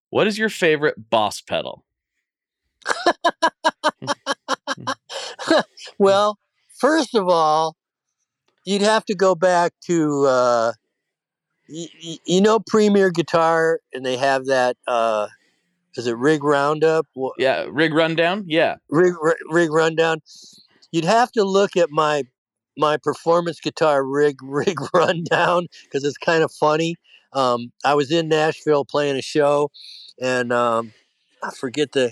[0.10, 1.86] What is your favorite boss pedal?
[5.98, 6.38] well,
[6.80, 7.76] first of all,
[8.66, 10.74] you'd have to go back to uh,
[11.70, 14.78] y- y- you know Premier Guitar, and they have that.
[14.88, 15.28] Uh,
[15.96, 17.08] is it Rig Roundup?
[17.38, 18.46] Yeah, rig rundown.
[18.48, 20.22] Yeah, Rig Rig- Rig Rundown.
[20.92, 22.24] You'd have to look at my
[22.78, 26.96] my performance guitar rig rig rundown because it's kind of funny.
[27.34, 29.72] Um, I was in Nashville playing a show,
[30.22, 30.94] and um,
[31.44, 32.12] I forget the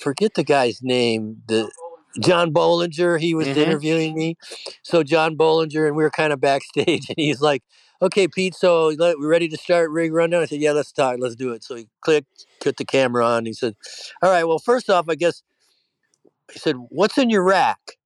[0.00, 1.42] forget the guy's name.
[1.46, 1.70] The
[2.18, 3.20] John Bohlinger.
[3.20, 3.56] He was Mhm.
[3.56, 4.36] interviewing me.
[4.82, 7.62] So John Bohlinger and we were kind of backstage, and he's like,
[8.02, 11.16] "Okay, Pete, so let, we ready to start rig rundown?" I said, "Yeah, let's talk.
[11.20, 13.46] Let's do it." So he clicked, put the camera on.
[13.46, 13.76] He said,
[14.22, 14.44] "All right.
[14.44, 15.42] Well, first off, I guess."
[16.52, 17.96] He said, "What's in your rack?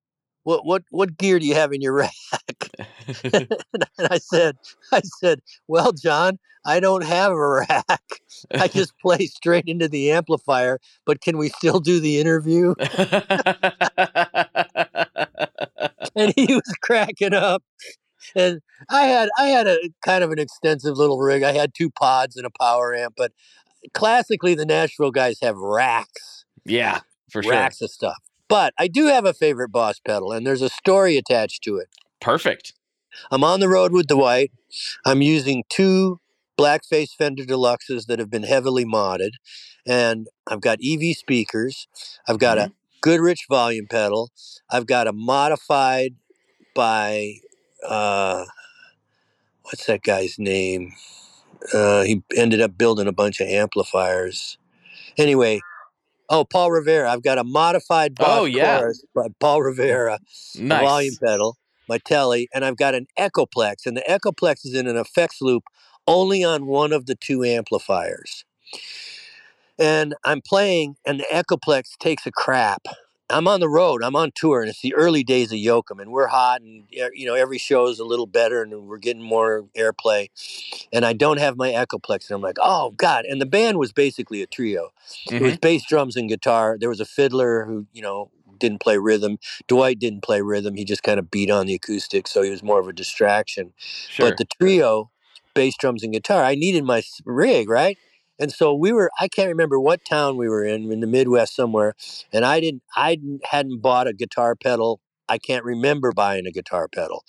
[0.45, 2.71] What what what gear do you have in your rack?"
[3.25, 3.49] and
[4.11, 4.57] I said,
[4.93, 8.21] "I said, well, John, I don't have a rack.
[8.53, 10.81] I just play straight into the amplifier.
[11.05, 12.75] But can we still do the interview?"
[16.17, 17.63] and he was cracking up.
[18.35, 21.43] And I had I had a kind of an extensive little rig.
[21.43, 23.33] I had two pods and a power amp, but
[23.93, 27.01] classically the Nashville guys have racks, yeah,
[27.31, 27.53] for sure.
[27.53, 28.24] racks of stuff.
[28.55, 31.89] But I do have a favorite Boss pedal, and there's a story attached to it.
[32.21, 32.73] Perfect.
[33.33, 34.53] I'm on the road with Dwight.
[35.05, 36.21] I'm using two
[36.57, 39.31] blackface Fender Deluxes that have been heavily modded,
[39.85, 41.89] and I've got EV speakers.
[42.29, 42.71] I've got a
[43.01, 44.31] Goodrich volume pedal.
[44.71, 46.15] I've got a modified
[46.77, 47.39] by
[47.85, 48.45] uh,
[49.65, 50.93] what's that guy's name?
[51.73, 54.59] Uh, he ended up building a bunch of amplifiers.
[55.19, 55.61] Anyway,
[56.29, 57.11] oh Paul Rivera.
[57.11, 58.79] I've got a modified Boss Oh, yeah.
[58.79, 60.19] Chorus by Paul Rivera
[60.59, 60.81] Nice.
[60.83, 61.57] volume pedal,
[61.89, 65.65] my Tele, and I've got an Echoplex, and the Echoplex is in an effects loop
[66.07, 68.45] only on one of the two amplifiers.
[69.79, 72.83] And I'm playing, and the Echoplex takes a crap.
[73.31, 74.03] I'm on the road.
[74.03, 77.27] I'm on tour, and it's the early days of Yoakam, and we're hot, and you
[77.27, 80.29] know every show is a little better, and we're getting more airplay.
[80.93, 83.25] And I don't have my Echoplex, and I'm like, oh god!
[83.25, 84.91] And the band was basically a trio.
[85.31, 85.61] It was Mhm.
[85.61, 86.77] bass, drums, and guitar.
[86.79, 89.39] There was a fiddler who, you know, didn't play rhythm.
[89.69, 90.75] Dwight didn't play rhythm.
[90.77, 93.73] He just kind of beat on the acoustic, so he was more of a distraction.
[93.79, 94.29] Sure.
[94.29, 95.11] But the trio,
[95.55, 97.97] bass, drums, and guitar, I needed my rig, right?
[98.39, 99.11] And so we were.
[99.21, 101.95] I can't remember what town we were in, in the Midwest somewhere,
[102.33, 102.83] and I didn't.
[102.97, 105.01] I hadn't bought a guitar pedal.
[105.29, 107.25] I can't remember buying a guitar pedal.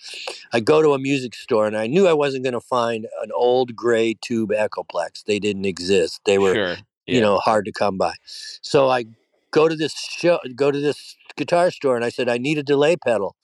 [0.51, 3.29] I go to a music store, and I knew I wasn't going to find an
[3.33, 5.23] old gray tube Echoplex.
[5.25, 6.21] They didn't exist.
[6.25, 6.75] They were sure.
[7.05, 8.13] you know, hard to come by.
[8.61, 9.05] So I
[9.51, 12.63] go to this show, go to this guitar store, and I said I need a
[12.63, 13.35] delay pedal,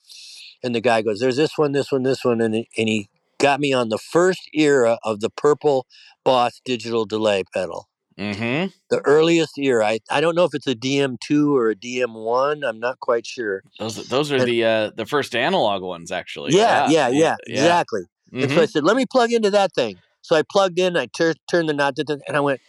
[0.62, 3.08] and the guy goes, "There's this one, this one, this one," and and he
[3.42, 5.86] got me on the first era of the purple
[6.24, 7.88] Boss digital delay pedal.
[8.18, 8.68] Mm-hmm.
[8.90, 9.84] The earliest era.
[9.86, 12.62] I, I don't know if it's a DM2 or a DM1.
[12.66, 13.62] I'm not quite sure.
[13.80, 16.52] Those those are And- the uh, the first analog ones, actually.
[16.54, 18.02] Yeah, yeah, yeah, exactly.
[18.32, 18.70] And so I Mhm.
[18.70, 19.96] said, let me plug into that thing.
[20.22, 22.60] So I plugged in, I tur- turned the knot, and I went,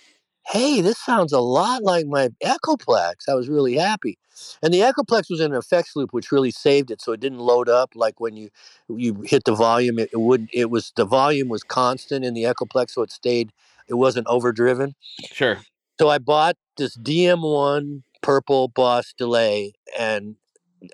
[0.47, 3.29] hey, this sounds a lot like my Echoplex.
[3.29, 4.17] I was really happy.
[4.61, 7.39] And the Echoplex was in an effects loop, which really saved it, so it didn't
[7.39, 8.49] load up like when you
[8.89, 9.99] you hit the volume.
[9.99, 13.51] It, it would it was the volume was constant in the Echoplex, so it stayed.
[13.87, 14.95] It wasn't overdriven.
[15.25, 15.59] Sure.
[15.99, 20.35] So I bought this DM1 purple Boss delay, and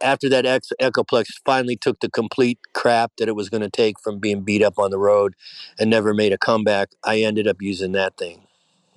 [0.01, 3.99] after that, Ex- Echoplex finally took the complete crap that it was going to take
[3.99, 5.35] from being beat up on the road
[5.79, 6.89] and never made a comeback.
[7.03, 8.45] I ended up using that thing.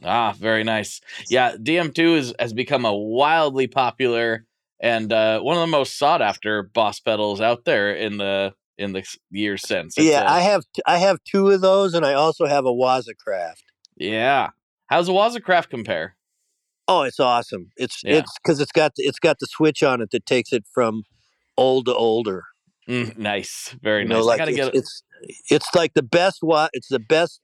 [0.05, 1.01] Ah, very nice.
[1.29, 4.47] Yeah, DM2 is, has become a wildly popular
[4.83, 8.93] and uh, one of the most sought after boss pedals out there in the in
[8.93, 9.97] the years since.
[9.97, 12.67] It's, yeah, uh, I have t- I have two of those, and I also have
[12.67, 13.63] a Waza Craft.
[13.97, 14.51] yeah.
[14.89, 16.17] How's the Waza Craft compare?
[16.89, 17.71] Oh, it's awesome!
[17.77, 18.19] It's Yeah.
[18.19, 21.05] it's because it's got the, it's got the switch on it that takes it from
[21.57, 22.43] old to older.
[22.89, 24.25] Mm, nice, very You nice.
[24.25, 24.75] know, I gotta it's, get.
[24.75, 25.03] it's
[25.49, 27.41] it's like the best wa It's the best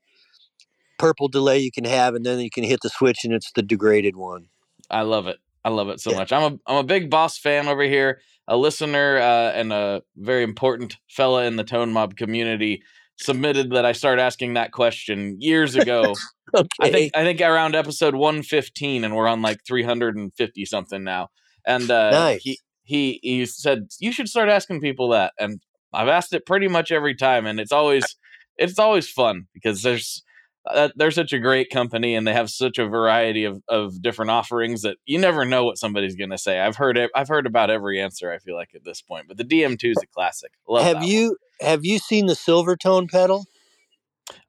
[0.98, 3.62] purple delay you can have, and then you can hit the switch, and it's the
[3.62, 4.48] degraded one.
[4.90, 5.38] I love it.
[5.64, 6.16] I love it so Yeah.
[6.18, 6.32] much.
[6.32, 10.42] I'm a I'm a big boss fan over here, a listener uh, and a very
[10.42, 12.82] important fella in the Tone Mob community
[13.16, 16.14] submitted that I start asking that question years ago.
[16.54, 16.66] Okay.
[16.80, 21.28] I think I think around episode 115 and we're on like 350 something now.
[21.66, 22.40] And uh Nice.
[22.42, 25.60] he he he said you should start asking people that and
[25.92, 28.16] I've asked it pretty much every time and it's always
[28.56, 30.22] it's always fun because there's
[30.70, 34.30] uh, they're such a great company and they have such a variety of, of different
[34.30, 36.60] offerings that you never know what somebody's going to say.
[36.60, 39.36] I've heard it, I've heard about every answer I feel like at this point, but
[39.36, 40.52] the DM2 is a classic.
[40.68, 43.44] Love have you have you seen the Silvertone pedal?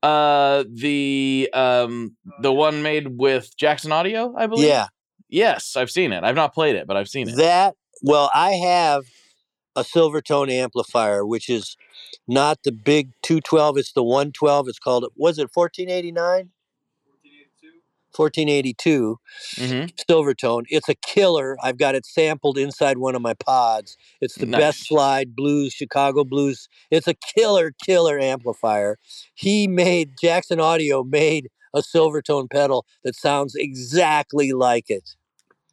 [0.02, 0.12] one.
[0.12, 4.70] uh the um the one made with Jackson Audio, I believe?
[4.70, 4.88] Yeah,
[5.30, 6.24] Yes, I've seen it.
[6.24, 7.38] I've not played it, but I've seen it.
[7.38, 7.76] that.
[8.02, 9.04] Well, I have
[9.80, 11.78] a Silvertone amplifier, which is
[12.28, 13.78] not the big 212.
[13.78, 14.68] It's the 112.
[14.70, 15.06] It's called.
[15.06, 15.12] It.
[15.16, 16.50] Was it 1489?
[18.16, 19.18] 1482
[19.58, 20.64] hmm Silvertone.
[20.70, 21.58] It's a killer.
[21.62, 23.98] I've got it sampled inside one of my pods.
[24.22, 24.60] It's the Nice.
[24.60, 26.70] best slide blues, Chicago blues.
[26.90, 28.98] It's a killer, killer amplifier.
[29.36, 35.16] He made Jackson Audio made a Silvertone pedal that sounds exactly like it.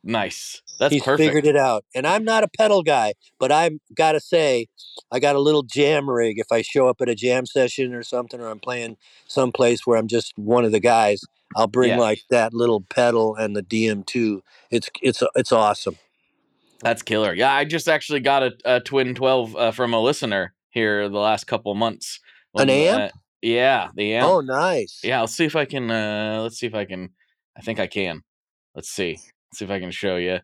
[0.07, 0.63] Nice.
[0.79, 1.27] That's He's perfect.
[1.27, 1.85] figured it out.
[1.95, 4.69] And I'm not a pedal guy, but I've got to say,
[5.11, 6.39] I got a little jam rig.
[6.39, 9.99] If I show up at a jam session or something, or I'm playing someplace where
[9.99, 11.23] I'm just one of the guys,
[11.57, 11.99] I'll bring Yeah.
[11.99, 14.43] like that little pedal and the DM2.
[14.71, 15.97] It's it's it's awesome.
[16.83, 17.35] That's killer.
[17.35, 21.19] Yeah, I just actually got a, a Twin 12 uh, from a listener here the
[21.19, 22.21] last couple months.
[22.55, 23.13] An amp?
[23.13, 24.29] uh, yeah, the amp.
[24.29, 25.01] Oh, nice.
[25.03, 25.91] Yeah, let's see if I can.
[25.91, 27.11] Uh, let's see if I can.
[27.57, 28.23] I think I can.
[28.75, 29.19] Let's see.
[29.51, 30.39] Let's see if I can show you.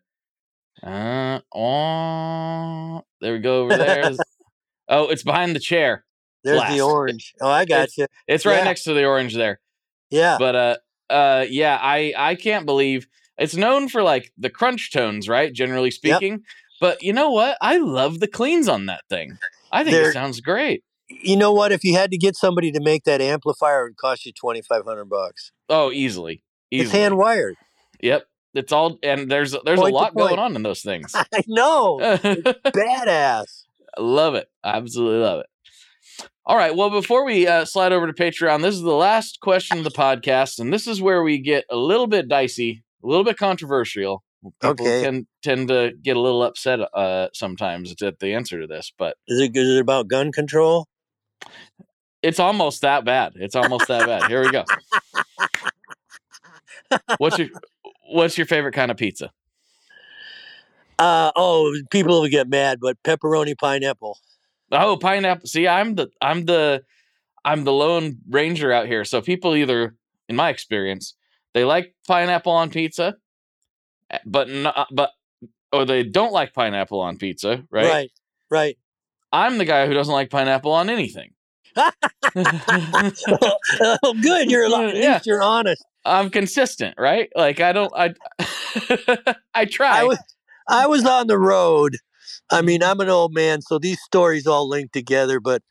[0.83, 4.11] Uh, oh, there we go over there.
[4.89, 6.05] oh, it's behind the chair.
[6.45, 6.75] There's blast.
[6.75, 7.35] the orange.
[7.41, 8.07] Oh, I got It's- you.
[8.27, 8.65] It's right Yeah.
[8.65, 9.61] next to the orange there.
[10.11, 10.37] Yeah.
[10.39, 10.77] But uh,
[11.11, 13.07] uh, yeah, I I can't believe
[13.39, 15.53] it's known for like the crunch tones, right?
[15.53, 16.43] Generally speaking.
[16.81, 17.57] But you know what?
[17.61, 19.39] I love the cleans on that thing.
[19.71, 20.83] I think They're- it sounds great.
[21.09, 21.73] You know what?
[21.73, 24.63] If you had to get somebody to make that amplifier, it would cost you twenty
[24.63, 25.53] five hundred bucks.
[25.69, 26.85] Oh, easily, easily.
[26.87, 27.57] It's hand wired.
[28.01, 28.25] Yep,
[28.55, 31.13] it's all and there's there's Point a lot going on in those things.
[31.15, 31.99] I know.
[32.01, 33.65] Badass.
[33.97, 34.49] I love it.
[34.65, 35.47] Absolutely love it.
[36.45, 36.75] All right.
[36.75, 39.91] Well, before we uh, slide over to Patreon, this is the last question of the
[39.91, 44.25] podcast, and this is where we get a little bit dicey, a little bit controversial.
[44.61, 45.03] People Okay.
[45.05, 49.17] can tend to get a little upset uh, sometimes at the answer to this, but
[49.29, 50.89] Is it is it about gun control?
[52.23, 53.33] it's almost that bad.
[53.37, 54.29] It's almost that bad.
[54.29, 54.65] Here we go.
[57.19, 57.49] What's your
[58.13, 59.33] What's your favorite kind of pizza?
[60.99, 64.19] Uh oh, people will get mad, but pepperoni pineapple.
[64.71, 65.47] Oh, pineapple.
[65.47, 66.85] See, I'm the I'm the
[67.45, 69.05] I'm the lone ranger out here.
[69.05, 69.97] So people either,
[70.29, 71.15] in my experience,
[71.55, 73.17] they like pineapple on pizza,
[74.11, 75.11] eh, but not, but
[75.73, 77.89] or they don't like pineapple on pizza, right?
[77.89, 78.11] Right.
[78.51, 78.79] Right.
[79.33, 81.33] I'm the guy who doesn't like pineapple on anything.
[81.77, 81.91] oh,
[84.23, 84.51] good.
[84.51, 85.15] You're at yeah.
[85.15, 85.85] least you're honest.
[86.05, 87.31] I'm consistent, right?
[87.37, 88.15] Like I don't I
[89.55, 90.01] I try.
[90.01, 90.19] I was
[90.69, 91.97] I was on the road.
[92.51, 95.41] I mean, I'm an old man, so these stories all link together.
[95.41, 95.63] But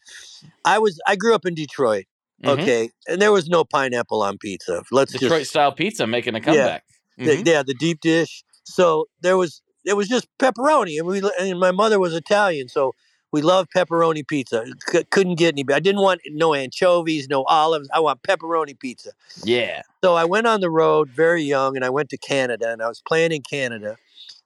[0.66, 2.06] I was I grew up in Detroit.
[2.44, 2.50] Mhm.
[2.50, 4.84] Okay, and there was no pineapple on pizza.
[4.92, 6.84] Let's Detroit just style pizza making a comeback.
[7.18, 7.48] the, Mhm.
[7.48, 8.44] yeah, the deep dish.
[8.64, 12.94] So there was it was just pepperoni, and we and my mother was Italian, so
[13.32, 14.66] we love pepperoni pizza.
[14.90, 15.66] C- couldn't get any.
[15.74, 17.90] I didn't want no anchovies, no olives.
[17.94, 19.12] I want pepperoni pizza.
[19.44, 19.82] Yeah.
[20.04, 22.88] So I went on the road very young, and I went to Canada, and I
[22.88, 23.98] was playing in Canada.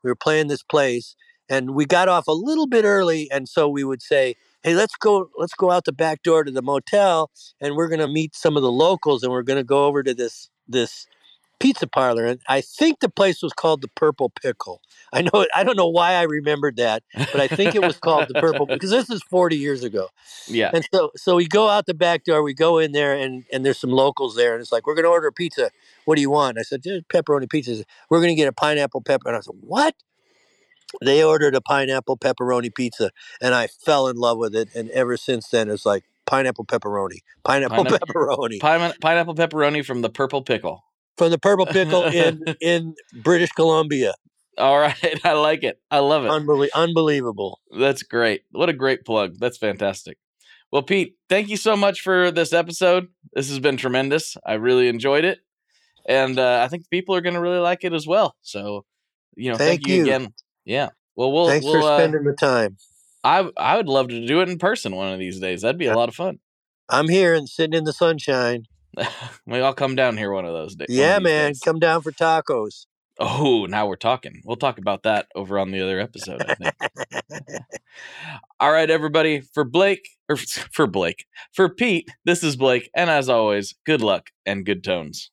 [0.03, 1.15] We were playing this place,
[1.49, 4.95] and we got off a little bit early, and so we would say, "Hey, let's
[4.95, 8.55] go, let's go out the back door to the motel, and we're gonna meet some
[8.55, 11.07] of the locals, and we're gonna go over to this this
[11.59, 14.81] pizza parlor." And I think the place was called the Purple Pickle.
[15.13, 18.27] I know, I don't know why I remembered that, but I think it was called
[18.27, 20.09] the Purple because this is forty years ago.
[20.47, 20.71] Yeah.
[20.73, 22.43] And so, so we go out the back door.
[22.43, 25.09] We go in there, and and there's some locals there, and it's like we're gonna
[25.09, 25.71] order a pizza.
[26.05, 26.57] What do you want?
[26.57, 27.83] I said, "There's pepperoni pizzas.
[28.09, 29.95] We're gonna get a pineapple pepper." And I said, "What?"
[31.03, 33.11] They ordered a pineapple pepperoni pizza,
[33.41, 34.69] and I fell in love with it.
[34.75, 40.01] And ever since then, it's like pineapple pepperoni, pineapple Pineapple- pepperoni Pine- pineapple pepperoni from
[40.01, 40.83] the purple pickle.
[41.17, 44.13] From the Purple Pickle in in British Columbia.
[44.57, 45.19] All right.
[45.25, 45.79] I like it.
[45.91, 46.29] I love it.
[46.29, 47.59] Unbelie- unbelievable.
[47.77, 48.43] That's great.
[48.51, 49.35] What a great plug.
[49.39, 50.17] That's fantastic.
[50.71, 53.07] Well, Pete, thank you so much for this episode.
[53.33, 54.35] This has been tremendous.
[54.45, 55.39] I really enjoyed it.
[56.07, 58.35] And uh, I think people are going to really like it as well.
[58.41, 58.85] So,
[59.35, 60.01] you know, thank, Thank you you.
[60.03, 60.33] again.
[60.63, 60.89] Yeah.
[61.15, 62.77] Well, we'll, Thanks we'll for uh, spending the time.
[63.23, 65.61] I I would love to do it in person one of these days.
[65.63, 66.39] That'd be a lot of fun.
[66.89, 68.65] I'm here and sitting in the sunshine.
[69.45, 70.87] Maybe I'll come down here one of those days.
[70.89, 72.85] Yeah, man, come down for tacos.
[73.19, 74.41] Oh, now we're talking.
[74.43, 76.43] We'll talk about that over on the other episode.
[76.47, 76.75] I think.
[78.59, 79.39] All right, everybody.
[79.39, 80.35] For Blake, or
[80.73, 85.31] for Blake, for Pete, this is Blake, and as always, good luck and good tones.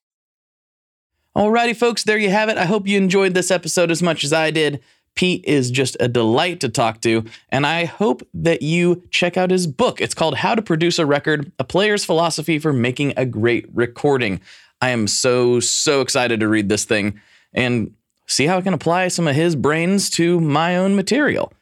[1.35, 2.57] Alrighty, folks, there you have it.
[2.57, 4.81] I hope you enjoyed this episode as much as I did.
[5.15, 9.51] Pete is just a delight to talk to, and I hope that you check out
[9.51, 10.01] his book.
[10.01, 14.41] It's called How to Produce a Record A Player's Philosophy for Making a Great Recording.
[14.81, 17.21] I am so, so excited to read this thing
[17.53, 17.93] and
[18.27, 21.53] see how I can apply some of his brains to my own material.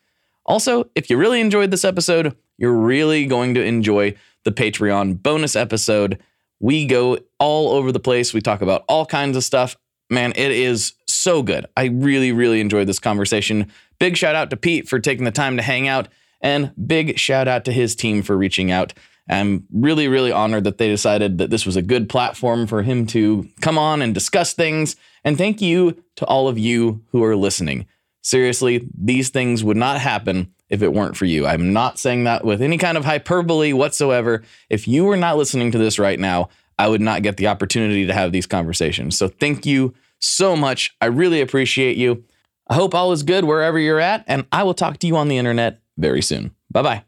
[0.45, 5.55] Also, if you really enjoyed this episode, you're really going to enjoy the Patreon bonus
[5.55, 6.19] episode.
[6.59, 8.33] We go all over the place.
[8.33, 9.77] We talk about all kinds of stuff.
[10.11, 11.65] Man, it is so good.
[11.77, 13.71] I really, really enjoyed this conversation.
[13.97, 16.09] Big shout out to Pete for taking the time to hang out,
[16.41, 18.93] and big shout out to his team for reaching out.
[19.29, 23.07] I'm really, really honored that they decided that this was a good platform for him
[23.07, 24.97] to come on and discuss things.
[25.23, 27.85] And thank you to all of you who are listening.
[28.21, 31.47] Seriously, these things would not happen if it weren't for you.
[31.47, 34.43] I'm not saying that with any kind of hyperbole whatsoever.
[34.69, 38.07] If you were not listening to this right now, I would not get the opportunity
[38.07, 39.17] to have these conversations.
[39.17, 40.95] So thank you so much.
[41.01, 42.23] I really appreciate you.
[42.67, 45.27] I hope all is good wherever you're at, and I will talk to you on
[45.27, 46.55] the internet very soon.
[46.69, 47.03] Bye bye.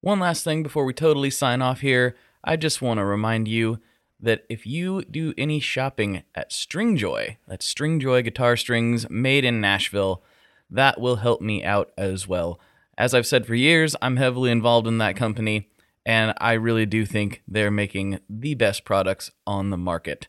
[0.00, 3.78] One last thing before we totally sign off here, I just want to remind you
[4.18, 10.22] that if you do any shopping at Stringjoy, that's Stringjoy guitar strings made in Nashville,
[10.70, 12.58] that will help me out as well.
[12.96, 15.68] As I've said for years, I'm heavily involved in that company,
[16.06, 20.28] and I really do think they're making the best products on the market.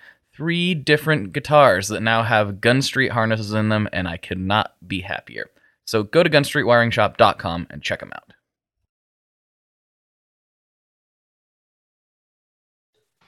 [0.41, 4.73] three different guitars that now have Gun Street harnesses in them, and I could not
[4.87, 5.51] be happier.
[5.85, 8.33] So go to gunstreetwiringshop.com and check them out.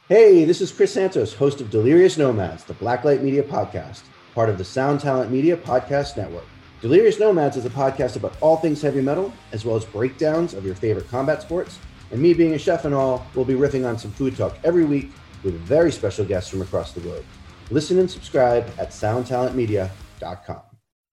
[0.10, 4.02] Hey, this is Chris Santos, host of Delirious Nomads, the Blacklight Media podcast,
[4.34, 6.46] part of the Sound Talent Media Podcast Network.
[6.82, 10.66] Delirious Nomads is a podcast about all things heavy metal, as well as breakdowns of
[10.66, 11.78] your favorite combat sports.
[12.10, 14.84] And me being a chef and all, we'll be riffing on some food talk every
[14.84, 15.12] week
[15.44, 17.26] with very special guests from across the globe.
[17.70, 20.73] Listen and subscribe at soundtalentmedia.com.